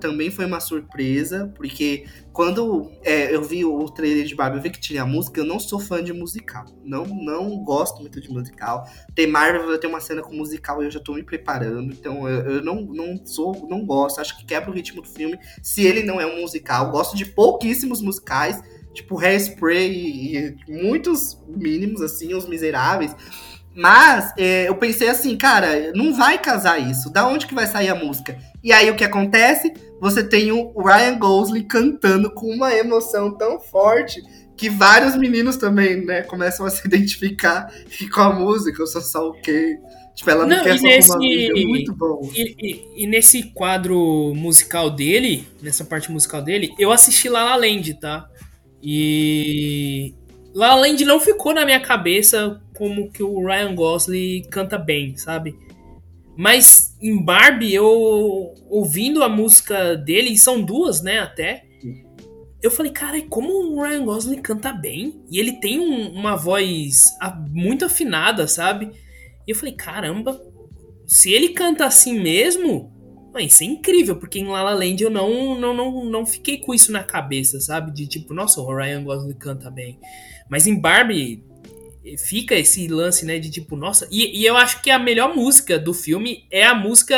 também 0.00 0.30
foi 0.30 0.44
uma 0.44 0.60
surpresa, 0.60 1.52
porque 1.56 2.06
quando 2.32 2.88
é, 3.02 3.34
eu 3.34 3.42
vi 3.42 3.64
o 3.64 3.84
trailer 3.86 4.24
de 4.24 4.34
Barbie, 4.34 4.58
eu 4.58 4.62
vi 4.62 4.70
que 4.70 4.80
tinha 4.80 5.04
música, 5.04 5.40
eu 5.40 5.44
não 5.44 5.58
sou 5.58 5.80
fã 5.80 6.02
de 6.02 6.12
musical. 6.12 6.64
Não, 6.84 7.04
não 7.04 7.58
gosto 7.64 8.00
muito 8.00 8.20
de 8.20 8.30
musical. 8.30 8.86
Tem 9.12 9.26
Marvel, 9.26 9.76
tenho 9.78 9.92
uma 9.92 10.00
cena 10.00 10.22
com 10.22 10.32
musical 10.32 10.80
e 10.80 10.86
eu 10.86 10.90
já 10.90 11.00
tô 11.00 11.14
me 11.14 11.24
preparando. 11.24 11.92
Então 11.92 12.28
eu, 12.28 12.40
eu, 12.52 12.64
não, 12.64 12.80
não 12.80 13.26
sou, 13.26 13.66
não 13.68 13.84
gosto. 13.84 14.20
Acho 14.20 14.38
que 14.38 14.46
quebra 14.46 14.70
o 14.70 14.72
ritmo 14.74 15.02
do 15.02 15.08
filme 15.08 15.36
se 15.60 15.84
ele 15.84 16.04
não 16.04 16.20
é 16.20 16.26
um 16.26 16.40
musical. 16.40 16.92
Gosto 16.92 17.16
de 17.16 17.26
pouquíssimos 17.26 18.00
musicais. 18.00 18.62
tipo 18.94 19.18
Hairspray 19.18 19.90
e 19.92 20.56
muitos 20.68 21.42
mínimos, 21.48 22.00
assim, 22.00 22.34
os 22.34 22.46
miseráveis. 22.46 23.14
Mas 23.74 24.32
é, 24.36 24.68
eu 24.68 24.74
pensei 24.74 25.08
assim, 25.08 25.36
cara, 25.36 25.92
não 25.94 26.14
vai 26.14 26.38
casar 26.38 26.78
isso. 26.78 27.10
Da 27.10 27.26
onde 27.26 27.46
que 27.46 27.54
vai 27.54 27.66
sair 27.66 27.88
a 27.88 27.94
música? 27.94 28.38
E 28.62 28.72
aí 28.72 28.90
o 28.90 28.96
que 28.96 29.04
acontece? 29.04 29.72
Você 30.00 30.22
tem 30.22 30.52
o 30.52 30.72
Ryan 30.80 31.18
Gosling 31.18 31.64
cantando 31.64 32.30
com 32.30 32.46
uma 32.46 32.74
emoção 32.74 33.36
tão 33.36 33.58
forte 33.58 34.20
que 34.56 34.68
vários 34.68 35.16
meninos 35.16 35.56
também, 35.56 36.04
né, 36.04 36.22
começam 36.22 36.64
a 36.66 36.70
se 36.70 36.84
identificar 36.86 37.72
com 38.12 38.20
a 38.20 38.32
música, 38.32 38.82
eu 38.82 38.86
sou 38.86 39.00
só 39.00 39.28
o 39.28 39.32
quê? 39.32 39.78
Tipo, 40.14 40.30
ela 40.30 40.46
não, 40.46 40.56
não 40.56 40.62
quer 40.62 40.78
só 40.78 40.84
nesse, 40.84 41.08
uma 41.08 41.16
amiga, 41.16 41.60
é 41.60 41.64
muito 41.64 41.94
bom. 41.94 42.30
E, 42.34 42.54
e, 42.60 43.04
e, 43.04 43.06
nesse 43.06 43.44
quadro 43.54 44.32
musical 44.36 44.90
dele, 44.90 45.48
nessa 45.62 45.84
parte 45.84 46.12
musical 46.12 46.42
dele, 46.42 46.74
eu 46.78 46.92
assisti 46.92 47.30
La 47.30 47.44
La 47.44 47.56
Land, 47.56 47.94
tá? 47.94 48.28
E 48.82 50.14
La 50.54 50.74
La 50.74 50.82
Land 50.82 51.04
não 51.04 51.18
ficou 51.18 51.54
na 51.54 51.64
minha 51.64 51.80
cabeça 51.80 52.60
como 52.74 53.10
que 53.10 53.22
o 53.22 53.44
Ryan 53.44 53.74
Gosling 53.74 54.42
canta 54.50 54.76
bem, 54.76 55.16
sabe? 55.16 55.56
Mas 56.36 56.96
em 57.00 57.22
Barbie, 57.22 57.74
eu 57.74 58.54
ouvindo 58.68 59.22
a 59.22 59.28
música 59.28 59.96
dele, 59.96 60.30
e 60.30 60.38
são 60.38 60.62
duas, 60.62 61.02
né, 61.02 61.18
até, 61.18 61.64
eu 62.62 62.70
falei, 62.70 62.92
cara, 62.92 63.20
como 63.28 63.48
o 63.48 63.82
Ryan 63.82 64.04
Gosling 64.04 64.40
canta 64.40 64.72
bem, 64.72 65.20
e 65.30 65.38
ele 65.38 65.52
tem 65.52 65.80
um, 65.80 66.12
uma 66.12 66.36
voz 66.36 67.10
muito 67.50 67.84
afinada, 67.84 68.46
sabe? 68.46 68.92
E 69.46 69.50
eu 69.50 69.56
falei, 69.56 69.74
caramba, 69.74 70.40
se 71.06 71.32
ele 71.32 71.50
canta 71.50 71.84
assim 71.84 72.20
mesmo, 72.20 72.92
isso 73.40 73.64
é 73.64 73.66
incrível, 73.66 74.16
porque 74.16 74.38
em 74.38 74.46
La 74.46 74.62
La 74.62 74.74
Land 74.74 75.02
eu 75.02 75.10
não, 75.10 75.58
não, 75.58 75.74
não, 75.74 76.04
não 76.04 76.24
fiquei 76.24 76.58
com 76.58 76.72
isso 76.72 76.92
na 76.92 77.02
cabeça, 77.02 77.60
sabe? 77.60 77.92
De 77.92 78.06
tipo, 78.06 78.32
nossa, 78.32 78.60
o 78.60 78.76
Ryan 78.76 79.02
Gosling 79.02 79.34
canta 79.34 79.70
bem. 79.70 79.98
Mas 80.52 80.66
em 80.66 80.78
Barbie 80.78 81.42
fica 82.18 82.54
esse 82.54 82.86
lance, 82.86 83.24
né, 83.24 83.38
de 83.38 83.50
tipo, 83.50 83.74
nossa. 83.74 84.06
E, 84.10 84.38
e 84.38 84.44
eu 84.44 84.54
acho 84.54 84.82
que 84.82 84.90
a 84.90 84.98
melhor 84.98 85.34
música 85.34 85.78
do 85.78 85.94
filme 85.94 86.44
é 86.50 86.62
a 86.62 86.74
música, 86.74 87.16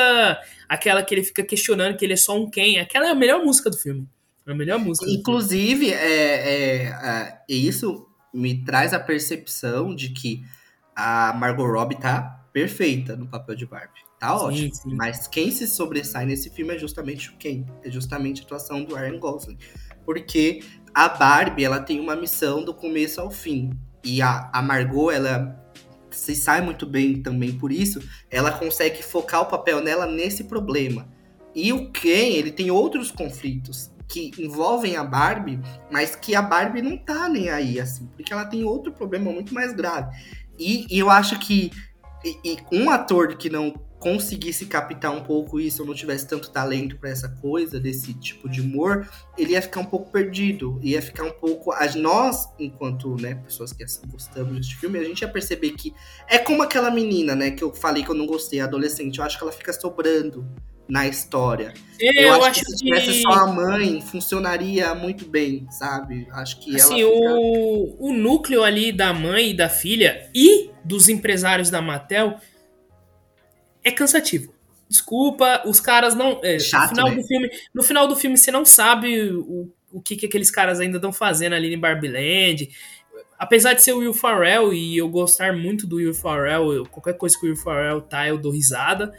aquela 0.69 1.03
que 1.03 1.13
ele 1.13 1.25
fica 1.25 1.43
questionando 1.43 1.97
que 1.97 2.05
ele 2.05 2.13
é 2.13 2.17
só 2.17 2.41
um 2.41 2.49
quem. 2.49 2.79
Aquela 2.79 3.09
é 3.09 3.11
a 3.11 3.15
melhor 3.15 3.45
música 3.45 3.69
do 3.69 3.77
filme. 3.77 4.09
É 4.47 4.53
a 4.53 4.55
melhor 4.55 4.79
música. 4.79 5.11
Inclusive, 5.11 5.91
é, 5.91 5.97
é, 5.97 6.83
é, 6.85 7.39
isso 7.49 8.07
me 8.33 8.65
traz 8.65 8.95
a 8.95 9.01
percepção 9.01 9.97
de 9.97 10.11
que 10.11 10.45
a 10.95 11.33
Margot 11.33 11.67
Robbie 11.67 11.99
tá 11.99 12.47
perfeita 12.53 13.17
no 13.17 13.27
papel 13.27 13.57
de 13.57 13.67
Barbie. 13.67 13.99
Tá 14.21 14.29
sim, 14.29 14.45
ótimo. 14.45 14.75
Sim. 14.77 14.95
Mas 14.95 15.27
quem 15.27 15.51
se 15.51 15.67
sobressai 15.67 16.25
nesse 16.25 16.51
filme 16.51 16.73
é 16.73 16.79
justamente 16.79 17.31
o 17.31 17.37
Ken. 17.37 17.65
É 17.83 17.91
justamente 17.91 18.43
a 18.43 18.45
atuação 18.45 18.85
do 18.85 18.95
Ryan 18.95 19.19
Gosling. 19.19 19.59
Porque 20.05 20.61
a 20.95 21.09
Barbie, 21.09 21.65
ela 21.65 21.81
tem 21.81 21.99
uma 21.99 22.15
missão 22.15 22.65
do 22.65 22.73
começo 22.73 23.21
ao 23.21 23.31
fim. 23.31 23.71
E 24.05 24.23
a, 24.23 24.49
a 24.53 24.63
Margot, 24.63 25.11
ela 25.11 25.61
se 26.11 26.35
sai 26.37 26.61
muito 26.61 26.87
bem 26.87 27.21
também 27.21 27.53
por 27.53 27.73
isso. 27.73 28.01
Ela 28.31 28.53
consegue 28.53 29.03
focar 29.03 29.43
o 29.43 29.47
papel 29.47 29.83
nela 29.83 30.07
nesse 30.07 30.45
problema. 30.45 31.09
E 31.55 31.73
o 31.73 31.91
Ken, 31.91 32.37
ele 32.37 32.53
tem 32.53 32.71
outros 32.71 33.11
conflitos 33.11 33.91
que 34.09 34.31
envolvem 34.39 34.97
a 34.97 35.05
Barbie, 35.05 35.59
mas 35.91 36.15
que 36.15 36.35
a 36.35 36.43
Barbie 36.43 36.83
não 36.83 36.97
tá 36.97 37.29
nem 37.29 37.49
aí, 37.49 37.81
assim, 37.81 38.07
porque 38.15 38.33
ela 38.33 38.45
tem 38.45 38.63
outro 38.63 38.93
problema 38.93 39.33
muito 39.33 39.53
mais 39.53 39.73
grave. 39.73 40.15
E, 40.59 40.87
e 40.95 40.99
eu 40.99 41.11
acho 41.11 41.39
que 41.39 41.73
e, 42.25 42.39
e 42.45 42.59
um 42.73 42.91
ator 42.91 43.37
que 43.37 43.51
não 43.51 43.75
conseguisse 44.05 44.67
captar 44.67 45.11
um 45.11 45.23
pouco 45.23 45.59
isso, 45.59 45.81
ou 45.81 45.89
não 45.89 45.95
tivesse 45.95 46.29
tanto 46.29 46.51
talento 46.51 46.99
para 46.99 47.09
essa 47.09 47.27
coisa, 47.27 47.81
desse 47.81 48.13
tipo 48.13 48.51
de 48.51 48.61
humor, 48.61 49.09
ele 49.39 49.53
ia 49.53 49.63
ficar 49.63 49.81
um 49.81 49.87
pouco 49.87 50.11
perdido, 50.11 50.79
ia 50.83 51.01
ficar 51.01 51.25
um 51.25 51.31
pouco. 51.31 51.75
Nós, 51.97 52.47
enquanto 52.59 53.19
né, 53.19 53.37
pessoas 53.37 53.73
que 53.73 53.83
gostamos 54.07 54.59
desse 54.59 54.75
filme, 54.75 54.99
a 54.99 55.05
gente 55.05 55.23
ia 55.23 55.29
perceber 55.29 55.71
que 55.71 55.95
é 56.29 56.39
como 56.39 56.63
aquela 56.63 56.91
menina, 56.91 57.35
né, 57.35 57.51
que 57.51 57.65
eu 57.65 57.73
falei 57.73 58.05
que 58.05 58.11
eu 58.11 58.15
não 58.15 58.27
gostei, 58.27 58.61
adolescente, 58.61 59.21
eu 59.21 59.25
acho 59.25 59.39
que 59.39 59.43
ela 59.43 59.53
fica 59.53 59.73
sobrando 59.73 60.47
na 60.87 61.09
história. 61.09 61.73
Eu, 61.99 62.13
eu 62.13 62.35
acho, 62.35 62.45
acho, 62.45 62.61
que 62.61 62.67
se 62.73 62.77
tivesse 62.85 63.11
que... 63.11 63.23
só 63.23 63.31
a 63.31 63.47
mãe, 63.47 64.03
funcionaria 64.03 64.95
muito 64.95 65.27
bem, 65.27 65.67
sabe? 65.71 66.29
Acho 66.31 66.61
que 66.61 66.77
assim, 66.77 67.01
ela 67.01 67.11
fica... 67.11 67.35
o, 67.37 68.11
o 68.11 68.13
núcleo 68.13 68.63
ali 68.63 68.93
da 68.93 69.15
mãe 69.15 69.53
e 69.53 69.57
da 69.57 69.71
filha 69.71 70.29
e 70.35 70.69
dos 70.85 71.09
empresários 71.09 71.71
da 71.71 71.81
Mattel 71.81 72.39
é 73.85 73.91
cansativo. 73.91 74.53
Desculpa, 74.89 75.63
os 75.67 75.81
caras 75.81 76.15
não. 76.15 76.41
É, 76.43 76.59
Chato, 76.59 76.91
no 76.91 76.97
final 76.97 77.11
né? 77.11 77.17
do 77.17 77.27
filme, 77.27 77.51
no 77.75 77.83
final 77.83 78.09
do 78.09 78.17
filme 78.17 78.37
você 78.37 78.51
não 78.51 78.65
sabe 78.65 79.31
o, 79.31 79.71
o 79.93 80.01
que, 80.01 80.17
que 80.17 80.27
aqueles 80.27 80.51
caras 80.51 80.81
ainda 80.81 80.97
estão 80.99 81.13
fazendo 81.13 81.55
ali 81.55 81.73
em 81.73 81.79
Barbie 81.79 82.09
Land. 82.09 82.71
Apesar 83.39 83.75
de 83.75 83.83
ser 83.83 83.93
o 83.93 83.99
Will 83.99 84.15
Ferrell 84.15 84.73
e 84.73 84.97
eu 84.97 85.09
gostar 85.09 85.53
muito 85.53 85.87
do 85.87 85.97
Will 85.97 86.15
Ferrell, 86.15 86.73
eu, 86.73 86.87
qualquer 86.87 87.15
coisa 87.15 87.39
que 87.39 87.45
o 87.47 87.49
Will 87.49 87.57
Ferrell 87.57 88.01
tá, 88.01 88.29
eu 88.29 88.39
dou 88.39 88.53
risada. 88.53 89.13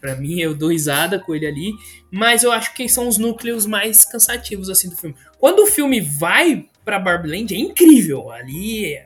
Para 0.00 0.16
mim, 0.16 0.38
eu 0.38 0.54
dou 0.54 0.70
risada 0.70 1.18
com 1.18 1.34
ele 1.34 1.46
ali, 1.46 1.72
mas 2.10 2.42
eu 2.42 2.52
acho 2.52 2.72
que 2.72 2.88
são 2.88 3.08
os 3.08 3.18
núcleos 3.18 3.66
mais 3.66 4.04
cansativos 4.04 4.70
assim 4.70 4.88
do 4.88 4.96
filme. 4.96 5.16
Quando 5.38 5.60
o 5.60 5.66
filme 5.66 6.00
vai 6.00 6.66
para 6.84 6.98
Barbieland 6.98 7.54
é 7.54 7.58
incrível. 7.58 8.30
Ali 8.30 8.98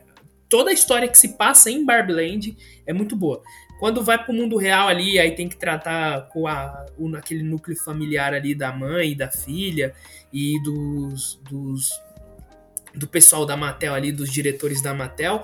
toda 0.49 0.69
a 0.69 0.73
história 0.73 1.07
que 1.07 1.17
se 1.17 1.29
passa 1.29 1.69
em 1.69 1.83
Barbieland 1.83 2.55
é 2.85 2.93
muito 2.93 3.15
boa. 3.15 3.41
Quando 3.85 4.03
vai 4.03 4.17
pro 4.17 4.33
mundo 4.33 4.57
real 4.57 4.87
ali, 4.87 5.19
aí 5.19 5.35
tem 5.35 5.47
que 5.47 5.55
tratar 5.55 6.21
com 6.29 6.47
a, 6.47 6.87
o, 6.97 7.15
aquele 7.15 7.43
núcleo 7.43 7.77
familiar 7.77 8.33
ali 8.33 8.55
da 8.55 8.71
mãe 8.71 9.15
da 9.15 9.29
filha 9.29 9.93
e 10.33 10.59
dos, 10.63 11.39
dos 11.47 11.91
do 12.95 13.07
pessoal 13.07 13.45
da 13.45 13.55
Mattel 13.55 13.93
ali, 13.93 14.11
dos 14.11 14.31
diretores 14.31 14.81
da 14.81 14.91
Mattel 14.91 15.43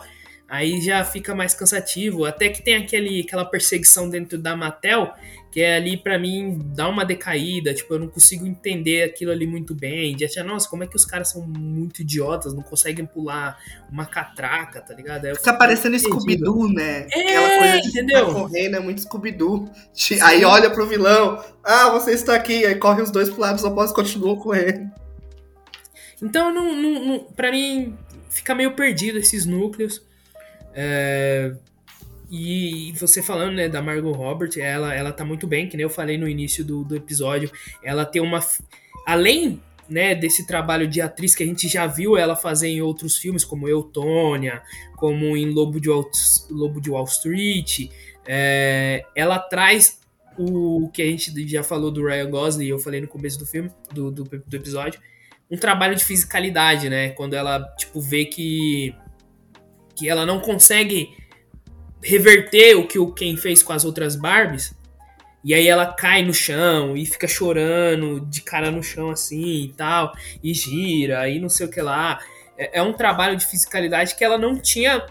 aí 0.52 0.82
já 0.82 1.02
fica 1.06 1.34
mais 1.34 1.54
cansativo. 1.54 2.26
Até 2.26 2.50
que 2.50 2.62
tem 2.62 2.76
aquele, 2.76 3.22
aquela 3.22 3.46
perseguição 3.46 4.10
dentro 4.10 4.38
da 4.38 4.54
Mattel, 4.54 5.14
que 5.50 5.62
é 5.62 5.78
ali 5.78 5.96
para 5.96 6.20
mim 6.20 6.60
dá 6.62 6.90
uma 6.90 7.06
decaída, 7.06 7.74
tipo, 7.74 7.94
eu 7.94 8.00
não 8.00 8.10
consigo 8.10 8.46
entender 8.46 9.04
aquilo 9.04 9.32
ali 9.32 9.48
muito 9.48 9.74
bem. 9.74 10.14
De 10.14 10.26
achar, 10.26 10.44
nossa, 10.44 10.70
como 10.70 10.84
é 10.84 10.88
que 10.88 10.96
os 10.98 11.06
caras 11.06 11.30
são 11.30 11.48
muito 11.48 12.02
idiotas, 12.02 12.54
não 12.54 12.62
conseguem 12.62 13.06
pular 13.06 13.58
uma 13.90 14.06
catraca, 14.06 14.82
tá 14.82 14.94
ligado? 14.94 15.24
Aí 15.24 15.36
Fica 15.36 15.54
parecendo 15.54 15.98
Scooby-Doo, 15.98 16.68
né? 16.68 17.08
É, 17.10 17.20
Aquela 17.22 17.58
coisa 17.58 17.82
de 17.82 17.88
entendeu? 17.88 18.34
correndo 18.34 18.76
é 18.76 18.80
muito 18.82 19.02
Scooby-Doo. 19.04 19.72
Aí 20.22 20.44
olha 20.44 20.70
pro 20.70 20.86
vilão, 20.86 21.42
ah, 21.64 21.92
você 21.92 22.12
está 22.12 22.36
aqui, 22.36 22.66
aí 22.66 22.76
corre 22.76 23.02
os 23.02 23.10
dois 23.10 23.30
pro 23.30 23.40
lado, 23.40 23.62
só 23.62 23.70
posso 23.72 23.94
continuar 23.94 24.36
correndo. 24.36 24.92
Então, 26.22 26.54
não, 26.54 26.76
não, 26.76 27.06
não, 27.06 27.20
pra 27.20 27.50
mim, 27.52 27.98
fica 28.30 28.54
meio 28.54 28.76
perdido 28.76 29.18
esses 29.18 29.46
núcleos. 29.46 30.11
É, 30.74 31.54
e 32.30 32.94
você 32.94 33.22
falando 33.22 33.56
né, 33.56 33.68
da 33.68 33.82
Margot 33.82 34.14
Robert, 34.14 34.52
ela, 34.58 34.94
ela 34.96 35.12
tá 35.12 35.26
muito 35.26 35.46
bem, 35.46 35.68
que 35.68 35.76
nem 35.76 35.84
eu 35.84 35.90
falei 35.90 36.18
no 36.18 36.30
início 36.30 36.64
do, 36.64 36.84
do 36.84 36.96
episódio. 36.96 37.52
Ela 37.84 38.06
tem 38.06 38.22
uma. 38.22 38.40
Além 39.06 39.62
né, 39.90 40.16
desse 40.16 40.48
trabalho 40.48 40.88
de 40.88 41.02
atriz 41.02 41.36
que 41.36 41.44
a 41.44 41.46
gente 41.46 41.68
já 41.68 41.86
viu 41.86 42.16
ela 42.16 42.34
fazer 42.34 42.70
em 42.70 42.82
outros 42.82 43.18
filmes, 43.18 43.44
como 43.44 43.68
Eutônia, 43.68 44.62
como 44.96 45.36
em 45.36 45.50
Lobo 45.50 45.82
de 45.82 45.90
Wall, 45.90 46.10
Lobo 46.50 46.80
de 46.80 46.90
Wall 46.90 47.04
Street, 47.04 47.90
é, 48.26 49.04
ela 49.14 49.38
traz 49.38 50.00
o 50.38 50.90
que 50.94 51.02
a 51.02 51.06
gente 51.06 51.46
já 51.50 51.62
falou 51.62 51.92
do 51.92 52.06
Ryan 52.06 52.30
Gosling, 52.30 52.68
eu 52.68 52.80
falei 52.80 53.02
no 53.02 53.08
começo 53.10 53.38
do 53.38 53.46
filme, 53.46 53.70
do, 53.94 54.10
do, 54.10 54.24
do 54.24 54.56
episódio, 54.56 55.02
um 55.50 55.58
trabalho 55.58 55.96
de 55.96 56.06
fisicalidade, 56.06 56.90
né? 56.90 57.10
Quando 57.10 57.34
ela, 57.34 57.62
tipo, 57.78 58.00
vê 58.00 58.24
que 58.24 58.96
que 60.02 60.10
ela 60.10 60.26
não 60.26 60.40
consegue 60.40 61.16
reverter 62.02 62.76
o 62.76 62.88
que 62.88 62.98
o 62.98 63.14
Ken 63.14 63.38
fez 63.38 63.62
com 63.62 63.72
as 63.72 63.86
outras 63.86 64.16
Barbies. 64.16 64.74
E 65.44 65.54
aí 65.54 65.68
ela 65.68 65.94
cai 65.94 66.24
no 66.24 66.34
chão 66.34 66.98
e 66.98 67.06
fica 67.06 67.28
chorando 67.28 68.20
de 68.22 68.42
cara 68.42 68.72
no 68.72 68.82
chão 68.82 69.12
assim 69.12 69.66
e 69.66 69.74
tal, 69.74 70.12
e 70.44 70.54
gira 70.56 71.30
e 71.30 71.40
não 71.40 71.50
sei 71.50 71.68
o 71.68 71.70
que 71.70 71.80
lá. 71.80 72.20
É, 72.58 72.80
é 72.80 72.82
um 72.82 72.94
trabalho 72.94 73.38
de 73.38 73.46
fisicalidade 73.46 74.16
que 74.16 74.24
ela 74.24 74.40
não 74.40 74.60
tinha 74.60 75.06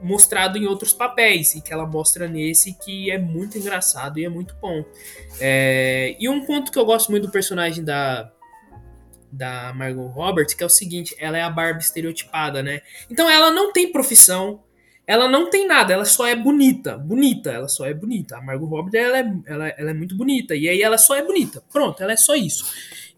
mostrado 0.00 0.56
em 0.56 0.66
outros 0.66 0.92
papéis 0.92 1.56
e 1.56 1.60
que 1.60 1.72
ela 1.72 1.84
mostra 1.84 2.28
nesse 2.28 2.78
que 2.78 3.10
é 3.10 3.18
muito 3.18 3.58
engraçado 3.58 4.20
e 4.20 4.24
é 4.24 4.28
muito 4.28 4.54
bom. 4.62 4.84
É, 5.40 6.16
e 6.20 6.28
um 6.28 6.46
ponto 6.46 6.70
que 6.70 6.78
eu 6.78 6.86
gosto 6.86 7.10
muito 7.10 7.26
do 7.26 7.32
personagem 7.32 7.82
da, 7.82 8.30
da 9.30 9.72
Margot 9.74 10.06
Roberts, 10.08 10.54
que 10.54 10.62
é 10.62 10.66
o 10.66 10.70
seguinte, 10.70 11.14
ela 11.18 11.36
é 11.36 11.42
a 11.42 11.50
Barbie 11.50 11.82
estereotipada, 11.82 12.62
né? 12.62 12.80
Então 13.10 13.28
ela 13.28 13.50
não 13.50 13.72
tem 13.72 13.92
profissão, 13.92 14.62
ela 15.06 15.28
não 15.28 15.50
tem 15.50 15.66
nada, 15.66 15.92
ela 15.92 16.04
só 16.04 16.26
é 16.26 16.36
bonita, 16.36 16.96
bonita, 16.96 17.50
ela 17.50 17.68
só 17.68 17.86
é 17.86 17.94
bonita. 17.94 18.36
A 18.36 18.42
Margot 18.42 18.66
Robbie, 18.66 18.96
ela 18.96 19.18
é, 19.18 19.32
ela, 19.46 19.68
ela 19.68 19.90
é 19.90 19.94
muito 19.94 20.16
bonita, 20.16 20.54
e 20.54 20.68
aí 20.68 20.82
ela 20.82 20.98
só 20.98 21.14
é 21.16 21.22
bonita, 21.22 21.62
pronto, 21.72 22.02
ela 22.02 22.12
é 22.12 22.16
só 22.16 22.34
isso. 22.34 22.64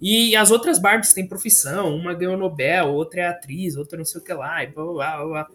E 0.01 0.35
as 0.35 0.51
outras 0.51 0.79
Barbies 0.79 1.13
têm 1.13 1.29
profissão, 1.29 1.95
uma 1.95 2.15
ganhou 2.15 2.37
Nobel, 2.37 2.89
outra 2.89 3.21
é 3.21 3.27
atriz, 3.27 3.77
outra 3.77 3.99
não 3.99 4.05
sei 4.05 4.21
o 4.21 4.25
que 4.25 4.33
lá, 4.33 4.65
e 4.65 4.69
blá, 4.69 4.85
blá, 4.85 5.17
blá, 5.17 5.27
blá. 5.27 5.49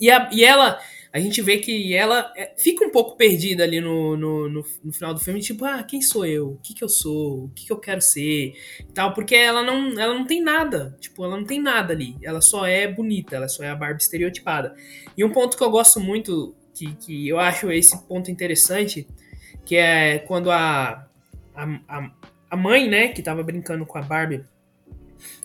E, 0.00 0.10
a, 0.10 0.28
e 0.32 0.44
ela, 0.44 0.80
a 1.12 1.20
gente 1.20 1.42
vê 1.42 1.58
que 1.58 1.94
ela 1.94 2.32
é, 2.34 2.54
fica 2.56 2.84
um 2.86 2.90
pouco 2.90 3.16
perdida 3.16 3.62
ali 3.64 3.82
no, 3.82 4.16
no, 4.16 4.48
no, 4.48 4.64
no, 4.82 4.92
final 4.92 5.12
do 5.12 5.20
filme, 5.20 5.40
tipo, 5.40 5.62
ah, 5.66 5.82
quem 5.82 6.00
sou 6.00 6.24
eu? 6.24 6.52
O 6.52 6.58
que 6.58 6.72
que 6.72 6.82
eu 6.82 6.88
sou? 6.88 7.44
O 7.44 7.48
que 7.50 7.66
que 7.66 7.72
eu 7.72 7.78
quero 7.78 8.00
ser? 8.00 8.54
tal, 8.94 9.12
porque 9.12 9.34
ela 9.34 9.62
não, 9.62 10.00
ela 10.00 10.14
não 10.14 10.24
tem 10.24 10.40
nada, 10.40 10.96
tipo, 10.98 11.22
ela 11.22 11.36
não 11.36 11.44
tem 11.44 11.60
nada 11.60 11.92
ali, 11.92 12.16
ela 12.22 12.40
só 12.40 12.66
é 12.66 12.88
bonita, 12.88 13.36
ela 13.36 13.46
só 13.46 13.62
é 13.62 13.68
a 13.68 13.74
Barbie 13.74 14.02
estereotipada. 14.02 14.74
E 15.14 15.22
um 15.22 15.30
ponto 15.30 15.56
que 15.56 15.62
eu 15.62 15.70
gosto 15.70 16.00
muito, 16.00 16.54
que, 16.74 16.94
que 16.94 17.28
eu 17.28 17.38
acho 17.38 17.70
esse 17.70 18.00
ponto 18.06 18.30
interessante, 18.30 19.06
que 19.66 19.76
é 19.76 20.18
quando 20.20 20.50
a, 20.50 21.06
a, 21.54 22.10
a 22.50 22.56
mãe, 22.56 22.88
né, 22.88 23.08
que 23.08 23.22
tava 23.22 23.42
brincando 23.42 23.84
com 23.84 23.98
a 23.98 24.02
Barbie, 24.02 24.44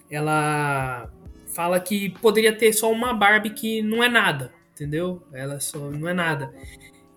ela 0.09 1.11
fala 1.53 1.77
que 1.79 2.09
poderia 2.21 2.55
ter 2.55 2.71
só 2.71 2.89
uma 2.89 3.13
Barbie 3.13 3.49
que 3.49 3.81
não 3.81 4.01
é 4.01 4.07
nada, 4.07 4.53
entendeu? 4.77 5.23
Ela 5.33 5.59
só 5.59 5.89
não 5.89 6.07
é 6.07 6.13
nada. 6.13 6.53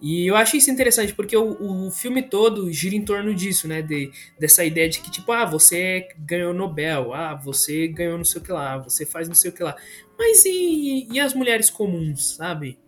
E 0.00 0.26
eu 0.26 0.34
acho 0.34 0.56
isso 0.56 0.70
interessante, 0.70 1.14
porque 1.14 1.36
o, 1.36 1.86
o 1.86 1.90
filme 1.90 2.22
todo 2.22 2.72
gira 2.72 2.96
em 2.96 3.04
torno 3.04 3.34
disso, 3.34 3.68
né? 3.68 3.82
De, 3.82 4.10
dessa 4.38 4.64
ideia 4.64 4.88
de 4.88 5.00
que, 5.00 5.10
tipo, 5.10 5.30
ah, 5.30 5.44
você 5.44 6.08
ganhou 6.18 6.54
Nobel, 6.54 7.12
ah, 7.12 7.34
você 7.34 7.86
ganhou 7.86 8.16
não 8.16 8.24
sei 8.24 8.40
o 8.40 8.44
que 8.44 8.50
lá, 8.50 8.78
você 8.78 9.04
faz 9.04 9.28
não 9.28 9.34
sei 9.34 9.50
o 9.50 9.54
que 9.54 9.62
lá. 9.62 9.76
Mas 10.18 10.44
e, 10.46 11.06
e 11.12 11.20
as 11.20 11.34
mulheres 11.34 11.68
comuns, 11.68 12.36
sabe? 12.36 12.78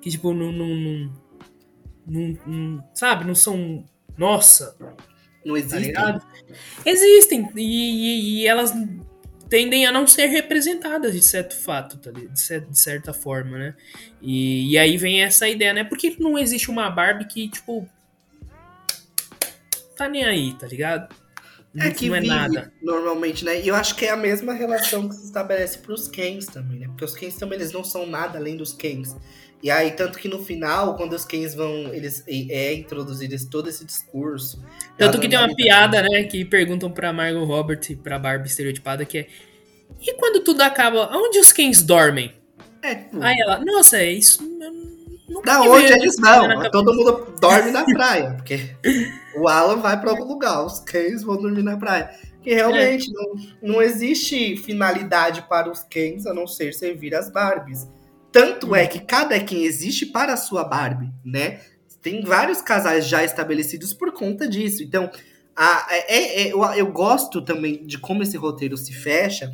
Que, 0.00 0.10
tipo, 0.10 0.32
não, 0.32 0.50
não, 0.50 0.68
não, 0.68 1.12
não, 2.06 2.38
não 2.46 2.84
sabe? 2.94 3.26
Não 3.26 3.34
são. 3.34 3.84
Nossa! 4.16 4.74
Não 5.44 5.56
existem. 5.56 5.92
Tá 5.92 6.20
existem. 6.86 7.50
E, 7.54 7.60
e, 7.60 8.40
e 8.40 8.46
elas 8.46 8.72
tendem 9.52 9.84
a 9.84 9.92
não 9.92 10.06
ser 10.06 10.28
representadas 10.28 11.12
de 11.12 11.20
certo 11.20 11.54
fato, 11.54 11.98
tá 11.98 12.10
de, 12.10 12.26
de, 12.26 12.78
certa 12.78 13.12
forma, 13.12 13.58
né? 13.58 13.74
E, 14.22 14.72
e, 14.72 14.78
aí 14.78 14.96
vem 14.96 15.22
essa 15.22 15.46
ideia, 15.46 15.74
né? 15.74 15.84
Por 15.84 15.98
que 15.98 16.16
não 16.18 16.38
existe 16.38 16.70
uma 16.70 16.88
Barbie 16.88 17.26
que, 17.26 17.50
tipo. 17.50 17.86
Tá 19.94 20.08
nem 20.08 20.24
aí, 20.24 20.54
tá 20.54 20.66
ligado? 20.66 21.14
É 21.76 21.90
que 21.90 22.08
não 22.08 22.16
é 22.16 22.22
nada. 22.22 22.72
Normalmente, 22.82 23.44
né? 23.44 23.60
E 23.60 23.68
eu 23.68 23.74
acho 23.74 23.94
que 23.94 24.06
é 24.06 24.10
a 24.10 24.16
mesma 24.16 24.54
relação 24.54 25.06
que 25.06 25.16
se 25.16 25.26
estabelece 25.26 25.76
pros 25.80 26.08
Kens 26.08 26.46
também, 26.46 26.78
né? 26.78 26.86
Porque 26.86 27.04
os 27.04 27.14
Kens 27.14 27.36
também 27.36 27.58
eles 27.58 27.72
não 27.72 27.84
são 27.84 28.06
nada 28.06 28.38
além 28.38 28.56
dos 28.56 28.72
Kens. 28.72 29.14
E 29.62 29.70
aí, 29.70 29.92
tanto 29.92 30.18
que 30.18 30.26
no 30.26 30.42
final, 30.42 30.96
quando 30.96 31.12
os 31.12 31.24
Kens 31.24 31.54
vão. 31.54 31.94
Eles 31.94 32.24
é 32.26 32.74
introduzido 32.74 33.36
todo 33.48 33.68
esse 33.68 33.84
discurso. 33.84 34.60
Tanto 34.98 35.20
que 35.20 35.28
tem 35.28 35.38
uma 35.38 35.54
piada, 35.54 36.02
né? 36.02 36.24
Que 36.24 36.44
perguntam 36.44 36.90
pra 36.90 37.12
Margot 37.12 37.44
Robert, 37.44 37.80
pra 38.02 38.18
Barbie 38.18 38.48
estereotipada, 38.48 39.04
que 39.04 39.18
é. 39.18 39.26
E 40.00 40.14
quando 40.14 40.42
tudo 40.42 40.62
acaba, 40.62 41.16
onde 41.16 41.38
os 41.38 41.52
Kens 41.52 41.82
dormem? 41.82 42.32
É, 42.82 42.96
tipo... 42.96 43.22
Aí 43.22 43.38
ela, 43.38 43.64
nossa, 43.64 43.98
é 43.98 44.10
isso. 44.10 44.42
Da 45.44 45.62
onde 45.62 45.92
eles 45.92 46.16
vão? 46.18 46.70
Todo 46.70 46.92
mundo 46.92 47.34
dorme 47.40 47.70
na 47.70 47.84
praia. 47.94 48.32
Porque 48.32 48.74
o 49.36 49.48
Alan 49.48 49.76
vai 49.76 50.00
pra 50.00 50.10
algum 50.10 50.24
lugar, 50.24 50.64
os 50.64 50.80
Kens 50.80 51.22
vão 51.22 51.36
dormir 51.36 51.62
na 51.62 51.76
praia. 51.76 52.10
Que 52.42 52.52
realmente 52.52 53.08
é. 53.08 53.12
não, 53.12 53.74
não 53.74 53.82
existe 53.82 54.56
finalidade 54.56 55.42
para 55.48 55.70
os 55.70 55.84
Kens 55.84 56.26
a 56.26 56.34
não 56.34 56.48
ser 56.48 56.74
servir 56.74 57.14
as 57.14 57.30
Barbies. 57.30 57.86
Tanto 58.32 58.74
é 58.74 58.86
que 58.86 58.98
cada 58.98 59.38
Ken 59.38 59.62
existe 59.62 60.06
para 60.06 60.32
a 60.32 60.38
sua 60.38 60.64
Barbie, 60.64 61.12
né? 61.22 61.60
Tem 62.00 62.24
vários 62.24 62.62
casais 62.62 63.06
já 63.06 63.22
estabelecidos 63.22 63.92
por 63.92 64.10
conta 64.12 64.48
disso. 64.48 64.82
Então, 64.82 65.10
a, 65.54 65.86
é, 65.90 66.42
é 66.42 66.52
eu, 66.52 66.64
eu 66.64 66.90
gosto 66.90 67.42
também 67.42 67.86
de 67.86 67.98
como 67.98 68.22
esse 68.22 68.36
roteiro 68.36 68.76
se 68.76 68.92
fecha, 68.92 69.52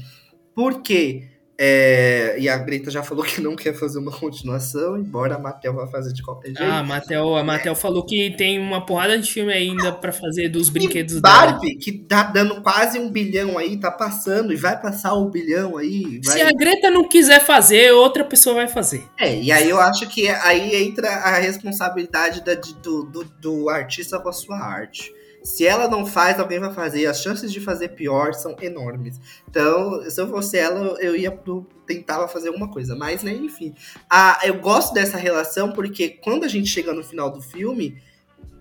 porque 0.54 1.28
é, 1.60 2.36
e 2.38 2.48
a 2.48 2.56
Greta 2.56 2.88
já 2.88 3.02
falou 3.02 3.24
que 3.26 3.40
não 3.40 3.56
quer 3.56 3.74
fazer 3.74 3.98
uma 3.98 4.12
continuação, 4.12 4.96
embora 4.96 5.34
a 5.34 5.38
Mattel 5.38 5.74
vá 5.74 5.88
fazer 5.88 6.12
de 6.12 6.22
qualquer 6.22 6.48
jeito. 6.48 6.62
Ah, 6.62 6.78
a 6.78 6.82
Mattel, 6.84 7.34
a 7.34 7.42
Mattel 7.42 7.72
é. 7.72 7.76
falou 7.76 8.04
que 8.04 8.30
tem 8.36 8.60
uma 8.60 8.86
porrada 8.86 9.18
de 9.18 9.30
filme 9.30 9.52
ainda 9.52 9.90
para 9.90 10.12
fazer 10.12 10.48
dos 10.48 10.68
brinquedos 10.68 11.16
e 11.16 11.20
Barbie, 11.20 11.66
dela. 11.66 11.80
que 11.80 11.92
tá 11.92 12.22
dando 12.22 12.62
quase 12.62 13.00
um 13.00 13.10
bilhão 13.10 13.58
aí, 13.58 13.76
tá 13.76 13.90
passando 13.90 14.52
e 14.52 14.56
vai 14.56 14.80
passar 14.80 15.14
um 15.14 15.28
bilhão 15.28 15.76
aí. 15.76 16.20
Vai... 16.24 16.38
Se 16.38 16.42
a 16.42 16.52
Greta 16.52 16.90
não 16.90 17.08
quiser 17.08 17.44
fazer, 17.44 17.90
outra 17.92 18.24
pessoa 18.24 18.54
vai 18.54 18.68
fazer. 18.68 19.04
É, 19.18 19.34
e 19.34 19.50
aí 19.50 19.68
eu 19.68 19.80
acho 19.80 20.06
que 20.08 20.28
aí 20.28 20.76
entra 20.76 21.08
a 21.08 21.38
responsabilidade 21.38 22.44
da, 22.44 22.54
do, 22.54 23.02
do, 23.02 23.24
do 23.24 23.68
artista 23.68 24.20
com 24.20 24.28
a 24.28 24.32
sua 24.32 24.58
arte. 24.58 25.17
Se 25.42 25.66
ela 25.66 25.88
não 25.88 26.04
faz, 26.06 26.38
alguém 26.38 26.58
vai 26.58 26.72
fazer. 26.72 27.06
As 27.06 27.22
chances 27.22 27.52
de 27.52 27.60
fazer 27.60 27.90
pior 27.90 28.34
são 28.34 28.56
enormes. 28.60 29.20
Então, 29.48 30.08
se 30.08 30.20
eu 30.20 30.28
fosse 30.28 30.58
ela, 30.58 30.96
eu 31.00 31.16
ia 31.16 31.30
pro, 31.30 31.66
tentava 31.86 32.28
fazer 32.28 32.48
alguma 32.48 32.70
coisa. 32.70 32.94
Mas, 32.94 33.22
né, 33.22 33.32
enfim. 33.32 33.74
Ah, 34.10 34.40
eu 34.44 34.60
gosto 34.60 34.92
dessa 34.92 35.16
relação 35.16 35.72
porque 35.72 36.08
quando 36.08 36.44
a 36.44 36.48
gente 36.48 36.68
chega 36.68 36.92
no 36.92 37.02
final 37.02 37.30
do 37.30 37.40
filme, 37.40 38.00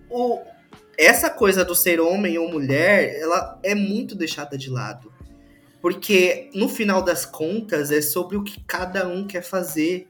o, 0.08 0.40
essa 0.96 1.30
coisa 1.30 1.64
do 1.64 1.74
ser 1.74 2.00
homem 2.00 2.38
ou 2.38 2.50
mulher, 2.50 3.20
ela 3.20 3.58
é 3.62 3.74
muito 3.74 4.14
deixada 4.14 4.56
de 4.56 4.70
lado. 4.70 5.12
Porque, 5.80 6.50
no 6.54 6.68
final 6.68 7.02
das 7.02 7.24
contas, 7.24 7.92
é 7.92 8.00
sobre 8.00 8.36
o 8.36 8.42
que 8.42 8.62
cada 8.64 9.06
um 9.06 9.26
quer 9.26 9.42
fazer 9.42 10.08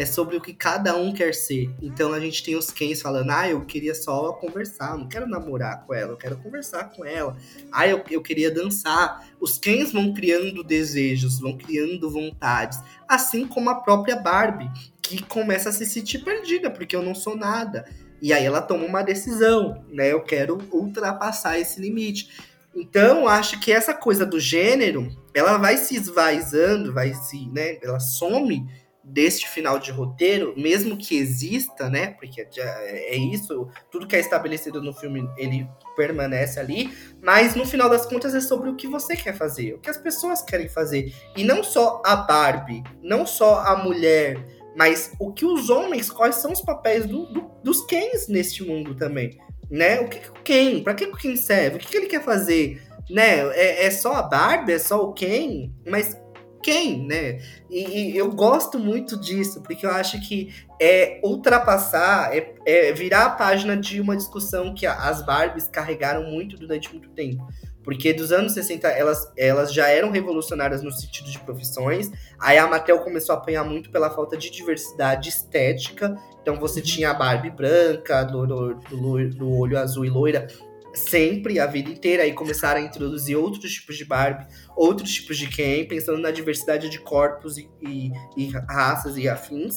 é 0.00 0.06
sobre 0.06 0.34
o 0.34 0.40
que 0.40 0.54
cada 0.54 0.96
um 0.96 1.12
quer 1.12 1.34
ser. 1.34 1.70
Então 1.82 2.14
a 2.14 2.18
gente 2.18 2.42
tem 2.42 2.56
os 2.56 2.70
Kens 2.70 3.02
falando, 3.02 3.30
ah, 3.32 3.46
eu 3.46 3.66
queria 3.66 3.94
só 3.94 4.32
conversar, 4.32 4.96
não 4.96 5.06
quero 5.06 5.28
namorar 5.28 5.84
com 5.84 5.92
ela, 5.92 6.12
eu 6.12 6.16
quero 6.16 6.38
conversar 6.38 6.84
com 6.84 7.04
ela. 7.04 7.36
Ah, 7.70 7.86
eu, 7.86 8.02
eu 8.10 8.22
queria 8.22 8.50
dançar. 8.50 9.28
Os 9.38 9.58
Kens 9.58 9.92
vão 9.92 10.14
criando 10.14 10.64
desejos, 10.64 11.38
vão 11.38 11.54
criando 11.54 12.10
vontades. 12.10 12.80
Assim 13.06 13.46
como 13.46 13.68
a 13.68 13.74
própria 13.74 14.16
Barbie, 14.16 14.70
que 15.02 15.22
começa 15.22 15.68
a 15.68 15.72
se 15.72 15.84
sentir 15.84 16.20
perdida, 16.20 16.70
porque 16.70 16.96
eu 16.96 17.02
não 17.02 17.14
sou 17.14 17.36
nada. 17.36 17.84
E 18.22 18.32
aí 18.32 18.46
ela 18.46 18.62
toma 18.62 18.86
uma 18.86 19.02
decisão, 19.02 19.84
né? 19.90 20.10
Eu 20.10 20.22
quero 20.22 20.66
ultrapassar 20.72 21.58
esse 21.58 21.78
limite. 21.78 22.30
Então, 22.74 23.28
acho 23.28 23.60
que 23.60 23.70
essa 23.70 23.92
coisa 23.92 24.24
do 24.24 24.40
gênero, 24.40 25.14
ela 25.34 25.58
vai 25.58 25.76
se 25.76 25.94
esvaizando, 25.94 26.90
vai 26.90 27.12
se, 27.12 27.46
né? 27.50 27.76
Ela 27.82 28.00
some 28.00 28.66
deste 29.02 29.48
final 29.48 29.78
de 29.78 29.90
roteiro, 29.90 30.54
mesmo 30.56 30.96
que 30.96 31.16
exista, 31.16 31.88
né? 31.88 32.08
Porque 32.08 32.46
é 32.56 33.16
isso, 33.16 33.68
tudo 33.90 34.06
que 34.06 34.14
é 34.14 34.20
estabelecido 34.20 34.82
no 34.82 34.92
filme, 34.92 35.28
ele 35.36 35.66
permanece 35.96 36.60
ali, 36.60 36.92
mas 37.22 37.54
no 37.54 37.66
final 37.66 37.88
das 37.88 38.06
contas 38.06 38.34
é 38.34 38.40
sobre 38.40 38.68
o 38.68 38.76
que 38.76 38.86
você 38.86 39.16
quer 39.16 39.34
fazer, 39.34 39.74
o 39.74 39.78
que 39.78 39.90
as 39.90 39.98
pessoas 39.98 40.42
querem 40.42 40.68
fazer. 40.68 41.14
E 41.36 41.44
não 41.44 41.62
só 41.62 42.02
a 42.04 42.16
Barbie, 42.16 42.82
não 43.02 43.26
só 43.26 43.60
a 43.60 43.76
mulher, 43.76 44.38
mas 44.76 45.12
o 45.18 45.32
que 45.32 45.44
os 45.44 45.70
homens, 45.70 46.10
quais 46.10 46.36
são 46.36 46.52
os 46.52 46.60
papéis 46.60 47.06
do, 47.06 47.26
do, 47.26 47.50
dos 47.62 47.84
Kens 47.86 48.28
neste 48.28 48.62
mundo 48.62 48.94
também, 48.94 49.38
né? 49.70 50.00
O 50.00 50.08
que, 50.08 50.18
o 50.30 50.42
Ken, 50.44 50.82
pra 50.82 50.94
que 50.94 51.04
o 51.04 51.16
Ken 51.16 51.36
serve? 51.36 51.76
O 51.76 51.80
que, 51.80 51.88
que 51.88 51.96
ele 51.96 52.06
quer 52.06 52.22
fazer? 52.22 52.82
Né? 53.08 53.40
É, 53.56 53.86
é 53.86 53.90
só 53.90 54.14
a 54.14 54.22
Barbie, 54.22 54.72
é 54.72 54.78
só 54.78 55.02
o 55.02 55.12
Ken, 55.12 55.72
mas 55.86 56.16
quem, 56.62 57.06
né? 57.06 57.40
E, 57.68 58.12
e, 58.12 58.16
eu 58.16 58.30
gosto 58.30 58.78
muito 58.78 59.18
disso, 59.18 59.62
porque 59.62 59.86
eu 59.86 59.90
acho 59.90 60.20
que 60.20 60.54
é 60.80 61.20
ultrapassar, 61.24 62.36
é, 62.36 62.54
é 62.66 62.92
virar 62.92 63.26
a 63.26 63.30
página 63.30 63.76
de 63.76 64.00
uma 64.00 64.16
discussão 64.16 64.74
que 64.74 64.86
as 64.86 65.24
Barbies 65.24 65.66
carregaram 65.66 66.24
muito 66.30 66.56
durante 66.56 66.90
muito 66.90 67.08
tempo. 67.10 67.46
Porque 67.82 68.12
dos 68.12 68.30
anos 68.30 68.52
60 68.52 68.88
elas, 68.88 69.32
elas 69.36 69.72
já 69.72 69.88
eram 69.88 70.10
revolucionárias 70.10 70.82
no 70.82 70.92
sentido 70.92 71.30
de 71.30 71.38
profissões. 71.38 72.10
Aí 72.38 72.58
a 72.58 72.66
Mattel 72.66 73.00
começou 73.00 73.34
a 73.34 73.38
apanhar 73.38 73.64
muito 73.64 73.90
pela 73.90 74.10
falta 74.10 74.36
de 74.36 74.50
diversidade 74.50 75.30
estética. 75.30 76.14
Então 76.42 76.56
você 76.56 76.80
tinha 76.82 77.10
a 77.10 77.14
Barbie 77.14 77.50
branca, 77.50 78.22
do, 78.22 78.46
do, 78.46 78.74
do, 78.74 79.30
do 79.30 79.50
olho 79.50 79.78
azul 79.78 80.04
e 80.04 80.10
loira, 80.10 80.46
sempre, 80.94 81.60
a 81.60 81.66
vida 81.66 81.90
inteira, 81.90 82.22
aí 82.22 82.32
começaram 82.32 82.80
a 82.80 82.84
introduzir 82.84 83.36
outros 83.36 83.72
tipos 83.72 83.96
de 83.96 84.04
Barbie, 84.04 84.46
outros 84.76 85.12
tipos 85.12 85.38
de 85.38 85.48
Ken, 85.48 85.86
pensando 85.86 86.18
na 86.18 86.30
diversidade 86.30 86.88
de 86.88 86.98
corpos 86.98 87.58
e, 87.58 87.68
e, 87.80 88.10
e 88.36 88.50
raças 88.68 89.16
e 89.16 89.28
afins, 89.28 89.76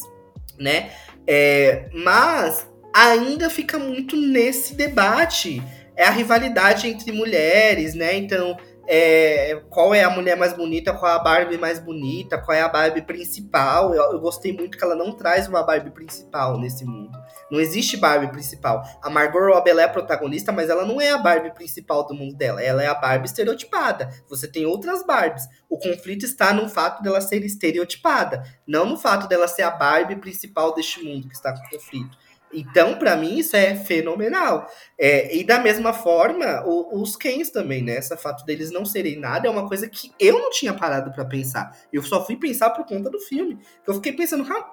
né? 0.58 0.92
É, 1.28 1.90
mas 1.94 2.70
ainda 2.94 3.50
fica 3.50 3.78
muito 3.80 4.16
nesse 4.16 4.76
debate. 4.76 5.62
É 5.96 6.06
a 6.06 6.12
rivalidade 6.12 6.88
entre 6.88 7.12
mulheres, 7.12 7.94
né? 7.94 8.16
Então, 8.16 8.58
é, 8.86 9.62
qual 9.70 9.94
é 9.94 10.04
a 10.04 10.10
mulher 10.10 10.36
mais 10.36 10.54
bonita, 10.54 10.94
qual 10.94 11.12
é 11.12 11.16
a 11.16 11.20
Barbie 11.20 11.58
mais 11.58 11.80
bonita, 11.80 12.38
qual 12.38 12.56
é 12.56 12.62
a 12.62 12.68
Barbie 12.68 13.02
principal. 13.02 13.94
Eu, 13.94 14.14
eu, 14.14 14.20
gostei 14.20 14.52
muito 14.52 14.78
que 14.78 14.84
ela 14.84 14.96
não 14.96 15.14
traz 15.14 15.48
uma 15.48 15.64
Barbie 15.64 15.92
principal 15.92 16.60
nesse 16.60 16.84
mundo. 16.84 17.18
Não 17.50 17.60
existe 17.60 17.98
Barbie 17.98 18.32
principal. 18.32 18.84
A 19.02 19.10
Margot 19.10 19.40
Robbie 19.40 19.72
é 19.72 19.84
a 19.84 19.90
protagonista, 19.90 20.52
mas 20.52 20.70
ela 20.70 20.86
não 20.86 21.00
é 21.00 21.12
a 21.12 21.18
Barbie 21.18 21.54
principal 21.54 22.06
do 22.06 22.14
mundo 22.14 22.36
dela. 22.36 22.62
Ela 22.62 22.84
é 22.84 22.88
a 22.88 22.96
Barbie 22.96 23.28
estereotipada. 23.28 24.10
Você 24.30 24.48
tem 24.48 24.66
outras 24.66 25.06
Barbies. 25.06 25.48
O 25.70 25.78
conflito 25.78 26.26
está 26.26 26.54
no 26.54 26.70
fato 26.70 27.02
dela 27.02 27.22
ser 27.22 27.44
estereotipada, 27.44 28.44
não 28.68 28.86
no 28.86 28.98
fato 28.98 29.28
dela 29.28 29.48
ser 29.48 29.64
a 29.64 29.72
Barbie 29.72 30.18
principal 30.18 30.74
deste 30.74 31.04
mundo 31.04 31.28
que 31.28 31.36
está 31.36 31.54
com 31.54 31.68
conflito. 31.70 32.18
Então, 32.54 32.96
para 32.96 33.16
mim, 33.16 33.38
isso 33.38 33.56
é 33.56 33.76
fenomenal. 33.76 34.68
É, 35.00 35.36
e 35.36 35.44
da 35.44 35.60
mesma 35.60 35.94
forma, 35.94 36.64
o, 36.66 37.02
os 37.02 37.16
Kens 37.16 37.50
também, 37.50 37.84
né? 37.84 37.98
Esse 37.98 38.16
fato 38.18 38.46
deles 38.46 38.72
não 38.72 38.86
serem 38.86 39.20
nada 39.20 39.48
é 39.48 39.52
uma 39.52 39.68
coisa 39.68 39.88
que 39.90 40.12
eu 40.20 40.40
não 40.40 40.50
tinha 40.50 40.74
parado 40.74 41.12
para 41.12 41.26
pensar. 41.26 41.76
Eu 41.92 42.04
só 42.04 42.26
fui 42.26 42.36
pensar 42.36 42.70
por 42.72 42.86
conta 42.86 43.10
do 43.10 43.20
filme. 43.20 43.58
Eu 43.88 43.96
fiquei 43.96 44.14
pensando, 44.14 44.46
cara, 44.46 44.64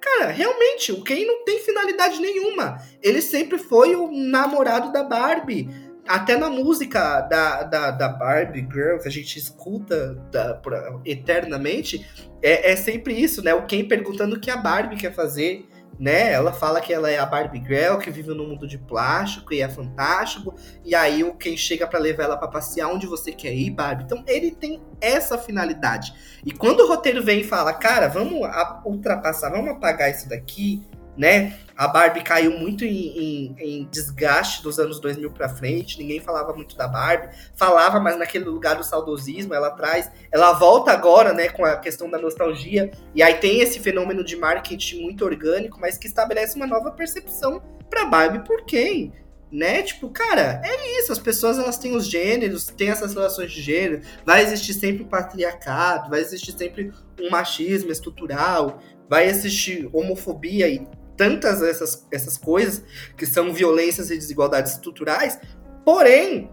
cara, 0.00 0.30
realmente, 0.30 0.92
o 0.92 1.02
Ken 1.02 1.24
não 1.24 1.44
tem 1.44 1.60
finalidade 1.60 2.20
nenhuma. 2.20 2.78
Ele 3.02 3.20
sempre 3.20 3.58
foi 3.58 3.94
o 3.94 4.10
namorado 4.10 4.92
da 4.92 5.02
Barbie. 5.02 5.68
Até 6.06 6.36
na 6.36 6.48
música 6.48 7.20
da, 7.22 7.64
da, 7.64 7.90
da 7.90 8.08
Barbie 8.08 8.66
Girl, 8.72 8.98
que 8.98 9.08
a 9.08 9.10
gente 9.10 9.36
escuta 9.38 10.14
da, 10.30 10.54
pra, 10.54 11.00
eternamente, 11.04 12.06
é, 12.40 12.70
é 12.72 12.76
sempre 12.76 13.12
isso, 13.12 13.42
né? 13.42 13.52
O 13.54 13.66
Ken 13.66 13.84
perguntando 13.88 14.36
o 14.36 14.40
que 14.40 14.50
a 14.50 14.56
Barbie 14.56 14.96
quer 14.96 15.12
fazer 15.12 15.66
né? 15.98 16.32
Ela 16.32 16.52
fala 16.52 16.80
que 16.80 16.92
ela 16.92 17.10
é 17.10 17.18
a 17.18 17.26
Barbie 17.26 17.62
Girl, 17.64 17.98
que 17.98 18.10
vive 18.10 18.28
no 18.28 18.46
mundo 18.46 18.66
de 18.66 18.78
plástico 18.78 19.52
e 19.52 19.60
é 19.60 19.68
fantástico. 19.68 20.54
E 20.84 20.94
aí 20.94 21.24
o 21.24 21.34
quem 21.34 21.56
chega 21.56 21.86
para 21.86 21.98
levar 21.98 22.24
ela 22.24 22.36
para 22.36 22.48
passear 22.48 22.88
onde 22.88 23.06
você 23.06 23.32
quer 23.32 23.54
ir, 23.54 23.70
Barbie. 23.70 24.04
Então 24.04 24.22
ele 24.26 24.50
tem 24.50 24.82
essa 25.00 25.38
finalidade. 25.38 26.12
E 26.44 26.52
quando 26.52 26.80
o 26.80 26.88
roteiro 26.88 27.22
vem 27.22 27.40
e 27.40 27.44
fala, 27.44 27.72
cara, 27.72 28.08
vamos 28.08 28.40
ultrapassar, 28.84 29.50
vamos 29.50 29.70
apagar 29.70 30.10
isso 30.10 30.28
daqui, 30.28 30.82
né? 31.16 31.58
A 31.76 31.86
Barbie 31.86 32.22
caiu 32.22 32.58
muito 32.58 32.84
em, 32.84 33.18
em, 33.18 33.56
em, 33.58 33.88
desgaste 33.90 34.62
dos 34.62 34.78
anos 34.78 34.98
2000 34.98 35.30
para 35.30 35.48
frente, 35.48 35.98
ninguém 35.98 36.20
falava 36.20 36.54
muito 36.54 36.74
da 36.74 36.88
Barbie, 36.88 37.28
falava, 37.54 38.00
mas 38.00 38.18
naquele 38.18 38.46
lugar 38.46 38.76
do 38.76 38.84
saudosismo, 38.84 39.52
ela 39.52 39.70
traz, 39.70 40.10
ela 40.32 40.52
volta 40.54 40.90
agora, 40.90 41.34
né, 41.34 41.50
com 41.50 41.64
a 41.66 41.76
questão 41.76 42.08
da 42.08 42.18
nostalgia, 42.18 42.90
e 43.14 43.22
aí 43.22 43.34
tem 43.34 43.60
esse 43.60 43.78
fenômeno 43.78 44.24
de 44.24 44.36
marketing 44.36 45.02
muito 45.02 45.22
orgânico, 45.22 45.78
mas 45.78 45.98
que 45.98 46.06
estabelece 46.06 46.56
uma 46.56 46.66
nova 46.66 46.90
percepção 46.90 47.62
para 47.90 48.06
Barbie. 48.06 48.46
Por 48.46 48.64
quem? 48.64 49.12
Né? 49.52 49.82
Tipo, 49.82 50.08
cara, 50.08 50.60
é 50.64 50.98
isso, 50.98 51.12
as 51.12 51.18
pessoas 51.18 51.58
elas 51.58 51.78
têm 51.78 51.94
os 51.94 52.08
gêneros, 52.08 52.66
têm 52.66 52.88
essas 52.88 53.14
relações 53.14 53.52
de 53.52 53.60
gênero, 53.60 54.00
vai 54.24 54.42
existir 54.42 54.72
sempre 54.72 55.04
um 55.04 55.08
patriarcado, 55.08 56.10
vai 56.10 56.20
existir 56.20 56.52
sempre 56.52 56.90
um 57.20 57.30
machismo 57.30 57.92
estrutural, 57.92 58.80
vai 59.08 59.28
existir 59.28 59.88
homofobia 59.92 60.68
e 60.68 60.86
tantas 61.16 61.62
essas, 61.62 62.06
essas 62.10 62.36
coisas 62.36 62.82
que 63.16 63.26
são 63.26 63.52
violências 63.52 64.10
e 64.10 64.16
desigualdades 64.16 64.72
estruturais. 64.72 65.38
Porém, 65.84 66.50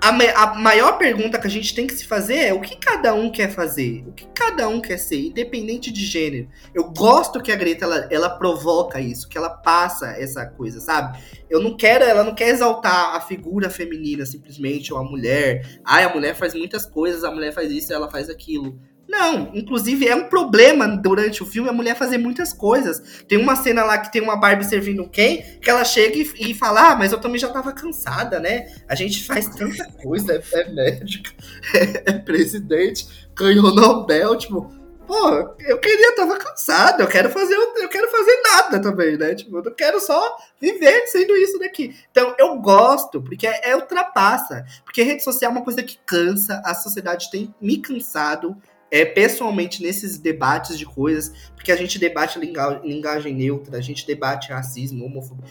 a, 0.00 0.08
a, 0.42 0.54
maior 0.54 0.98
pergunta 0.98 1.38
que 1.38 1.46
a 1.46 1.50
gente 1.50 1.74
tem 1.74 1.86
que 1.86 1.94
se 1.94 2.04
fazer 2.06 2.36
é 2.36 2.52
o 2.52 2.60
que 2.60 2.76
cada 2.76 3.14
um 3.14 3.30
quer 3.30 3.50
fazer, 3.50 4.04
o 4.06 4.12
que 4.12 4.26
cada 4.34 4.68
um 4.68 4.80
quer 4.80 4.98
ser, 4.98 5.26
independente 5.26 5.92
de 5.92 6.04
gênero. 6.04 6.48
Eu 6.74 6.90
gosto 6.90 7.40
que 7.40 7.52
a 7.52 7.56
Greta 7.56 7.84
ela, 7.84 8.08
ela 8.10 8.30
provoca 8.30 9.00
isso, 9.00 9.28
que 9.28 9.38
ela 9.38 9.50
passa 9.50 10.08
essa 10.18 10.44
coisa, 10.44 10.80
sabe? 10.80 11.22
Eu 11.48 11.62
não 11.62 11.76
quero, 11.76 12.04
ela 12.04 12.24
não 12.24 12.34
quer 12.34 12.48
exaltar 12.48 13.14
a 13.14 13.20
figura 13.20 13.70
feminina 13.70 14.26
simplesmente 14.26 14.92
ou 14.92 14.98
a 14.98 15.04
mulher. 15.04 15.80
Ai, 15.84 16.04
a 16.04 16.12
mulher 16.12 16.34
faz 16.34 16.54
muitas 16.54 16.84
coisas, 16.84 17.22
a 17.22 17.30
mulher 17.30 17.52
faz 17.52 17.70
isso, 17.70 17.92
ela 17.92 18.10
faz 18.10 18.28
aquilo. 18.28 18.80
Não, 19.12 19.50
inclusive 19.52 20.08
é 20.08 20.16
um 20.16 20.24
problema 20.24 20.88
durante 20.88 21.42
o 21.42 21.46
filme 21.46 21.68
a 21.68 21.72
mulher 21.72 21.94
fazer 21.94 22.16
muitas 22.16 22.50
coisas. 22.50 23.22
Tem 23.28 23.36
uma 23.36 23.54
cena 23.54 23.84
lá 23.84 23.98
que 23.98 24.10
tem 24.10 24.22
uma 24.22 24.36
Barbie 24.36 24.64
servindo 24.64 25.06
quem, 25.06 25.42
que 25.60 25.68
ela 25.68 25.84
chega 25.84 26.16
e, 26.16 26.50
e 26.50 26.54
fala: 26.54 26.92
Ah, 26.92 26.96
mas 26.96 27.12
eu 27.12 27.20
também 27.20 27.38
já 27.38 27.50
tava 27.50 27.74
cansada, 27.74 28.40
né? 28.40 28.74
A 28.88 28.94
gente 28.94 29.22
faz 29.22 29.46
tanta 29.48 29.84
coisa, 30.02 30.32
é, 30.32 30.42
é 30.60 30.72
médica, 30.72 31.30
é, 31.76 32.10
é 32.10 32.18
presidente, 32.20 33.06
ganhou 33.36 33.74
Nobel, 33.74 34.34
tipo, 34.38 34.72
pô, 35.06 35.28
eu 35.60 35.78
queria, 35.78 36.16
tava 36.16 36.38
cansada, 36.38 37.02
eu 37.02 37.06
quero 37.06 37.28
fazer, 37.28 37.54
eu 37.54 37.88
quero 37.90 38.10
fazer 38.10 38.40
nada 38.44 38.80
também, 38.80 39.18
né? 39.18 39.34
Tipo, 39.34 39.58
eu 39.58 39.74
quero 39.74 40.00
só 40.00 40.38
viver 40.58 41.06
sendo 41.08 41.36
isso 41.36 41.58
daqui. 41.58 41.94
Então, 42.10 42.34
eu 42.38 42.56
gosto, 42.56 43.20
porque 43.20 43.46
é, 43.46 43.72
é 43.72 43.76
ultrapassa. 43.76 44.64
Porque 44.86 45.02
rede 45.02 45.22
social 45.22 45.50
é 45.50 45.54
uma 45.54 45.64
coisa 45.64 45.82
que 45.82 45.98
cansa, 46.06 46.62
a 46.64 46.74
sociedade 46.74 47.30
tem 47.30 47.54
me 47.60 47.76
cansado 47.76 48.56
é, 48.92 49.06
pessoalmente 49.06 49.82
nesses 49.82 50.18
debates 50.18 50.78
de 50.78 50.84
coisas, 50.84 51.50
porque 51.54 51.72
a 51.72 51.76
gente 51.76 51.98
debate 51.98 52.38
linguagem 52.38 53.34
neutra, 53.34 53.78
a 53.78 53.80
gente 53.80 54.06
debate 54.06 54.52
racismo, 54.52 55.06
homofobia. 55.06 55.48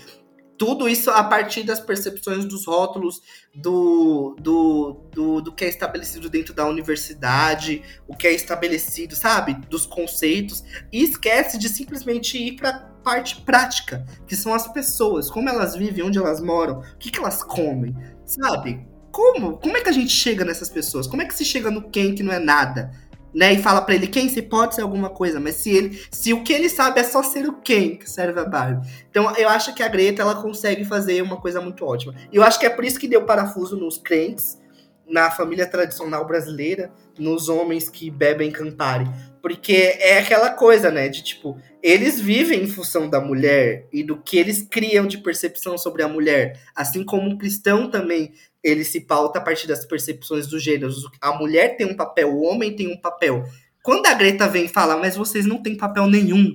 Tudo 0.56 0.88
isso 0.88 1.10
a 1.10 1.24
partir 1.24 1.64
das 1.64 1.80
percepções 1.80 2.46
dos 2.46 2.68
rótulos 2.68 3.20
do, 3.56 4.36
do, 4.40 5.10
do, 5.12 5.42
do 5.42 5.52
que 5.52 5.66
é 5.66 5.70
estabelecido 5.70 6.30
dentro 6.30 6.54
da 6.54 6.68
universidade, 6.68 7.82
o 8.08 8.16
que 8.16 8.28
é 8.28 8.32
estabelecido, 8.32 9.16
sabe? 9.16 9.56
Dos 9.68 9.88
conceitos. 9.88 10.64
E 10.94 11.02
esquece 11.02 11.58
de 11.58 11.68
simplesmente 11.68 12.38
ir 12.38 12.58
para 12.58 12.92
parte 13.04 13.42
prática, 13.42 14.06
que 14.28 14.36
são 14.36 14.54
as 14.54 14.72
pessoas, 14.72 15.32
como 15.32 15.50
elas 15.50 15.76
vivem, 15.76 16.04
onde 16.04 16.20
elas 16.20 16.40
moram, 16.40 16.82
o 16.82 16.98
que, 17.00 17.10
que 17.10 17.18
elas 17.18 17.42
comem, 17.42 17.98
sabe? 18.24 18.86
Como? 19.12 19.58
Como 19.58 19.76
é 19.76 19.82
que 19.82 19.90
a 19.90 19.94
gente 19.94 20.12
chega 20.12 20.46
nessas 20.46 20.70
pessoas? 20.70 21.08
Como 21.08 21.24
é 21.24 21.26
que 21.26 21.34
se 21.34 21.44
chega 21.44 21.72
no 21.72 21.90
quem 21.90 22.14
que 22.14 22.22
não 22.22 22.32
é 22.32 22.38
nada? 22.38 22.92
Né? 23.34 23.54
E 23.54 23.62
fala 23.62 23.82
para 23.82 23.96
ele 23.96 24.08
quem 24.08 24.30
se 24.30 24.42
pode 24.42 24.76
ser 24.76 24.82
alguma 24.82 25.10
coisa, 25.10 25.40
mas 25.40 25.56
se 25.56 25.70
ele, 25.70 26.02
se 26.12 26.34
o 26.34 26.44
que 26.44 26.54
ele 26.54 26.70
sabe 26.70 27.00
é 27.00 27.04
só 27.04 27.24
ser 27.24 27.48
o 27.48 27.54
quem 27.54 27.98
que 27.98 28.10
serve 28.10 28.40
a 28.40 28.46
Barbie. 28.46 28.88
Então 29.10 29.36
eu 29.36 29.50
acho 29.50 29.74
que 29.74 29.84
a 29.84 29.88
Greta 29.88 30.22
ela 30.22 30.36
consegue 30.36 30.86
fazer 30.86 31.22
uma 31.22 31.38
coisa 31.38 31.62
muito 31.62 31.86
ótima. 31.86 32.14
E 32.32 32.36
eu 32.36 32.44
acho 32.44 32.60
que 32.60 32.66
é 32.66 32.70
por 32.70 32.84
isso 32.84 33.00
que 33.00 33.08
deu 33.08 33.24
parafuso 33.24 33.78
nos 33.78 33.98
crentes, 33.98 34.60
na 35.08 35.30
família 35.30 35.68
tradicional 35.68 36.26
brasileira, 36.26 36.92
nos 37.20 37.50
homens 37.50 37.90
que 37.90 38.10
bebem 38.10 38.50
Campari, 38.50 39.06
porque 39.42 39.98
é 40.00 40.20
aquela 40.20 40.52
coisa, 40.52 40.90
né, 40.90 41.10
de 41.10 41.22
tipo, 41.22 41.60
eles 41.84 42.20
vivem 42.20 42.64
em 42.64 42.68
função 42.68 43.10
da 43.10 43.20
mulher 43.20 43.88
e 43.92 44.04
do 44.04 44.18
que 44.18 44.38
eles 44.38 44.62
criam 44.62 45.08
de 45.08 45.18
percepção 45.18 45.78
sobre 45.78 46.04
a 46.04 46.08
mulher, 46.08 46.60
assim 46.76 47.04
como 47.04 47.30
o 47.32 47.38
cristão 47.38 47.90
também 47.90 48.34
ele 48.64 48.84
se 48.84 49.02
pauta 49.02 49.40
a 49.40 49.42
partir 49.42 49.68
das 49.68 49.86
percepções 49.86 50.48
dos 50.48 50.64
gêneros. 50.64 51.10
A 51.20 51.36
mulher 51.36 51.78
tem 51.78 51.88
um 51.88 51.96
papel, 51.96 52.30
o 52.30 52.44
homem 52.44 52.76
tem 52.76 52.88
um 52.88 52.98
papel. 52.98 53.44
Quando 53.82 54.06
a 54.06 54.14
Greta 54.14 54.48
vem 54.48 54.68
falar, 54.68 54.98
mas 54.98 55.16
vocês 55.16 55.46
não 55.46 55.62
têm 55.62 55.76
papel 55.76 56.06
nenhum, 56.06 56.54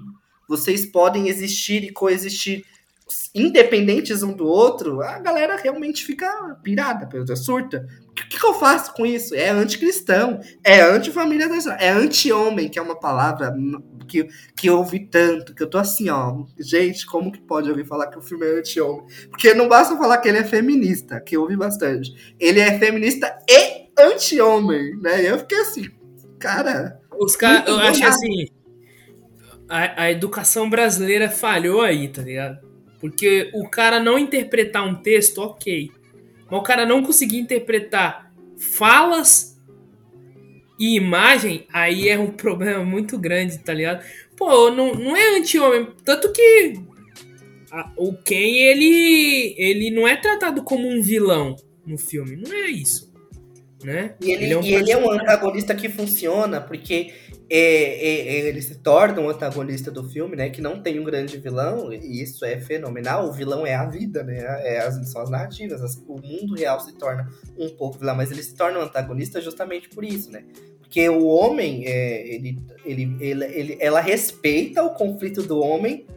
vocês 0.49 0.87
podem 0.87 1.29
existir 1.29 1.83
e 1.83 1.93
coexistir 1.93 2.65
independentes 3.35 4.23
um 4.23 4.33
do 4.33 4.47
outro, 4.47 5.01
a 5.01 5.19
galera 5.19 5.57
realmente 5.57 6.05
fica 6.05 6.29
pirada, 6.63 7.09
surta. 7.37 7.87
O 8.17 8.29
que, 8.29 8.39
que, 8.39 8.47
eu 8.47 8.55
faço 8.55 8.95
com 8.95 9.05
isso? 9.05 9.35
É 9.35 9.51
anticristão, 9.51 10.41
é 10.65 10.81
antifamília 10.81 11.51
é 11.79 11.91
anti-homem, 11.91 12.67
que 12.67 12.79
é 12.79 12.83
uma 12.83 12.99
palavra 12.99 13.55
que, 14.09 14.27
que 14.57 14.69
eu 14.69 14.79
ouvi 14.79 15.01
tanto, 15.01 15.55
que 15.55 15.63
eu 15.63 15.69
tô 15.69 15.77
assim, 15.77 16.09
ó, 16.09 16.45
gente, 16.59 17.05
como 17.05 17.31
que 17.31 17.41
pode 17.43 17.69
alguém 17.69 17.85
falar 17.85 18.07
que 18.07 18.19
o 18.19 18.23
filme 18.23 18.47
é 18.47 18.59
anti-homem? 18.59 19.05
Porque 19.29 19.53
não 19.53 19.69
basta 19.69 19.99
falar 19.99 20.17
que 20.19 20.29
ele 20.29 20.39
é 20.39 20.45
feminista, 20.45 21.21
que 21.21 21.37
eu 21.37 21.43
ouvi 21.43 21.57
bastante. 21.57 22.35
Ele 22.41 22.59
é 22.59 22.79
feminista 22.79 23.37
e 23.47 23.91
anti-homem, 23.99 24.97
né? 24.97 25.23
E 25.23 25.27
eu 25.27 25.39
fiquei 25.41 25.61
assim, 25.61 25.91
cara. 26.39 26.99
Os 27.19 27.37
caras, 27.37 27.69
eu 27.69 27.79
acho 27.79 28.03
assim, 28.03 28.47
a, 29.69 30.05
a 30.05 30.11
educação 30.11 30.71
brasileira 30.71 31.29
falhou 31.29 31.83
aí, 31.83 32.09
tá 32.09 32.23
ligado? 32.23 32.65
Porque 32.99 33.51
o 33.55 33.69
cara 33.69 34.01
não 34.01 34.19
interpretar 34.19 34.87
um 34.87 34.95
texto, 34.95 35.39
ok. 35.39 35.91
Mas 36.51 36.61
o 36.61 36.63
cara 36.63 36.87
não 36.87 37.03
conseguir 37.03 37.39
interpretar 37.39 38.33
falas 38.57 39.61
e 40.79 40.97
imagem, 40.97 41.67
aí 41.73 42.09
é 42.09 42.19
um 42.19 42.31
problema 42.33 42.85
muito 42.85 43.19
grande, 43.19 43.59
tá 43.59 43.73
ligado? 43.73 44.05
Pô, 44.37 44.71
não, 44.71 44.95
não 44.95 45.17
é 45.17 45.39
anti-homem. 45.39 45.89
Tanto 46.05 46.33
que 46.33 46.75
a, 47.71 47.91
o 47.97 48.13
Ken, 48.15 48.57
ele, 48.59 49.55
ele 49.57 49.91
não 49.91 50.07
é 50.07 50.17
tratado 50.17 50.63
como 50.63 50.89
um 50.89 51.01
vilão 51.03 51.57
no 51.87 51.97
filme. 51.97 52.37
Não 52.37 52.53
é 52.53 52.69
isso. 52.69 53.13
Né? 53.87 54.17
E 54.21 54.33
ele, 54.33 54.47
ele 54.47 54.53
é 54.53 54.59
um, 54.59 54.63
e 54.65 54.75
ele 54.75 54.91
é 54.91 54.97
um 54.97 55.09
antagonista 55.09 55.73
que 55.73 55.89
funciona, 55.89 56.61
porque 56.61 57.15
é, 57.49 57.57
é, 57.57 58.29
é, 58.37 58.49
ele 58.49 58.61
se 58.61 58.75
torna 58.81 59.21
um 59.21 59.31
antagonista 59.31 59.93
do 59.93 60.03
filme, 60.03 60.35
né? 60.35 60.51
Que 60.51 60.61
não 60.61 60.83
tem 60.83 60.99
um 60.99 61.05
grande 61.05 61.39
vilão, 61.39 61.93
e 61.93 62.21
isso 62.21 62.45
é 62.45 62.59
fenomenal. 62.59 63.29
O 63.29 63.33
vilão 63.33 63.65
é 63.65 63.77
a 63.77 63.87
vida, 63.87 64.25
né? 64.25 64.39
É 64.41 64.81
as, 64.81 65.09
são 65.09 65.23
as 65.23 65.31
narrativas. 65.31 65.81
As, 65.81 66.03
o 66.09 66.21
mundo 66.21 66.57
real 66.57 66.81
se 66.81 66.95
torna 66.95 67.31
um 67.57 67.69
pouco 67.69 67.97
vilão, 67.97 68.17
mas 68.17 68.33
ele 68.33 68.43
se 68.43 68.57
torna 68.57 68.81
um 68.81 68.83
antagonista 68.83 69.41
justamente 69.41 69.89
por 69.91 70.03
isso, 70.05 70.33
né? 70.33 70.43
Porque 70.81 71.09
o 71.09 71.25
homem, 71.25 71.87
é, 71.87 72.27
ele, 72.27 72.59
ele, 72.85 73.17
ele, 73.21 73.45
ele, 73.45 73.79
ela 73.79 74.01
respeita 74.01 74.83
o 74.83 74.95
conflito 74.95 75.45
do 75.45 75.61
homem, 75.61 76.09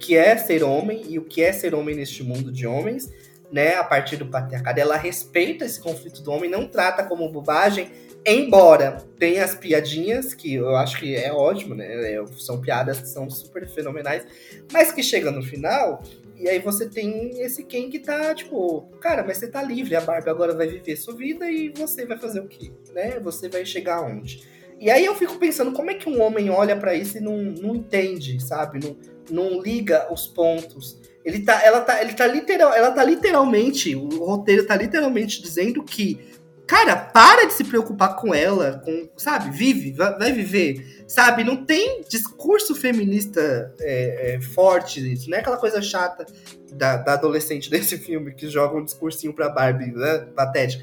que 0.00 0.16
é 0.16 0.34
ser 0.38 0.64
homem, 0.64 1.02
e 1.06 1.18
o 1.18 1.24
que 1.24 1.42
é 1.42 1.52
ser 1.52 1.74
homem 1.74 1.94
neste 1.94 2.22
mundo 2.22 2.50
de 2.50 2.66
homens, 2.66 3.10
né? 3.50 3.74
A 3.76 3.84
partir 3.84 4.16
do 4.16 4.26
patriarcado. 4.26 4.80
Ela 4.80 4.96
respeita 4.96 5.64
esse 5.64 5.80
conflito 5.80 6.22
do 6.22 6.30
homem, 6.30 6.50
não 6.50 6.66
trata 6.66 7.02
como 7.04 7.30
bobagem 7.30 7.90
Embora 8.26 8.98
tenha 9.18 9.44
as 9.44 9.54
piadinhas, 9.54 10.34
que 10.34 10.54
eu 10.54 10.76
acho 10.76 10.98
que 10.98 11.14
é 11.14 11.32
ótimo, 11.32 11.74
né? 11.74 12.12
É, 12.12 12.24
são 12.36 12.60
piadas 12.60 13.00
que 13.00 13.08
são 13.08 13.30
super 13.30 13.66
fenomenais, 13.66 14.26
mas 14.72 14.92
que 14.92 15.02
chega 15.02 15.30
no 15.30 15.42
final, 15.42 16.02
e 16.36 16.48
aí 16.48 16.58
você 16.58 16.88
tem 16.88 17.40
esse 17.40 17.64
Ken 17.64 17.88
que 17.88 17.98
tá, 17.98 18.34
tipo, 18.34 18.82
cara, 19.00 19.24
mas 19.26 19.38
você 19.38 19.48
tá 19.48 19.62
livre, 19.62 19.96
a 19.96 20.00
Barbie 20.00 20.30
agora 20.30 20.54
vai 20.54 20.66
viver 20.66 20.96
sua 20.96 21.14
vida 21.14 21.50
e 21.50 21.70
você 21.70 22.04
vai 22.04 22.18
fazer 22.18 22.40
o 22.40 22.48
quê? 22.48 22.70
Né? 22.92 23.18
Você 23.20 23.48
vai 23.48 23.64
chegar 23.64 23.96
aonde? 23.96 24.42
E 24.78 24.90
aí 24.90 25.04
eu 25.04 25.14
fico 25.14 25.38
pensando, 25.38 25.72
como 25.72 25.90
é 25.90 25.94
que 25.94 26.08
um 26.08 26.20
homem 26.20 26.50
olha 26.50 26.76
para 26.76 26.94
isso 26.94 27.16
e 27.16 27.20
não, 27.20 27.38
não 27.38 27.74
entende, 27.74 28.40
sabe? 28.40 28.78
Não, 28.78 28.96
não 29.30 29.62
liga 29.62 30.12
os 30.12 30.26
pontos. 30.26 31.00
Ele 31.28 31.40
tá, 31.40 31.62
ela 31.62 31.82
tá, 31.82 32.00
ele 32.00 32.14
tá 32.14 32.26
literal, 32.26 32.72
ela 32.72 32.90
tá 32.90 33.04
literalmente, 33.04 33.94
o 33.94 34.08
roteiro 34.24 34.66
tá 34.66 34.74
literalmente 34.74 35.42
dizendo 35.42 35.84
que, 35.84 36.18
cara, 36.66 36.96
para 36.96 37.44
de 37.46 37.52
se 37.52 37.64
preocupar 37.64 38.16
com 38.16 38.34
ela, 38.34 38.80
com, 38.82 39.10
sabe, 39.14 39.50
vive, 39.50 39.92
vai, 39.92 40.18
vai 40.18 40.32
viver, 40.32 41.04
sabe? 41.06 41.44
Não 41.44 41.66
tem 41.66 42.00
discurso 42.08 42.74
feminista 42.74 43.74
é, 43.78 44.36
é, 44.36 44.40
forte, 44.40 45.12
isso 45.12 45.28
não 45.28 45.36
é 45.36 45.40
aquela 45.42 45.58
coisa 45.58 45.82
chata 45.82 46.24
da, 46.72 46.96
da 46.96 47.12
adolescente 47.12 47.68
desse 47.70 47.98
filme 47.98 48.32
que 48.32 48.48
joga 48.48 48.78
um 48.78 48.84
discursinho 48.84 49.34
pra 49.34 49.50
Barbie, 49.50 49.92
né, 49.92 50.28
patética. 50.34 50.82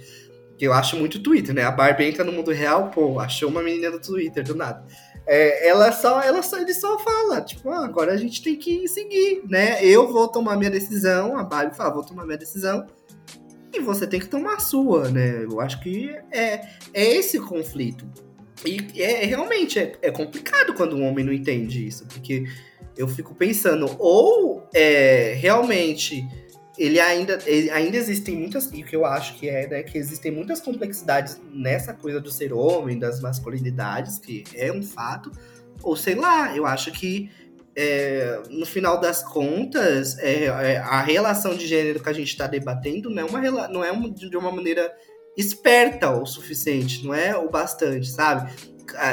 Que 0.59 0.67
eu 0.67 0.73
acho 0.73 0.95
muito 0.95 1.19
Twitter, 1.23 1.55
né? 1.55 1.63
A 1.63 1.71
Barbie 1.71 2.05
entra 2.05 2.23
no 2.23 2.31
mundo 2.31 2.51
real, 2.51 2.91
pô, 2.91 3.19
achou 3.19 3.49
uma 3.49 3.63
menina 3.63 3.89
do 3.89 3.99
Twitter, 3.99 4.43
do 4.43 4.53
nada. 4.53 4.85
É, 5.27 5.67
ela 5.67 5.91
só, 5.91 6.21
ela 6.21 6.43
só, 6.43 6.57
ele 6.57 6.73
só 6.73 6.99
fala, 6.99 7.41
tipo, 7.41 7.69
ah, 7.69 7.83
agora 7.83 8.13
a 8.13 8.17
gente 8.17 8.43
tem 8.43 8.55
que 8.55 8.87
seguir, 8.87 9.43
né? 9.49 9.83
Eu 9.83 10.11
vou 10.11 10.27
tomar 10.27 10.55
minha 10.55 10.69
decisão, 10.69 11.37
a 11.37 11.43
Barbie 11.43 11.75
fala, 11.75 11.93
vou 11.93 12.03
tomar 12.03 12.25
minha 12.25 12.37
decisão, 12.37 12.85
e 13.73 13.79
você 13.79 14.05
tem 14.05 14.19
que 14.19 14.27
tomar 14.27 14.55
a 14.55 14.59
sua, 14.59 15.09
né? 15.09 15.43
Eu 15.43 15.59
acho 15.59 15.81
que 15.81 16.15
é, 16.31 16.67
é 16.93 17.15
esse 17.15 17.39
conflito. 17.39 18.05
E 18.65 19.01
é, 19.01 19.25
realmente 19.25 19.79
é, 19.79 19.93
é 20.01 20.11
complicado 20.11 20.73
quando 20.73 20.95
um 20.95 21.05
homem 21.05 21.25
não 21.25 21.33
entende 21.33 21.85
isso, 21.85 22.05
porque 22.05 22.45
eu 22.95 23.07
fico 23.07 23.35
pensando, 23.35 23.93
ou 23.99 24.63
é, 24.73 25.33
realmente 25.37 26.25
ele 26.77 26.99
ainda, 26.99 27.39
ele, 27.45 27.69
ainda 27.69 27.97
existem 27.97 28.35
muitas, 28.35 28.71
e 28.71 28.81
o 28.81 28.85
que 28.85 28.95
eu 28.95 29.05
acho 29.05 29.35
que 29.35 29.49
é, 29.49 29.67
né, 29.67 29.83
que 29.83 29.97
existem 29.97 30.31
muitas 30.31 30.59
complexidades 30.59 31.39
nessa 31.53 31.93
coisa 31.93 32.19
do 32.19 32.29
ser 32.29 32.53
homem, 32.53 32.99
das 32.99 33.21
masculinidades, 33.21 34.19
que 34.19 34.43
é 34.53 34.71
um 34.71 34.83
fato, 34.83 35.31
ou 35.81 35.95
sei 35.95 36.15
lá, 36.15 36.55
eu 36.55 36.65
acho 36.65 36.91
que 36.91 37.29
é, 37.75 38.41
no 38.49 38.65
final 38.65 38.99
das 38.99 39.21
contas, 39.21 40.17
é, 40.19 40.45
é, 40.45 40.77
a 40.77 41.01
relação 41.01 41.55
de 41.55 41.67
gênero 41.67 42.01
que 42.01 42.09
a 42.09 42.13
gente 42.13 42.29
está 42.29 42.47
debatendo 42.47 43.09
não 43.09 43.23
é, 43.23 43.25
uma, 43.25 43.67
não 43.67 43.83
é 43.83 43.91
de 44.09 44.37
uma 44.37 44.51
maneira 44.51 44.93
esperta 45.37 46.09
o 46.11 46.25
suficiente, 46.25 47.05
não 47.05 47.13
é 47.13 47.35
o 47.35 47.49
bastante, 47.49 48.07
sabe? 48.07 48.49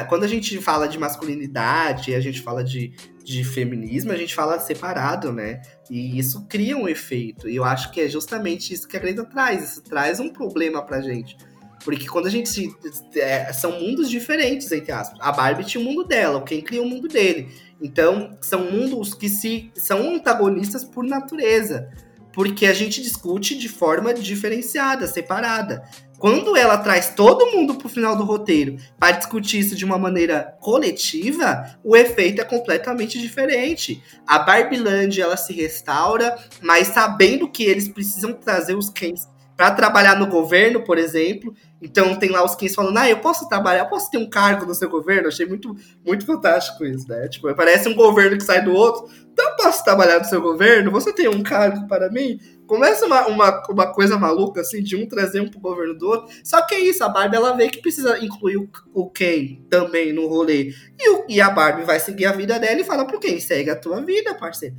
Quando 0.07 0.23
a 0.23 0.27
gente 0.27 0.61
fala 0.61 0.87
de 0.87 0.97
masculinidade, 0.97 2.15
a 2.15 2.21
gente 2.21 2.41
fala 2.41 2.63
de 2.63 2.93
de 3.23 3.43
feminismo, 3.43 4.11
a 4.11 4.17
gente 4.17 4.35
fala 4.35 4.59
separado, 4.59 5.31
né? 5.31 5.61
E 5.89 6.17
isso 6.19 6.45
cria 6.47 6.77
um 6.77 6.87
efeito. 6.87 7.49
E 7.49 7.55
eu 7.55 7.63
acho 7.63 7.91
que 7.91 8.01
é 8.01 8.09
justamente 8.09 8.73
isso 8.73 8.87
que 8.87 8.97
a 8.97 8.99
Greta 8.99 9.23
traz. 9.23 9.71
Isso 9.71 9.81
traz 9.81 10.19
um 10.19 10.29
problema 10.29 10.81
pra 10.81 11.01
gente. 11.01 11.37
Porque 11.83 12.07
quando 12.07 12.27
a 12.27 12.29
gente. 12.29 12.73
É, 13.15 13.51
são 13.53 13.79
mundos 13.79 14.09
diferentes, 14.09 14.71
entre 14.71 14.91
aspas. 14.91 15.19
A 15.21 15.31
Barbie 15.31 15.65
tinha 15.65 15.81
o 15.81 15.85
mundo 15.85 16.03
dela, 16.03 16.37
o 16.37 16.43
Ken 16.43 16.61
cria 16.61 16.81
o 16.81 16.87
mundo 16.87 17.07
dele. 17.07 17.49
Então, 17.81 18.37
são 18.41 18.71
mundos 18.71 19.13
que 19.13 19.27
se 19.27 19.71
são 19.75 20.15
antagonistas 20.15 20.83
por 20.83 21.03
natureza. 21.03 21.89
Porque 22.31 22.65
a 22.65 22.73
gente 22.73 23.01
discute 23.01 23.55
de 23.55 23.69
forma 23.69 24.13
diferenciada, 24.13 25.05
separada. 25.05 25.83
Quando 26.23 26.55
ela 26.55 26.77
traz 26.77 27.09
todo 27.13 27.51
mundo 27.51 27.75
pro 27.75 27.89
final 27.89 28.15
do 28.15 28.23
roteiro 28.23 28.77
para 28.97 29.11
discutir 29.11 29.59
isso 29.59 29.75
de 29.75 29.83
uma 29.83 29.97
maneira 29.97 30.57
coletiva, 30.61 31.77
o 31.83 31.97
efeito 31.97 32.41
é 32.41 32.45
completamente 32.45 33.19
diferente. 33.19 34.01
A 34.25 34.39
Barbiland 34.39 35.19
ela 35.19 35.35
se 35.35 35.51
restaura, 35.51 36.33
mas 36.61 36.87
sabendo 36.87 37.51
que 37.51 37.65
eles 37.65 37.89
precisam 37.89 38.31
trazer 38.31 38.73
os 38.73 38.89
Kens 38.89 39.27
para 39.55 39.71
trabalhar 39.71 40.17
no 40.17 40.27
governo, 40.27 40.81
por 40.83 40.97
exemplo. 40.97 41.53
Então 41.81 42.15
tem 42.15 42.29
lá 42.29 42.43
os 42.43 42.55
Kens 42.55 42.75
falando: 42.75 42.97
"Ah, 42.97 43.09
eu 43.09 43.19
posso 43.19 43.47
trabalhar, 43.47 43.81
eu 43.81 43.89
posso 43.89 44.09
ter 44.09 44.17
um 44.17 44.29
cargo 44.29 44.65
no 44.65 44.73
seu 44.73 44.89
governo". 44.89 45.27
achei 45.27 45.45
muito 45.45 45.75
muito 46.05 46.25
fantástico 46.25 46.85
isso, 46.85 47.07
né? 47.07 47.27
Tipo, 47.27 47.53
parece 47.55 47.89
um 47.89 47.95
governo 47.95 48.37
que 48.37 48.43
sai 48.43 48.63
do 48.63 48.73
outro. 48.73 49.09
Então 49.31 49.49
eu 49.49 49.55
posso 49.55 49.83
trabalhar 49.83 50.19
no 50.19 50.25
seu 50.25 50.41
governo? 50.41 50.91
Você 50.91 51.11
tem 51.11 51.27
um 51.27 51.41
cargo 51.41 51.87
para 51.87 52.09
mim? 52.09 52.39
Começa 52.67 53.05
uma, 53.05 53.27
uma, 53.27 53.63
uma 53.69 53.93
coisa 53.93 54.17
maluca, 54.17 54.61
assim, 54.61 54.81
de 54.81 54.95
um 54.95 55.07
trazer 55.07 55.41
um 55.41 55.49
pro 55.49 55.59
governo 55.59 55.95
do 55.95 56.07
outro. 56.07 56.33
Só 56.43 56.61
que 56.65 56.75
é 56.75 56.79
isso, 56.79 57.03
a 57.03 57.09
Barbie, 57.09 57.35
ela 57.35 57.55
vê 57.55 57.67
que 57.67 57.81
precisa 57.81 58.23
incluir 58.23 58.57
o, 58.57 58.69
o 58.93 59.09
Ken 59.09 59.59
também 59.69 60.13
no 60.13 60.27
rolê. 60.27 60.73
E, 60.99 61.09
o, 61.09 61.25
e 61.27 61.41
a 61.41 61.49
Barbie 61.49 61.83
vai 61.83 61.99
seguir 61.99 62.25
a 62.25 62.31
vida 62.31 62.59
dela 62.59 62.79
e 62.79 62.83
fala 62.83 63.05
pro 63.05 63.19
Ken, 63.19 63.39
segue 63.39 63.69
a 63.69 63.75
tua 63.75 64.01
vida, 64.01 64.33
parceiro. 64.35 64.75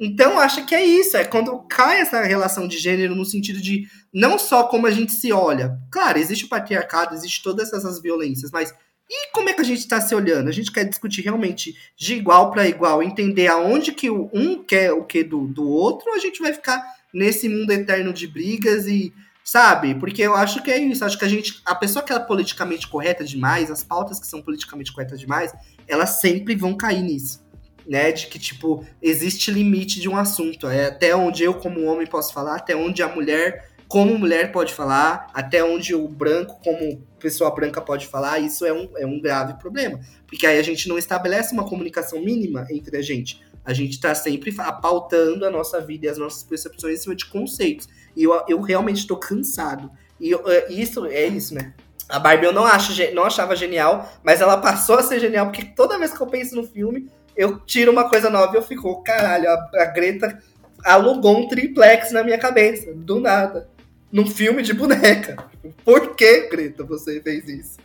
Então, 0.00 0.38
acho 0.38 0.64
que 0.66 0.74
é 0.74 0.84
isso. 0.84 1.16
É 1.16 1.24
quando 1.24 1.58
cai 1.68 2.00
essa 2.00 2.22
relação 2.22 2.68
de 2.68 2.78
gênero 2.78 3.14
no 3.14 3.24
sentido 3.24 3.60
de 3.60 3.88
não 4.12 4.38
só 4.38 4.64
como 4.64 4.86
a 4.86 4.90
gente 4.90 5.12
se 5.12 5.32
olha. 5.32 5.78
Claro, 5.90 6.18
existe 6.18 6.44
o 6.44 6.48
patriarcado, 6.48 7.14
existe 7.14 7.42
todas 7.42 7.72
essas 7.72 8.00
violências, 8.00 8.50
mas 8.50 8.72
e 9.10 9.32
como 9.32 9.48
é 9.48 9.54
que 9.54 9.62
a 9.62 9.64
gente 9.64 9.78
está 9.78 10.00
se 10.00 10.14
olhando? 10.14 10.48
A 10.48 10.52
gente 10.52 10.70
quer 10.70 10.84
discutir 10.84 11.22
realmente 11.22 11.74
de 11.96 12.14
igual 12.14 12.50
para 12.50 12.68
igual, 12.68 13.02
entender 13.02 13.46
aonde 13.46 13.92
que 13.92 14.10
um 14.10 14.62
quer 14.62 14.92
o 14.92 15.04
que 15.04 15.24
do, 15.24 15.46
do 15.46 15.66
outro, 15.66 16.10
ou 16.10 16.16
a 16.16 16.18
gente 16.18 16.42
vai 16.42 16.52
ficar 16.52 16.82
nesse 17.12 17.48
mundo 17.48 17.70
eterno 17.70 18.12
de 18.12 18.26
brigas 18.26 18.86
e 18.86 19.12
sabe? 19.42 19.94
Porque 19.94 20.20
eu 20.20 20.34
acho 20.34 20.62
que 20.62 20.70
é 20.70 20.76
isso. 20.76 21.02
Acho 21.06 21.18
que 21.18 21.24
a 21.24 21.28
gente, 21.28 21.62
a 21.64 21.74
pessoa 21.74 22.04
que 22.04 22.12
é 22.12 22.18
politicamente 22.18 22.86
correta 22.86 23.24
demais, 23.24 23.70
as 23.70 23.82
pautas 23.82 24.20
que 24.20 24.26
são 24.26 24.42
politicamente 24.42 24.92
corretas 24.92 25.18
demais, 25.18 25.54
elas 25.86 26.20
sempre 26.20 26.54
vão 26.54 26.76
cair 26.76 27.00
nisso. 27.00 27.42
Né, 27.88 28.12
de 28.12 28.26
que, 28.26 28.38
tipo, 28.38 28.84
existe 29.00 29.50
limite 29.50 29.98
de 29.98 30.10
um 30.10 30.16
assunto. 30.16 30.66
É 30.66 30.88
até 30.88 31.16
onde 31.16 31.42
eu, 31.42 31.54
como 31.54 31.86
homem, 31.86 32.06
posso 32.06 32.34
falar, 32.34 32.56
até 32.56 32.76
onde 32.76 33.02
a 33.02 33.08
mulher, 33.08 33.70
como 33.88 34.18
mulher, 34.18 34.52
pode 34.52 34.74
falar, 34.74 35.30
até 35.32 35.64
onde 35.64 35.94
o 35.94 36.06
branco, 36.06 36.60
como 36.62 37.02
pessoa 37.18 37.50
branca, 37.50 37.80
pode 37.80 38.06
falar. 38.06 38.40
Isso 38.40 38.66
é 38.66 38.72
um, 38.74 38.90
é 38.98 39.06
um 39.06 39.18
grave 39.18 39.54
problema. 39.54 39.98
Porque 40.26 40.46
aí 40.46 40.58
a 40.58 40.62
gente 40.62 40.86
não 40.86 40.98
estabelece 40.98 41.54
uma 41.54 41.66
comunicação 41.66 42.22
mínima 42.22 42.66
entre 42.70 42.98
a 42.98 43.02
gente. 43.02 43.40
A 43.64 43.72
gente 43.72 43.92
está 43.92 44.14
sempre 44.14 44.50
pautando 44.80 45.44
a 45.44 45.50
nossa 45.50 45.80
vida 45.80 46.06
e 46.06 46.08
as 46.08 46.18
nossas 46.18 46.42
percepções 46.42 46.94
em 46.94 47.02
cima 47.02 47.14
de 47.14 47.26
conceitos. 47.26 47.88
E 48.16 48.24
eu, 48.24 48.42
eu 48.48 48.60
realmente 48.60 49.00
estou 49.00 49.16
cansado. 49.16 49.90
E 50.18 50.30
eu, 50.30 50.42
é, 50.46 50.72
isso 50.72 51.04
é 51.06 51.26
isso, 51.26 51.54
né? 51.54 51.74
A 52.08 52.18
Barbie 52.18 52.46
eu 52.46 52.52
não, 52.52 52.64
acho, 52.64 52.92
não 53.14 53.24
achava 53.24 53.54
genial, 53.54 54.10
mas 54.22 54.40
ela 54.40 54.56
passou 54.56 54.96
a 54.96 55.02
ser 55.02 55.20
genial, 55.20 55.46
porque 55.46 55.62
toda 55.62 55.98
vez 55.98 56.16
que 56.16 56.20
eu 56.20 56.26
penso 56.26 56.56
no 56.56 56.62
filme, 56.64 57.10
eu 57.38 57.60
tiro 57.60 57.92
uma 57.92 58.10
coisa 58.10 58.28
nova 58.28 58.52
e 58.52 58.56
eu 58.58 58.62
fico, 58.62 59.00
caralho, 59.04 59.48
a, 59.48 59.70
a 59.76 59.84
Greta 59.86 60.42
alugou 60.84 61.38
um 61.38 61.48
triplex 61.48 62.10
na 62.10 62.24
minha 62.24 62.36
cabeça, 62.36 62.92
do 62.92 63.20
nada. 63.20 63.70
Num 64.10 64.26
filme 64.26 64.62
de 64.62 64.74
boneca. 64.74 65.36
Por 65.84 66.16
que, 66.16 66.48
Greta, 66.48 66.82
você 66.82 67.20
fez 67.20 67.48
isso? 67.48 67.76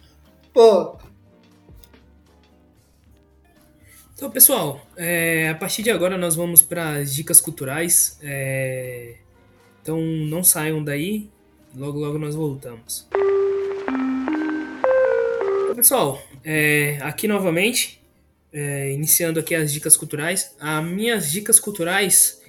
Pô, 0.51 0.97
Então, 4.15 4.31
pessoal, 4.31 4.79
é, 4.95 5.49
a 5.49 5.55
partir 5.55 5.83
de 5.83 5.89
agora 5.89 6.17
nós 6.17 6.35
vamos 6.35 6.61
para 6.61 6.97
as 6.97 7.13
dicas 7.13 7.41
culturais. 7.41 8.17
É, 8.21 9.15
então, 9.81 9.99
não 9.99 10.43
saiam 10.43 10.81
daí, 10.83 11.29
logo 11.75 11.99
logo 11.99 12.17
nós 12.17 12.33
voltamos. 12.33 13.07
Então, 15.63 15.75
pessoal, 15.75 16.21
é, 16.43 16.99
aqui 17.01 17.27
novamente, 17.27 18.02
é, 18.53 18.91
iniciando 18.91 19.39
aqui 19.39 19.55
as 19.55 19.73
dicas 19.73 19.97
culturais. 19.97 20.55
As 20.59 20.85
minhas 20.85 21.31
dicas 21.31 21.59
culturais 21.59 22.41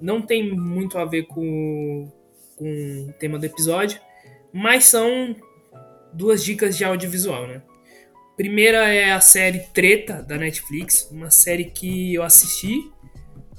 não 0.00 0.22
tem 0.22 0.54
muito 0.54 0.96
a 0.96 1.04
ver 1.04 1.24
com, 1.24 2.10
com 2.56 3.08
o 3.08 3.12
tema 3.14 3.38
do 3.38 3.44
episódio, 3.44 4.00
mas 4.52 4.84
são 4.84 5.34
duas 6.12 6.44
dicas 6.44 6.76
de 6.76 6.84
audiovisual, 6.84 7.46
né? 7.46 7.62
Primeira 8.36 8.88
é 8.94 9.10
a 9.12 9.20
série 9.20 9.58
Treta 9.74 10.22
da 10.22 10.36
Netflix, 10.36 11.08
uma 11.10 11.28
série 11.28 11.64
que 11.64 12.14
eu 12.14 12.22
assisti 12.22 12.88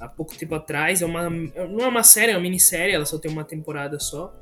há 0.00 0.08
pouco 0.08 0.34
tempo 0.34 0.54
atrás. 0.54 1.02
É 1.02 1.06
uma, 1.06 1.28
não 1.28 1.80
é 1.80 1.86
uma 1.86 2.02
série, 2.02 2.32
é 2.32 2.34
uma 2.34 2.40
minissérie, 2.40 2.94
ela 2.94 3.04
só 3.04 3.18
tem 3.18 3.30
uma 3.30 3.44
temporada 3.44 4.00
só. 4.00 4.34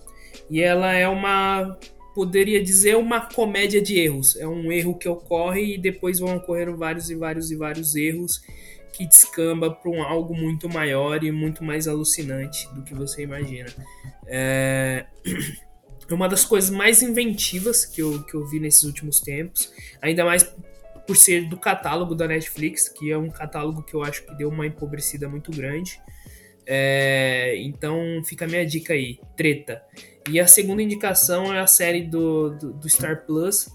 E 0.48 0.62
ela 0.62 0.92
é 0.92 1.08
uma, 1.08 1.76
poderia 2.18 2.60
dizer, 2.60 2.96
uma 2.96 3.20
comédia 3.20 3.80
de 3.80 3.96
erros. 3.96 4.34
É 4.34 4.44
um 4.44 4.72
erro 4.72 4.98
que 4.98 5.08
ocorre 5.08 5.76
e 5.76 5.78
depois 5.78 6.18
vão 6.18 6.34
ocorrer 6.34 6.68
vários 6.76 7.10
e 7.10 7.14
vários 7.14 7.52
e 7.52 7.54
vários 7.54 7.94
erros 7.94 8.42
que 8.92 9.06
descamba 9.06 9.70
para 9.70 9.88
um 9.88 10.02
algo 10.02 10.34
muito 10.34 10.68
maior 10.68 11.22
e 11.22 11.30
muito 11.30 11.62
mais 11.62 11.86
alucinante 11.86 12.68
do 12.74 12.82
que 12.82 12.92
você 12.92 13.22
imagina. 13.22 13.68
É... 14.26 15.06
é 16.10 16.12
uma 16.12 16.28
das 16.28 16.44
coisas 16.44 16.70
mais 16.70 17.04
inventivas 17.04 17.86
que 17.86 18.02
eu, 18.02 18.20
que 18.24 18.34
eu 18.34 18.44
vi 18.48 18.58
nesses 18.58 18.82
últimos 18.82 19.20
tempos, 19.20 19.72
ainda 20.02 20.24
mais 20.24 20.42
por 21.06 21.16
ser 21.16 21.48
do 21.48 21.56
catálogo 21.56 22.16
da 22.16 22.26
Netflix, 22.26 22.88
que 22.88 23.12
é 23.12 23.16
um 23.16 23.30
catálogo 23.30 23.84
que 23.84 23.94
eu 23.94 24.02
acho 24.02 24.26
que 24.26 24.34
deu 24.34 24.48
uma 24.48 24.66
empobrecida 24.66 25.28
muito 25.28 25.52
grande. 25.52 26.00
É, 26.66 27.54
então 27.58 28.20
fica 28.24 28.44
a 28.44 28.48
minha 28.48 28.66
dica 28.66 28.92
aí, 28.92 29.20
treta. 29.36 29.80
E 30.30 30.38
a 30.38 30.46
segunda 30.46 30.82
indicação 30.82 31.52
é 31.54 31.60
a 31.60 31.66
série 31.66 32.02
do, 32.02 32.50
do, 32.50 32.72
do 32.72 32.88
Star 32.88 33.24
Plus, 33.24 33.68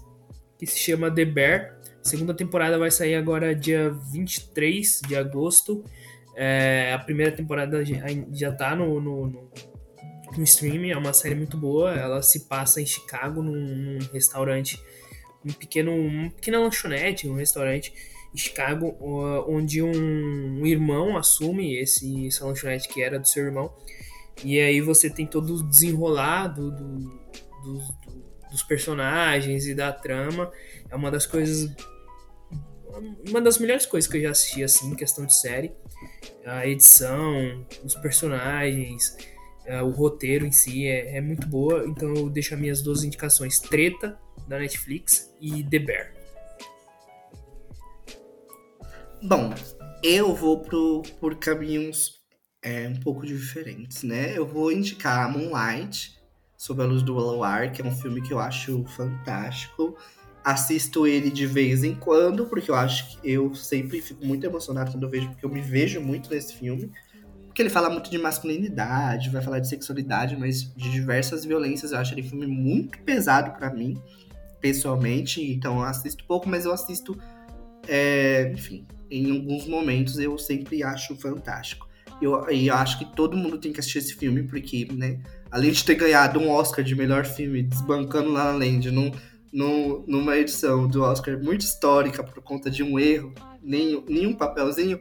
que 0.58 0.66
se 0.66 0.78
chama 0.78 1.10
The 1.10 1.24
Bear. 1.24 1.78
A 2.04 2.08
segunda 2.08 2.34
temporada 2.34 2.78
vai 2.78 2.90
sair 2.90 3.14
agora 3.14 3.54
dia 3.54 3.90
23 4.12 5.00
de 5.06 5.16
agosto. 5.16 5.84
É, 6.36 6.92
a 6.92 6.98
primeira 6.98 7.32
temporada 7.32 7.82
já, 8.32 8.52
tá 8.52 8.74
no, 8.76 9.00
no, 9.00 9.26
no 9.26 9.50
no 10.36 10.44
streaming, 10.44 10.90
é 10.90 10.96
uma 10.96 11.12
série 11.12 11.34
muito 11.34 11.56
boa. 11.56 11.92
Ela 11.94 12.22
se 12.22 12.46
passa 12.46 12.80
em 12.80 12.86
Chicago, 12.86 13.42
num, 13.42 13.52
num 13.52 13.98
restaurante, 14.12 14.80
um 15.44 15.52
pequeno, 15.52 15.92
pequena 16.32 16.58
lanchonete, 16.58 17.28
um 17.28 17.34
restaurante. 17.34 17.92
Chicago, 18.36 18.96
onde 19.46 19.80
um, 19.80 20.66
irmão 20.66 21.16
assume 21.16 21.76
esse, 21.80 22.26
essa 22.26 22.44
lanchonete 22.44 22.88
que 22.88 23.00
era 23.00 23.18
do 23.18 23.28
seu 23.28 23.44
irmão. 23.44 23.72
E 24.42 24.58
aí 24.58 24.80
você 24.80 25.08
tem 25.08 25.26
todo 25.26 25.54
o 25.54 25.62
desenrolar 25.62 26.48
do, 26.48 26.70
do, 26.70 26.98
do, 26.98 27.82
dos 28.50 28.62
personagens 28.62 29.66
e 29.66 29.74
da 29.74 29.92
trama. 29.92 30.50
É 30.90 30.96
uma 30.96 31.10
das 31.10 31.26
coisas. 31.26 31.70
Uma 33.28 33.40
das 33.40 33.58
melhores 33.58 33.86
coisas 33.86 34.10
que 34.10 34.18
eu 34.18 34.22
já 34.22 34.30
assisti, 34.30 34.62
assim, 34.62 34.90
em 34.90 34.94
questão 34.94 35.26
de 35.26 35.34
série. 35.34 35.72
A 36.44 36.66
edição, 36.66 37.66
os 37.82 37.94
personagens, 37.96 39.16
é, 39.64 39.82
o 39.82 39.90
roteiro 39.90 40.46
em 40.46 40.52
si 40.52 40.86
é, 40.86 41.16
é 41.16 41.20
muito 41.20 41.46
boa. 41.46 41.84
Então 41.86 42.14
eu 42.14 42.28
deixo 42.28 42.54
as 42.54 42.60
minhas 42.60 42.82
duas 42.82 43.02
indicações: 43.02 43.58
Treta, 43.58 44.18
da 44.46 44.58
Netflix, 44.58 45.34
e 45.40 45.64
The 45.64 45.78
Bear. 45.78 46.12
Bom, 49.22 49.54
eu 50.02 50.34
vou 50.34 50.60
pro, 50.60 51.02
por 51.18 51.36
caminhos 51.36 52.13
é, 52.64 52.88
um 52.88 52.96
pouco 52.96 53.26
diferentes, 53.26 54.02
né? 54.02 54.36
Eu 54.36 54.46
vou 54.46 54.72
indicar 54.72 55.30
Moonlight, 55.30 56.18
Sob 56.56 56.82
a 56.82 56.86
Luz 56.86 57.02
do 57.02 57.12
Luar, 57.12 57.70
que 57.70 57.82
é 57.82 57.84
um 57.84 57.94
filme 57.94 58.22
que 58.22 58.32
eu 58.32 58.38
acho 58.38 58.82
fantástico. 58.86 59.94
Assisto 60.42 61.06
ele 61.06 61.30
de 61.30 61.46
vez 61.46 61.84
em 61.84 61.94
quando, 61.94 62.46
porque 62.46 62.70
eu 62.70 62.74
acho 62.74 63.20
que 63.20 63.30
eu 63.30 63.54
sempre 63.54 64.00
fico 64.00 64.24
muito 64.24 64.46
emocionado 64.46 64.90
quando 64.90 65.02
eu 65.02 65.10
vejo, 65.10 65.28
porque 65.28 65.44
eu 65.44 65.50
me 65.50 65.60
vejo 65.60 66.00
muito 66.00 66.30
nesse 66.30 66.54
filme. 66.54 66.90
Porque 67.44 67.60
ele 67.60 67.70
fala 67.70 67.90
muito 67.90 68.10
de 68.10 68.16
masculinidade, 68.16 69.28
vai 69.28 69.42
falar 69.42 69.58
de 69.58 69.68
sexualidade, 69.68 70.34
mas 70.36 70.62
de 70.74 70.90
diversas 70.90 71.44
violências. 71.44 71.92
Eu 71.92 71.98
acho 71.98 72.14
ele 72.14 72.22
um 72.22 72.30
filme 72.30 72.46
muito 72.46 72.98
pesado 73.00 73.52
para 73.52 73.70
mim, 73.70 74.00
pessoalmente. 74.58 75.42
Então 75.42 75.80
eu 75.80 75.84
assisto 75.84 76.24
pouco, 76.24 76.48
mas 76.48 76.64
eu 76.64 76.72
assisto, 76.72 77.16
é, 77.86 78.50
enfim, 78.52 78.86
em 79.10 79.30
alguns 79.30 79.66
momentos 79.66 80.18
eu 80.18 80.38
sempre 80.38 80.82
acho 80.82 81.14
fantástico. 81.14 81.83
Eu, 82.20 82.48
eu 82.48 82.74
acho 82.74 82.98
que 82.98 83.04
todo 83.04 83.36
mundo 83.36 83.58
tem 83.58 83.72
que 83.72 83.80
assistir 83.80 83.98
esse 83.98 84.14
filme, 84.14 84.42
porque, 84.42 84.86
né, 84.92 85.20
além 85.50 85.70
de 85.70 85.84
ter 85.84 85.94
ganhado 85.94 86.40
um 86.40 86.50
Oscar 86.50 86.84
de 86.84 86.94
melhor 86.94 87.24
filme, 87.24 87.62
desbancando 87.62 88.32
La 88.32 88.44
La 88.44 88.56
Land 88.56 88.90
num, 88.90 89.10
num, 89.52 90.04
numa 90.06 90.36
edição 90.36 90.88
do 90.88 91.02
Oscar 91.02 91.42
muito 91.42 91.62
histórica 91.62 92.22
por 92.24 92.42
conta 92.42 92.70
de 92.70 92.82
um 92.82 92.98
erro, 92.98 93.32
nem, 93.62 94.04
nenhum 94.08 94.34
papelzinho, 94.34 94.98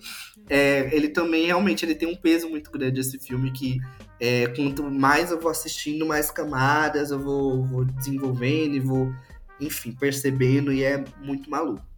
é, 0.49 0.89
ele 0.95 1.09
também 1.09 1.45
realmente 1.45 1.85
ele 1.85 1.95
tem 1.95 2.07
um 2.07 2.15
peso 2.15 2.49
muito 2.49 2.71
grande 2.71 2.99
esse 2.99 3.17
filme 3.19 3.51
que 3.51 3.77
é, 4.19 4.47
quanto 4.47 4.83
mais 4.83 5.31
eu 5.31 5.39
vou 5.39 5.51
assistindo, 5.51 6.05
mais 6.05 6.31
camadas 6.31 7.11
eu 7.11 7.19
vou, 7.19 7.65
vou 7.65 7.85
desenvolvendo 7.85 8.75
e 8.75 8.79
vou, 8.79 9.13
enfim, 9.59 9.91
percebendo 9.91 10.71
e 10.71 10.83
é 10.83 11.03
muito 11.21 11.49
maluco. 11.49 11.92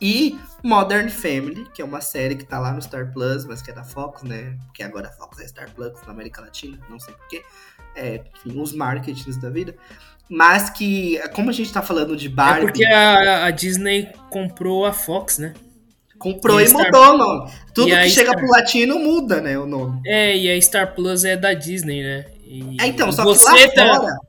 E 0.00 0.38
Modern 0.62 1.08
Family, 1.08 1.66
que 1.74 1.82
é 1.82 1.84
uma 1.84 2.00
série 2.00 2.36
que 2.36 2.44
tá 2.44 2.58
lá 2.58 2.72
no 2.72 2.80
Star 2.80 3.12
Plus, 3.12 3.44
mas 3.44 3.62
que 3.62 3.70
é 3.70 3.74
da 3.74 3.84
Fox, 3.84 4.22
né? 4.22 4.56
Porque 4.66 4.82
agora 4.82 5.08
a 5.08 5.12
Fox 5.12 5.40
é 5.40 5.46
Star 5.46 5.70
Plus 5.74 5.92
na 6.06 6.12
América 6.12 6.40
Latina, 6.40 6.78
não 6.88 6.98
sei 6.98 7.14
porquê. 7.14 7.42
É, 7.96 8.22
enfim, 8.36 8.60
os 8.60 8.72
marketings 8.72 9.36
da 9.38 9.50
vida. 9.50 9.74
Mas 10.28 10.70
que, 10.70 11.18
como 11.34 11.50
a 11.50 11.52
gente 11.52 11.72
tá 11.72 11.82
falando 11.82 12.16
de 12.16 12.28
Barbie... 12.28 12.60
É 12.60 12.66
porque 12.66 12.84
a, 12.84 13.46
a 13.46 13.50
Disney 13.50 14.12
comprou 14.30 14.84
a 14.84 14.92
Fox, 14.92 15.38
né? 15.38 15.54
Comprou 16.18 16.60
e, 16.60 16.66
e 16.66 16.72
mudou 16.72 17.14
o 17.14 17.18
nome. 17.18 17.52
Tudo 17.72 17.88
que 17.88 18.10
chega 18.10 18.30
Star... 18.30 18.36
pro 18.36 18.48
latino 18.48 18.98
muda, 18.98 19.40
né, 19.40 19.58
o 19.58 19.66
nome. 19.66 20.00
É, 20.06 20.36
e 20.36 20.50
a 20.50 20.60
Star 20.60 20.94
Plus 20.94 21.24
é 21.24 21.36
da 21.36 21.54
Disney, 21.54 22.02
né? 22.02 22.26
E... 22.44 22.76
É, 22.80 22.86
então, 22.86 23.10
só 23.10 23.22
que 23.22 23.44
lá 23.44 23.68
tá... 23.74 23.94
fora 23.94 24.28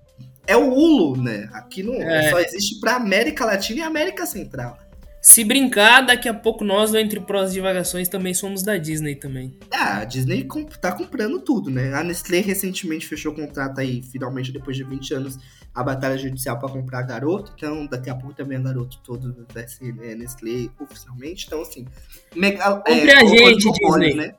é 0.49 0.57
o 0.57 0.73
Hulu, 0.73 1.21
né? 1.21 1.47
Aqui 1.53 1.83
não, 1.83 1.93
é. 1.93 2.31
só 2.31 2.39
existe 2.39 2.79
pra 2.79 2.95
América 2.95 3.45
Latina 3.45 3.81
e 3.81 3.83
América 3.83 4.25
Central. 4.25 4.79
Se 5.21 5.43
brincar, 5.43 6.01
daqui 6.01 6.29
a 6.29 6.33
pouco 6.33 6.63
nós, 6.63 6.93
Entre 6.93 7.19
Prós 7.19 7.51
e 7.51 7.55
Divagações, 7.55 8.07
também 8.07 8.33
somos 8.33 8.63
da 8.63 8.77
Disney 8.77 9.15
também. 9.15 9.53
Ah, 9.69 9.99
a 9.99 10.05
Disney 10.05 10.47
tá 10.79 10.93
comprando 10.93 11.41
tudo, 11.41 11.69
né? 11.69 11.93
A 11.93 12.03
Nestlé 12.03 12.39
recentemente 12.39 13.05
fechou 13.05 13.33
o 13.33 13.35
contrato 13.35 13.79
aí, 13.79 14.01
finalmente, 14.01 14.51
depois 14.51 14.77
de 14.77 14.83
20 14.83 15.13
anos, 15.13 15.37
a 15.75 15.83
batalha 15.83 16.17
judicial 16.17 16.57
para 16.57 16.69
comprar 16.69 16.99
a 16.99 17.03
Garoto. 17.03 17.51
Então, 17.55 17.85
daqui 17.85 18.09
a 18.09 18.15
pouco 18.15 18.33
também 18.33 18.57
a 18.57 18.61
Garoto 18.61 18.99
todo 19.03 19.45
vai 19.53 19.67
ser 19.67 19.93
é, 20.01 20.15
Nestlé 20.15 20.69
oficialmente. 20.79 21.45
Então, 21.47 21.61
assim... 21.61 21.85
Mega, 22.33 22.75
Compre 22.75 23.09
é, 23.09 23.17
a 23.17 23.25
gente, 23.25 23.71
Disney. 23.71 24.15
Né? 24.15 24.33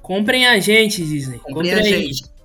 Comprem 0.00 0.46
a 0.46 0.60
gente, 0.60 1.04
Disney. 1.04 1.38
Comprem, 1.38 1.54
Comprem 1.54 1.74
a 1.74 1.82
gente. 1.82 2.24
É, 2.24 2.39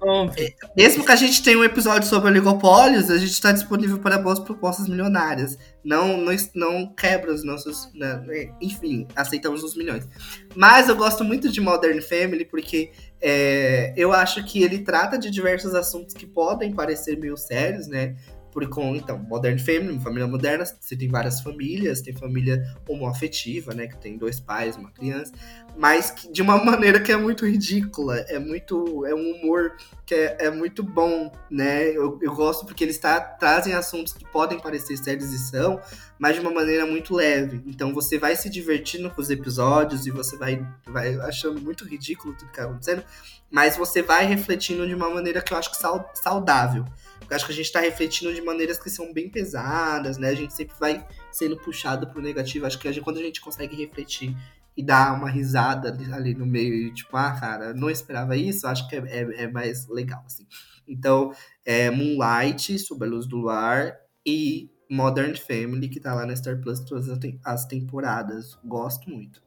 mesmo 0.76 1.06
que 1.06 1.12
a 1.12 1.16
gente 1.16 1.42
tenha 1.44 1.58
um 1.58 1.64
episódio 1.64 2.08
sobre 2.08 2.30
oligopólios, 2.30 3.10
a 3.10 3.18
gente 3.18 3.32
está 3.32 3.52
disponível 3.52 4.00
para 4.00 4.18
boas 4.18 4.40
propostas 4.40 4.88
milionárias. 4.88 5.58
Não, 5.84 6.18
não, 6.18 6.36
não 6.54 6.94
quebra 6.94 7.34
os 7.34 7.44
nossos. 7.44 7.90
Né, 7.94 8.24
né? 8.26 8.54
Enfim, 8.62 9.08
aceitamos 9.16 9.64
os 9.64 9.76
milhões. 9.76 10.08
Mas 10.56 10.90
eu 10.90 10.96
gosto 10.96 11.24
muito 11.24 11.52
de 11.52 11.60
Modern 11.62 12.02
Family 12.02 12.46
porque 12.46 12.92
é, 13.22 13.94
eu 13.96 14.14
acho 14.14 14.44
que 14.44 14.64
ele 14.64 14.80
trata 14.80 15.18
de 15.18 15.30
diversos 15.32 15.74
assuntos 15.74 16.14
que 16.14 16.26
podem 16.26 16.74
parecer 16.74 17.18
meio 17.18 17.38
sérios, 17.38 17.88
né? 17.88 18.16
Por 18.56 18.70
com, 18.70 18.96
então, 18.96 19.20
Modern 19.20 19.60
Family, 19.60 20.00
família 20.00 20.26
moderna, 20.26 20.64
você 20.64 20.96
tem 20.96 21.10
várias 21.10 21.42
famílias, 21.42 22.00
tem 22.00 22.16
família 22.16 22.64
homoafetiva, 22.88 23.74
né? 23.74 23.86
Que 23.86 23.98
tem 23.98 24.18
dois 24.18 24.40
pais, 24.40 24.78
uma 24.78 24.90
criança 24.92 25.34
mas 25.78 26.12
que, 26.12 26.32
de 26.32 26.42
uma 26.42 26.58
maneira 26.64 27.00
que 27.00 27.12
é 27.12 27.18
muito 27.18 27.46
ridícula, 27.46 28.18
é 28.28 28.40
muito, 28.40 29.06
é 29.06 29.14
um 29.14 29.32
humor 29.32 29.76
que 30.06 30.14
é, 30.14 30.38
é 30.42 30.52
muito 30.52 30.84
bom, 30.84 31.32
né? 31.50 31.90
Eu, 31.90 32.20
eu 32.22 32.34
gosto 32.34 32.66
porque 32.66 32.84
eles 32.84 32.98
tá, 32.98 33.20
trazem 33.20 33.74
assuntos 33.74 34.14
que 34.14 34.26
podem 34.26 34.60
parecer 34.60 34.98
sérios 34.98 35.34
e 35.34 35.38
são, 35.38 35.80
mas 36.18 36.36
de 36.36 36.42
uma 36.42 36.52
maneira 36.52 36.86
muito 36.86 37.14
leve. 37.14 37.62
Então 37.66 37.94
você 37.94 38.18
vai 38.18 38.36
se 38.36 38.50
divertindo 38.50 39.10
com 39.10 39.22
os 39.22 39.30
episódios 39.30 40.06
e 40.06 40.12
você 40.12 40.38
vai, 40.38 40.66
vai 40.88 41.16
achando 41.22 41.60
muito 41.60 41.86
ridículo 41.86 42.34
tudo 42.36 42.50
que 42.50 42.58
tá 42.58 42.64
acontecendo, 42.66 43.04
mas 43.52 43.76
você 43.78 44.02
vai 44.02 44.26
refletindo 44.26 44.88
de 44.88 44.94
uma 44.94 45.10
maneira 45.10 45.42
que 45.42 45.54
eu 45.54 45.58
acho 45.58 45.72
que 45.72 45.78
saudável. 46.14 46.86
Acho 47.30 47.46
que 47.46 47.52
a 47.52 47.56
gente 47.56 47.72
tá 47.72 47.80
refletindo 47.80 48.34
de 48.34 48.42
maneiras 48.42 48.80
que 48.80 48.90
são 48.90 49.14
bem 49.14 49.30
pesadas, 49.30 50.18
né? 50.18 50.30
A 50.30 50.36
gente 50.36 50.54
sempre 50.54 50.76
vai 50.80 51.06
sendo 51.32 51.58
puxado 51.58 52.08
pro 52.08 52.22
negativo. 52.22 52.66
Acho 52.66 52.80
que 52.80 52.88
a 52.88 52.92
gente, 52.92 53.04
quando 53.04 53.18
a 53.18 53.22
gente 53.22 53.42
consegue 53.42 53.76
refletir 53.76 54.36
e 54.78 54.84
dar 54.84 55.14
uma 55.14 55.30
risada 55.30 55.90
ali, 55.90 56.12
ali, 56.12 56.36
no 56.36 56.46
meio 56.46 56.74
e 56.74 56.94
tipo, 56.94 57.16
ah, 57.16 57.32
cara, 57.40 57.74
não 57.74 57.90
esperava 57.90 58.36
isso, 58.36 58.68
acho 58.68 58.88
que 58.90 58.96
é, 58.96 59.00
é, 59.06 59.44
é 59.44 59.48
mais 59.48 59.88
legal, 59.88 60.24
assim. 60.26 60.46
Então, 60.88 61.34
é 61.64 61.90
Moonlight, 61.90 62.78
Sob 62.78 63.04
a 63.06 63.08
Luz 63.08 63.26
do 63.26 63.38
Luar 63.38 63.96
e 64.26 64.70
Modern 64.90 65.36
Family, 65.36 65.90
que 65.90 66.00
tá 66.00 66.14
lá 66.14 66.26
na 66.26 66.36
Star 66.36 66.60
Plus 66.62 66.82
todas 66.82 67.08
as 67.44 67.66
temporadas. 67.66 68.58
Gosto 68.64 69.10
muito. 69.10 69.42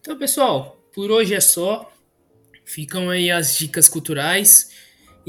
Então, 0.00 0.16
pessoal, 0.16 0.80
por 0.92 1.10
hoje 1.10 1.34
é 1.34 1.40
só. 1.40 1.90
Ficam 2.64 3.10
aí 3.10 3.30
as 3.30 3.56
dicas 3.56 3.88
culturais 3.88 4.70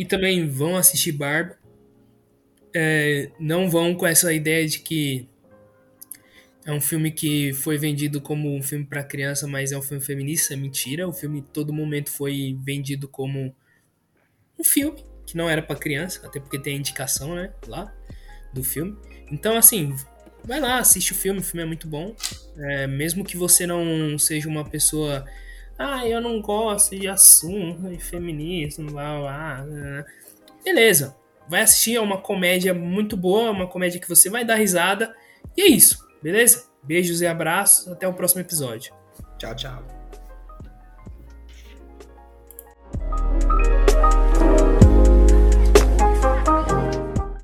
e 0.01 0.05
também 0.05 0.47
vão 0.47 0.75
assistir 0.77 1.11
Barba. 1.11 1.55
É, 2.73 3.29
não 3.39 3.69
vão 3.69 3.93
com 3.93 4.07
essa 4.07 4.33
ideia 4.33 4.67
de 4.67 4.79
que 4.79 5.29
é 6.65 6.71
um 6.71 6.81
filme 6.81 7.11
que 7.11 7.53
foi 7.53 7.77
vendido 7.77 8.19
como 8.19 8.51
um 8.51 8.63
filme 8.63 8.83
para 8.83 9.03
criança, 9.03 9.45
mas 9.45 9.71
é 9.71 9.77
um 9.77 9.81
filme 9.81 10.03
feminista. 10.03 10.57
Mentira, 10.57 11.07
o 11.07 11.13
filme 11.13 11.43
todo 11.53 11.71
momento 11.71 12.09
foi 12.09 12.57
vendido 12.63 13.07
como 13.07 13.55
um 14.57 14.63
filme 14.63 15.05
que 15.23 15.37
não 15.37 15.47
era 15.47 15.61
para 15.61 15.75
criança, 15.75 16.25
até 16.25 16.39
porque 16.39 16.57
tem 16.57 16.77
a 16.77 16.79
indicação, 16.79 17.35
né, 17.35 17.53
lá 17.67 17.95
do 18.51 18.63
filme. 18.63 18.97
Então, 19.31 19.55
assim, 19.55 19.95
vai 20.43 20.59
lá, 20.59 20.79
assiste 20.79 21.11
o 21.11 21.15
filme, 21.15 21.41
o 21.41 21.43
filme 21.43 21.61
é 21.61 21.67
muito 21.67 21.87
bom. 21.87 22.15
É, 22.57 22.87
mesmo 22.87 23.23
que 23.23 23.37
você 23.37 23.67
não 23.67 24.17
seja 24.17 24.49
uma 24.49 24.67
pessoa, 24.67 25.27
ah, 25.81 26.07
eu 26.07 26.21
não 26.21 26.41
gosto 26.41 26.95
de 26.95 27.07
assunto 27.07 27.89
de 27.89 27.97
feminismo, 27.97 28.91
blá, 28.91 29.19
blá, 29.19 29.65
blá. 29.65 30.05
Beleza, 30.63 31.15
vai 31.47 31.61
assistir, 31.61 31.95
é 31.95 32.01
uma 32.01 32.19
comédia 32.19 32.73
muito 32.73 33.17
boa, 33.17 33.51
uma 33.51 33.67
comédia 33.67 33.99
que 33.99 34.09
você 34.09 34.29
vai 34.29 34.45
dar 34.45 34.55
risada, 34.55 35.15
e 35.57 35.61
é 35.61 35.67
isso. 35.67 36.07
Beleza? 36.21 36.69
Beijos 36.83 37.21
e 37.21 37.27
abraços. 37.27 37.87
Até 37.87 38.07
o 38.07 38.13
próximo 38.13 38.41
episódio. 38.41 38.93
Tchau, 39.37 39.55
tchau. 39.55 40.00